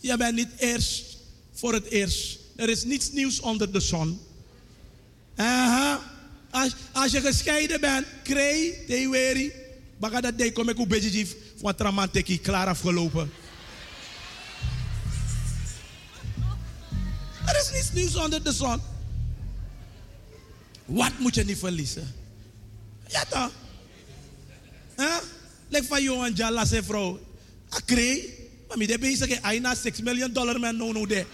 Je 0.00 0.16
bent 0.16 0.34
niet 0.34 0.48
eerst 0.56 1.16
voor 1.52 1.72
het 1.72 1.84
eerst. 1.84 2.38
Er 2.56 2.68
is 2.68 2.84
niets 2.84 3.12
nieuws 3.12 3.40
onder 3.40 3.72
de 3.72 3.80
zon. 3.80 4.20
Aha. 5.36 6.00
Als, 6.50 6.74
als 6.92 7.12
je 7.12 7.20
gescheiden 7.20 7.80
bent, 7.80 8.06
kree, 8.22 8.84
te 8.86 9.08
weri. 9.10 9.52
Baka 9.98 10.20
dat 10.20 10.38
de 10.38 10.52
kom 10.52 10.68
ik 10.68 10.78
een 10.78 10.88
beetje 10.88 11.26
van 11.60 11.74
tramanteki 11.74 12.40
klaar 12.40 12.66
afgelopen. 12.66 13.30
Er 17.46 17.60
is 17.60 17.70
niets 17.72 17.92
nieuws 17.92 18.16
onder 18.16 18.44
de 18.44 18.52
zon. 18.52 18.80
Wat 20.84 21.12
moet 21.18 21.34
je 21.34 21.44
niet 21.44 21.58
verliezen? 21.58 22.14
Ja 23.06 23.24
toch? 23.24 23.52
Huh? 24.98 25.20
Like 25.70 25.84
for 25.84 25.98
you 25.98 26.20
and 26.22 26.34
Jala 26.34 26.66
say, 26.66 26.80
bro, 26.80 27.18
I 27.72 27.80
cray. 27.80 28.34
I 28.70 28.76
mean, 28.76 28.88
they 28.88 28.96
be 28.96 29.14
saying, 29.14 29.40
I 29.44 29.58
na 29.60 29.74
six 29.74 30.02
million 30.02 30.32
dollar 30.32 30.58
man, 30.58 30.76
no, 30.76 30.92
no, 30.92 31.06
there. 31.06 31.24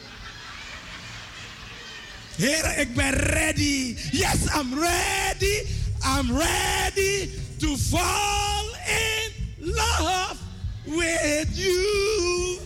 Here, 2.37 2.63
I 2.65 2.85
be 2.85 3.01
ready. 3.01 3.97
Yes, 4.13 4.49
I'm 4.53 4.75
ready. 4.79 5.63
I'm 6.05 6.37
ready 6.37 7.31
to 7.61 7.77
fall 7.77 8.67
in 8.87 9.73
love 9.73 10.43
with 10.87 11.57
you. 11.57 12.59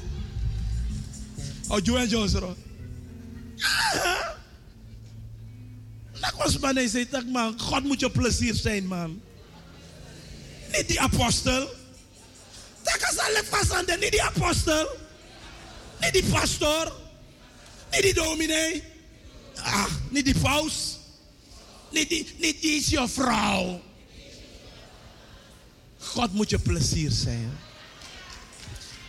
Oh, 1.71 1.79
you 1.85 1.97
and 1.97 2.09
Joseph. 2.09 2.57
Nakwas 6.21 6.61
man, 6.61 6.89
say 6.89 7.05
zei, 7.05 7.25
man, 7.27 7.55
God 7.71 7.85
moet 7.85 8.01
je 8.01 8.11
plezier 8.11 8.55
zijn, 8.55 8.87
man. 8.87 9.21
Niet 10.73 10.89
die 10.89 11.01
apostel. 11.01 11.69
Dat 12.83 13.11
is 13.13 13.19
alle 13.19 13.43
vastanden, 13.51 14.01
niet 14.01 14.11
die 14.11 14.23
apostel. 14.23 14.89
Niet 16.01 16.13
die 16.13 16.25
pastor. 16.25 16.93
Niet 17.91 18.03
die 18.03 18.15
dominee. 18.15 18.83
Ah, 19.57 19.87
niet 20.11 20.25
die 20.25 20.39
paus. 20.39 20.99
Niet 21.91 22.09
die, 22.09 22.35
niet 22.39 22.63
die 22.63 22.77
is 22.77 22.89
je 22.89 23.09
vrouw. 23.09 23.83
God 25.99 26.33
moet 26.33 26.51
je 26.51 26.59
plezier 26.59 27.11
zijn. 27.11 27.59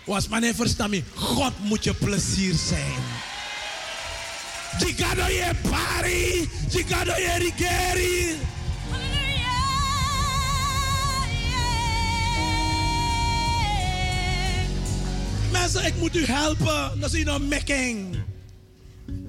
Was 0.05 0.27
nee, 0.27 0.53
verstaan. 0.53 1.03
God 1.15 1.53
moet 1.59 1.83
je 1.83 1.93
plezier 1.93 2.55
zijn. 2.55 3.03
Jika 4.79 5.27
je 5.27 5.51
pari, 5.69 6.49
jika 6.69 7.03
je 7.03 7.35
rigeri. 7.37 8.37
Mensen, 15.59 15.85
ik 15.85 15.95
moet 15.95 16.15
u 16.15 16.25
helpen. 16.25 16.99
Dat 16.99 17.13
is 17.13 17.25
een 17.25 17.47
mekking. 17.47 18.17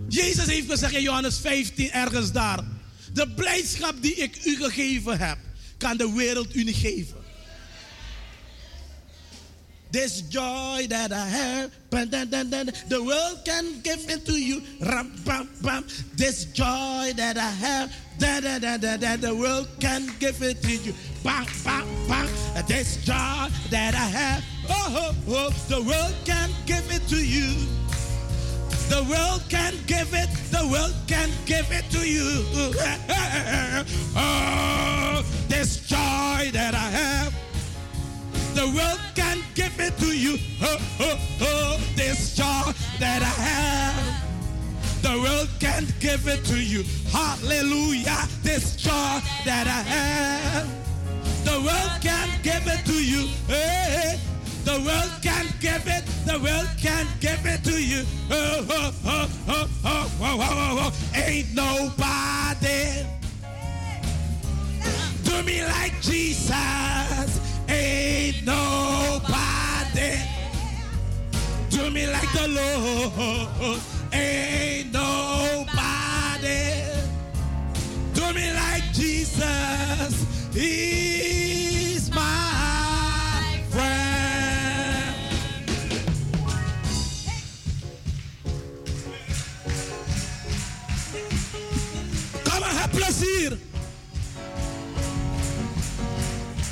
Jezus 0.08 0.46
heeft 0.46 0.70
gezegd 0.70 0.94
in 0.94 1.02
Johannes 1.02 1.38
15, 1.38 1.90
ergens 1.90 2.32
daar. 2.32 2.58
De 3.12 3.28
blijdschap 3.28 3.94
die 4.00 4.14
ik 4.14 4.44
u 4.44 4.56
gegeven 4.56 5.18
heb, 5.18 5.38
kan 5.78 5.96
de 5.96 6.12
wereld 6.12 6.54
u 6.54 6.64
niet 6.64 6.76
geven. 6.76 7.16
This 9.90 10.22
joy 10.28 10.86
that 10.86 11.10
I 11.10 11.14
have, 11.14 11.70
the 12.88 13.02
world 13.04 13.40
can 13.44 13.64
give 13.82 14.12
it 14.12 14.24
to 14.24 14.32
you. 14.32 14.62
Ram, 14.78 15.10
bam, 15.24 15.48
bam. 15.60 15.84
This 16.16 16.46
joy 16.52 17.12
that 17.16 17.36
I 17.36 17.64
have, 17.64 17.90
the 19.20 19.34
world 19.36 19.68
can 19.78 20.08
give 20.18 20.48
it 20.48 20.62
to 20.62 20.68
you. 20.68 20.94
This 22.66 22.96
joy 23.04 23.48
that 23.70 23.94
I 23.94 24.16
have, 24.16 24.42
oh, 24.70 25.50
the 25.68 25.82
world 25.82 26.14
can't 26.24 26.54
give 26.66 26.90
it 26.90 27.06
to 27.08 27.16
you. 27.16 27.66
The 28.88 29.04
world 29.04 29.42
can 29.48 29.74
give 29.86 30.12
it, 30.14 30.28
the 30.50 30.66
world 30.70 30.94
can 31.06 31.30
give 31.46 31.70
it 31.70 31.84
to 31.90 32.08
you. 32.08 32.44
Oh, 34.16 35.22
this 35.48 35.86
joy 35.86 36.50
that 36.52 36.74
I 36.74 36.88
have. 36.98 37.34
The 38.54 38.66
world 38.66 39.00
can't 39.14 39.44
give 39.54 39.78
it 39.78 39.96
to 39.98 40.06
you. 40.06 40.38
Oh, 40.62 40.76
oh, 41.00 41.18
oh, 41.40 41.80
this 41.96 42.34
joy 42.34 42.72
that 42.98 43.22
I 43.22 43.34
have. 43.42 44.20
The 45.02 45.18
world 45.22 45.48
can't 45.58 45.92
give 46.00 46.28
it 46.28 46.44
to 46.46 46.58
you. 46.62 46.84
Hallelujah. 47.10 48.28
This 48.42 48.76
joy 48.76 49.20
that 49.44 49.66
I 49.66 49.82
have. 49.94 50.68
The 51.44 51.60
world 51.60 51.92
can't 52.02 52.42
give 52.42 52.66
it 52.66 52.84
to 52.86 52.92
you. 52.92 53.28
Hey, 53.46 54.18
the 54.70 54.76
world 54.86 55.10
can't 55.20 55.60
give 55.60 55.84
it. 55.88 56.04
The 56.26 56.38
world 56.38 56.68
can't 56.80 57.08
give 57.18 57.44
it 57.44 57.64
to 57.64 57.82
you. 57.82 58.04
Oh, 58.30 58.64
oh, 58.70 58.94
oh, 59.04 59.28
oh, 59.48 59.68
oh, 59.84 59.84
oh, 59.84 60.08
oh, 60.20 60.38
oh. 60.40 60.78
oh, 60.80 60.92
oh. 60.92 61.20
Ain't 61.20 61.52
nobody 61.56 63.04
do 65.24 65.42
me 65.42 65.64
like 65.64 66.00
Jesus. 66.00 66.52
Ain't 67.68 68.46
nobody 68.46 70.20
do 71.68 71.90
me 71.90 72.06
like 72.06 72.32
the 72.32 72.46
Lord. 72.46 73.80
Ain't 74.12 74.92
nobody 74.92 76.84
do 78.14 78.32
me 78.32 78.52
like 78.54 78.84
Jesus. 78.92 80.14
He's 80.54 82.14
my 82.14 82.79
plezier. 93.20 93.58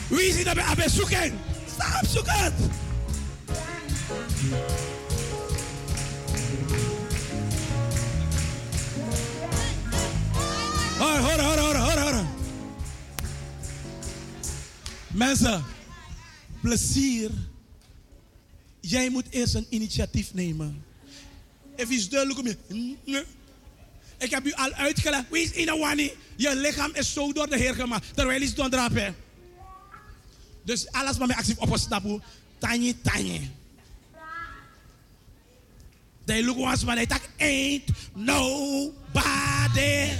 Wie 0.09 0.27
is 0.27 0.45
dat 0.45 0.55
bij 0.55 0.65
Abbe 0.65 0.91
zoeken? 0.91 1.39
Sta 1.75 2.01
op 2.03 2.09
zoeken. 2.09 2.53
Hoor, 10.99 11.19
hoor, 11.19 11.59
hoor, 11.59 11.99
hoor. 11.99 12.27
Mensen, 15.07 15.65
plezier. 16.61 17.31
Jij 18.81 19.11
moet 19.11 19.27
eerst 19.31 19.55
een 19.55 19.67
initiatief 19.69 20.35
nemen. 20.35 20.85
Look 22.11 22.39
at 22.39 22.45
me. 22.45 22.57
Nee. 22.69 23.25
Ik 24.19 24.31
heb 24.31 24.47
u 24.47 24.53
al 24.53 24.73
uitgelegd. 24.73 25.25
Wie 25.31 25.43
is 25.43 25.51
in 25.51 25.79
wani? 25.79 26.13
Je 26.37 26.57
lichaam 26.57 26.91
is 26.95 27.13
zo 27.13 27.33
door 27.33 27.49
de 27.49 27.57
Heer 27.57 27.75
gemaakt. 27.75 28.15
Terwijl 28.15 28.43
is 28.43 28.55
dondrapen. 28.55 29.17
Dus 30.65 30.93
alles 30.93 31.17
wat 31.17 31.27
mij 31.27 31.37
actief 31.37 31.57
opgestapt. 31.57 32.07
Tiny, 32.59 32.97
tiny. 33.03 33.51
They 36.25 36.43
look 36.43 36.59
once 36.59 36.85
man, 36.85 36.97
they 36.97 37.07
talk, 37.07 37.23
ain't 37.39 37.91
nobody. 38.15 40.11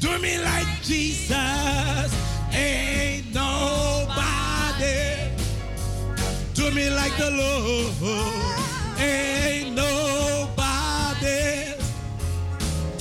Do 0.00 0.18
me 0.18 0.38
like 0.38 0.68
Jesus. 0.82 2.12
Ain't 2.52 3.32
nobody. 3.32 5.16
Do 6.52 6.70
me 6.70 6.90
like 6.90 7.16
the 7.16 7.30
Lord. 7.30 7.92
Ain't 8.98 9.74
nobody. 9.74 10.37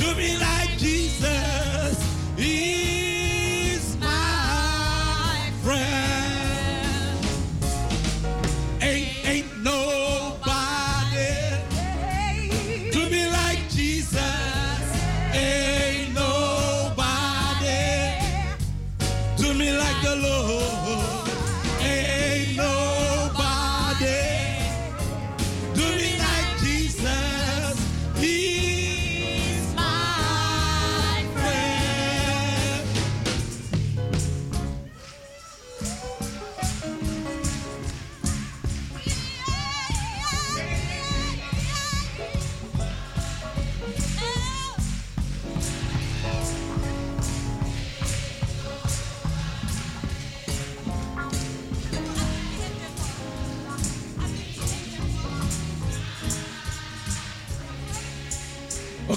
Do 0.08 0.16
me 0.16 0.38
like 0.38 0.78
Jesus. 0.78 1.47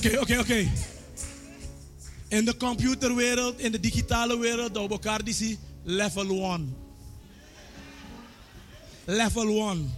Oké, 0.01 0.19
oké, 0.19 0.39
oké. 0.39 0.71
In 2.29 2.45
de 2.45 2.57
computerwereld, 2.57 3.59
in 3.59 3.73
de 3.73 3.81
digitale 3.81 4.39
wereld, 4.39 4.73
we 4.73 4.89
elkaar 4.89 5.25
die 5.25 5.35
zien, 5.35 5.59
level 5.83 6.53
1. 6.53 6.77
Level 9.05 9.71
1. 9.71 9.95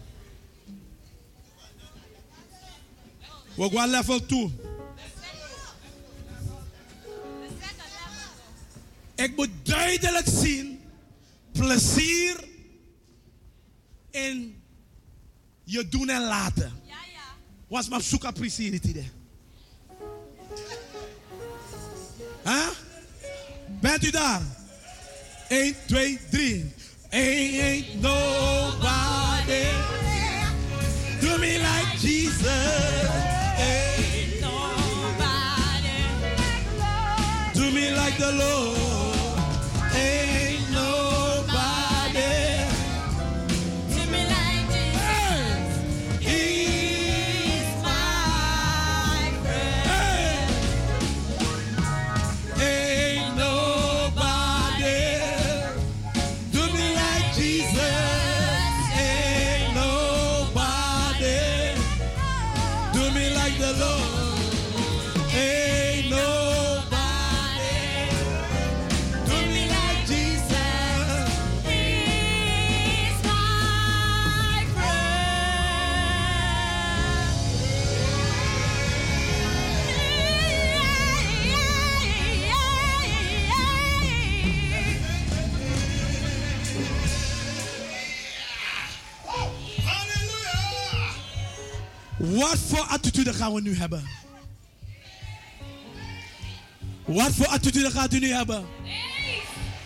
We 3.54 3.70
gaan 3.70 3.90
level 3.90 4.26
2. 4.26 4.54
Ik 9.14 9.36
moet 9.36 9.50
duidelijk 9.62 10.26
zien 10.26 10.80
plezier 11.52 12.44
in 14.10 14.62
je 15.64 15.88
doen 15.88 16.08
en 16.08 16.22
laten. 16.22 16.72
Was 17.68 17.88
maar 17.88 18.02
zoek 18.02 18.24
op 18.24 18.34
plezier 18.34 18.72
Huh? 22.44 22.70
Bent 23.80 24.04
u 24.04 24.10
daar? 24.10 24.40
1, 25.48 25.74
2, 25.86 26.18
3. 26.30 26.72
Ain't 27.10 28.00
nobody 28.00 29.66
do 31.20 31.38
me 31.38 31.58
like 31.58 31.98
Jesus. 31.98 33.04
Ain't 33.58 34.40
nobody 34.40 35.98
do 37.54 37.70
me 37.70 37.90
like 37.90 38.16
the 38.18 38.32
Lord. 38.32 38.91
Attitude 93.22 93.44
gaan 93.44 93.54
we 93.54 93.60
nu 93.60 93.76
hebben? 93.76 94.02
Wat 97.04 97.34
voor 97.34 97.46
attitude 97.46 97.90
gaat 97.90 98.12
u 98.12 98.18
nu 98.18 98.32
hebben? 98.32 98.66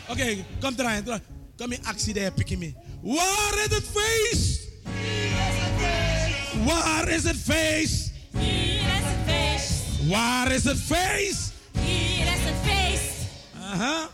Oké, 0.09 0.45
kom 0.61 0.75
draaien. 0.75 1.05
draai. 1.05 1.21
Kom 1.57 1.73
in 1.73 1.87
actie 1.87 2.15
daar, 2.15 2.33
pik 2.33 2.59
me. 2.59 2.75
Waar 3.03 3.65
is 3.65 3.75
het 3.75 3.87
feest? 3.95 4.61
Waar 6.65 7.09
is 7.09 7.23
het 7.23 7.37
feest? 7.37 8.11
Waar 10.09 10.53
is 10.53 10.63
het 10.63 10.79
feest? 10.79 11.53
Aha, 13.61 14.09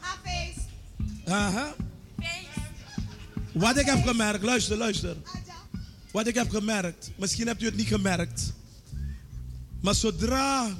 aha. 1.26 1.74
Wat 3.52 3.76
ik 3.76 3.86
heb 3.86 4.06
gemerkt, 4.06 4.42
luister, 4.42 4.76
luister. 4.76 5.16
Wat 6.10 6.26
ik 6.26 6.34
heb 6.34 6.50
gemerkt, 6.50 7.10
misschien 7.16 7.46
hebt 7.46 7.62
u 7.62 7.66
het 7.66 7.76
niet 7.76 7.86
gemerkt. 7.88 8.52
Maar 9.82 9.94
zodra 9.94 10.76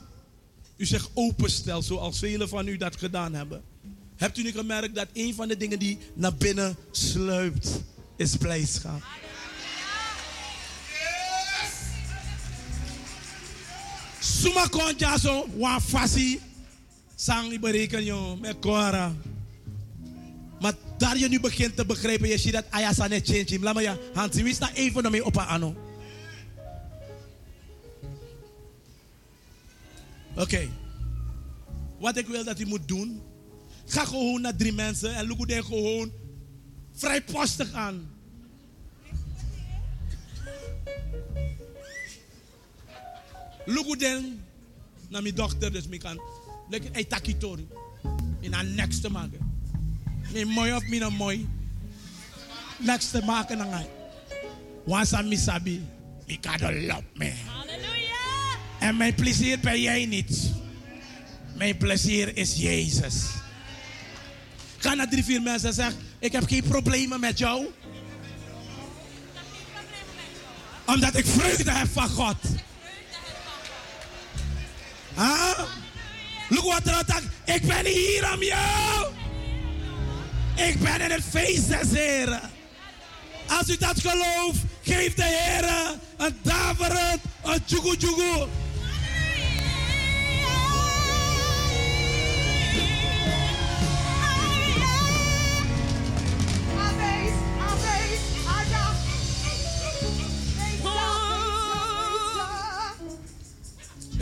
u 0.76 0.86
zich 0.86 1.08
openstelt, 1.14 1.84
zoals 1.84 2.18
velen 2.18 2.48
van 2.48 2.66
u 2.66 2.76
dat 2.76 2.96
gedaan 2.96 3.34
hebben, 3.34 3.62
hebt 4.16 4.38
u 4.38 4.42
niet 4.42 4.54
gemerkt 4.54 4.94
dat 4.94 5.08
een 5.12 5.34
van 5.34 5.48
de 5.48 5.56
dingen 5.56 5.78
die 5.78 5.98
naar 6.14 6.34
binnen 6.34 6.76
sluipt, 6.90 7.82
is 8.16 8.36
blijdschap. 8.36 9.02
Suma 14.18 14.66
konja 14.66 15.18
wa 15.56 15.80
fasi, 15.80 16.40
sang 17.14 17.60
bereken 17.60 18.04
yo, 18.04 18.36
me 18.36 18.54
kora. 18.54 19.14
Maar 20.60 20.74
daar 20.98 21.18
je 21.18 21.28
nu 21.28 21.40
begint 21.40 21.76
te 21.76 21.86
begrijpen, 21.86 22.28
je 22.28 22.38
ziet 22.38 22.52
dat 22.52 22.64
ayasa 22.70 23.06
net 23.06 23.28
change. 23.28 23.58
Laat 23.60 23.74
me 23.74 23.82
je 23.82 24.10
hand 24.14 24.34
zien. 24.34 24.44
Wie 24.44 24.54
staat 24.54 24.72
even 24.72 25.02
naar 25.02 25.10
mij 25.10 25.20
op 25.20 25.38
ano? 25.38 25.74
Oké. 30.36 30.68
Wat 31.98 32.16
ik 32.16 32.26
wil 32.26 32.44
dat 32.44 32.60
u 32.60 32.66
moet 32.66 32.88
doen. 32.88 33.22
Ga 33.86 34.04
gewoon 34.04 34.40
naar 34.40 34.56
drie 34.56 34.72
mensen 34.72 35.14
en 35.14 35.26
look 35.26 35.36
hoe 35.36 35.46
die 35.46 35.62
gewoon 35.62 36.12
vrijpostig 36.92 37.72
aan. 37.72 38.10
Look 43.64 43.98
den 43.98 44.44
naar 45.08 45.22
mijn 45.22 45.34
dochter, 45.34 45.72
dus 45.72 45.86
ik 45.86 46.00
kan. 46.00 46.20
Lekker, 46.70 46.90
hey, 46.92 47.04
takitori. 47.04 47.68
In 48.40 48.52
haar 48.52 48.64
next 48.64 49.02
te 49.02 49.10
maken. 49.10 49.60
Mijn 50.32 50.48
mooi 50.48 50.74
of 50.74 50.86
mijn 50.86 51.12
mooi. 51.12 51.48
Next 52.78 53.10
te 53.10 53.22
maken 53.24 53.58
dan 53.58 53.68
hij. 53.68 53.88
Once 54.84 55.16
I 55.16 55.22
miss 55.22 55.44
sabi, 55.44 55.86
ik 56.24 56.40
kan 56.40 56.56
de 56.56 56.86
love 56.86 57.04
me. 57.14 57.32
En 58.82 58.96
mijn 58.96 59.14
plezier 59.14 59.58
ben 59.60 59.80
jij 59.80 60.06
niet. 60.06 60.52
Mijn 61.54 61.76
plezier 61.76 62.36
is 62.36 62.54
Jezus. 62.56 63.14
Ga 64.76 64.94
naar 64.94 65.08
drie, 65.08 65.24
vier 65.24 65.42
mensen 65.42 65.68
en 65.68 65.74
zeg: 65.74 65.92
Ik 66.18 66.32
heb 66.32 66.48
geen 66.48 66.62
problemen 66.62 67.20
met 67.20 67.38
jou. 67.38 67.66
Omdat 70.86 71.16
ik 71.16 71.26
vreugde 71.26 71.70
heb 71.70 71.88
van 71.92 72.08
God. 72.08 72.36
Ah? 75.14 75.58
Look 76.48 76.64
what 76.64 76.88
attack. 76.88 77.22
Ik 77.44 77.66
ben 77.66 77.86
hier 77.86 78.32
om 78.32 78.42
jou. 78.42 79.12
Ik 80.56 80.80
ben 80.80 81.00
in 81.00 81.10
het 81.10 81.24
feest 81.30 81.68
des 81.68 81.90
Heren. 81.90 82.50
Als 83.46 83.68
u 83.68 83.76
dat 83.76 84.00
gelooft, 84.00 84.60
geef 84.82 85.14
de 85.14 85.24
Heer 85.24 85.96
een 86.16 86.36
daverend, 86.42 87.20
een 87.42 87.64
tjoegoe 87.64 87.96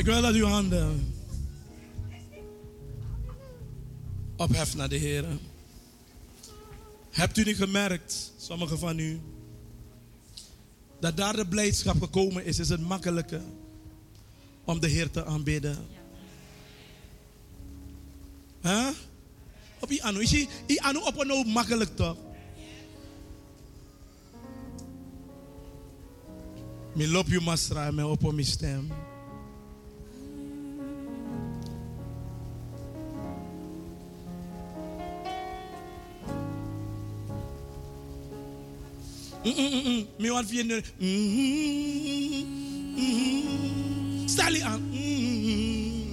Ik 0.01 0.07
wil 0.07 0.23
dat 0.23 0.35
uw 0.35 0.47
handen 0.47 1.15
opheft 4.37 4.77
naar 4.77 4.89
de 4.89 4.97
Heer. 4.97 5.25
Hebt 7.11 7.37
u 7.37 7.45
niet 7.45 7.57
gemerkt, 7.57 8.33
sommigen 8.37 8.79
van 8.79 8.99
u, 8.99 9.21
dat 11.01 11.17
daar 11.17 11.37
de 11.37 11.47
blijdschap 11.47 12.01
gekomen 12.01 12.45
is, 12.45 12.59
is 12.59 12.69
het 12.69 12.81
makkelijker 12.81 13.43
om 14.65 14.81
de 14.81 14.89
Heer 14.89 15.11
te 15.11 15.25
aanbidden. 15.25 15.87
Huh? 18.63 18.89
Op 19.81 19.91
je 19.91 20.03
anu. 20.03 20.21
Is 20.21 20.31
je 20.67 20.83
anu 20.83 20.99
op 20.99 21.19
een 21.19 21.47
makkelijk 21.47 21.97
toch? 21.97 22.17
Me 26.95 27.09
loop 27.09 27.27
je 27.27 27.41
masra 27.41 27.91
me 27.91 28.07
op 28.07 28.33
mijn 28.33 28.47
stem. 28.47 28.93
Je 44.53 44.65
aan. 44.65 44.81
Mm, 44.81 44.97
mm, 45.73 46.05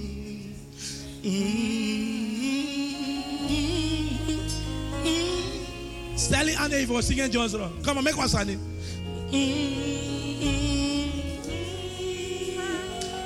mm. 5.04 6.16
Stel 6.16 6.46
je 6.46 6.56
aan 6.56 6.70
even. 6.70 7.02
Sing 7.02 7.20
in 7.20 7.30
John's 7.30 7.52
Rock. 7.52 7.82
Come 7.82 7.98
on, 7.98 8.04
make 8.04 8.16
one 8.16 8.28
sound. 8.28 8.58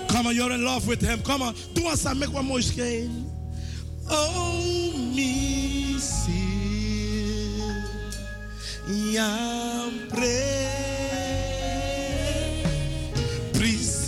Come 0.07 0.27
on, 0.27 0.35
you're 0.35 0.53
in 0.53 0.63
love 0.63 0.87
with 0.87 1.01
him. 1.01 1.23
Come 1.23 1.43
on, 1.43 1.55
do 1.75 1.83
one 1.85 1.97
sound. 1.97 2.19
Make 2.19 2.33
one 2.33 2.47
more 2.47 2.63
scale. 2.63 3.11
Oh, 4.11 4.93
me 5.15 5.99
see. 5.99 6.62
Yampre 8.93 10.37
Prisiri 13.55 14.02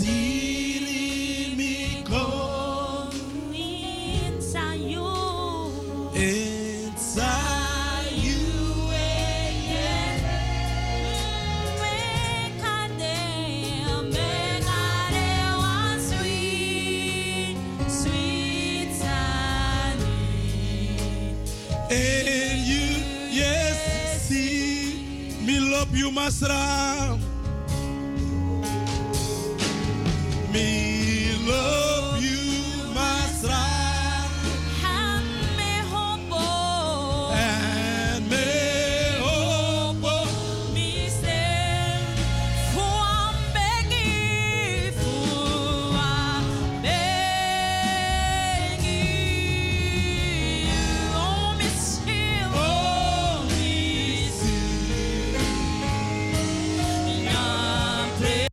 And 25.86 25.96
you, 25.96 26.10
yes, 26.10 26.40
see 26.40 27.14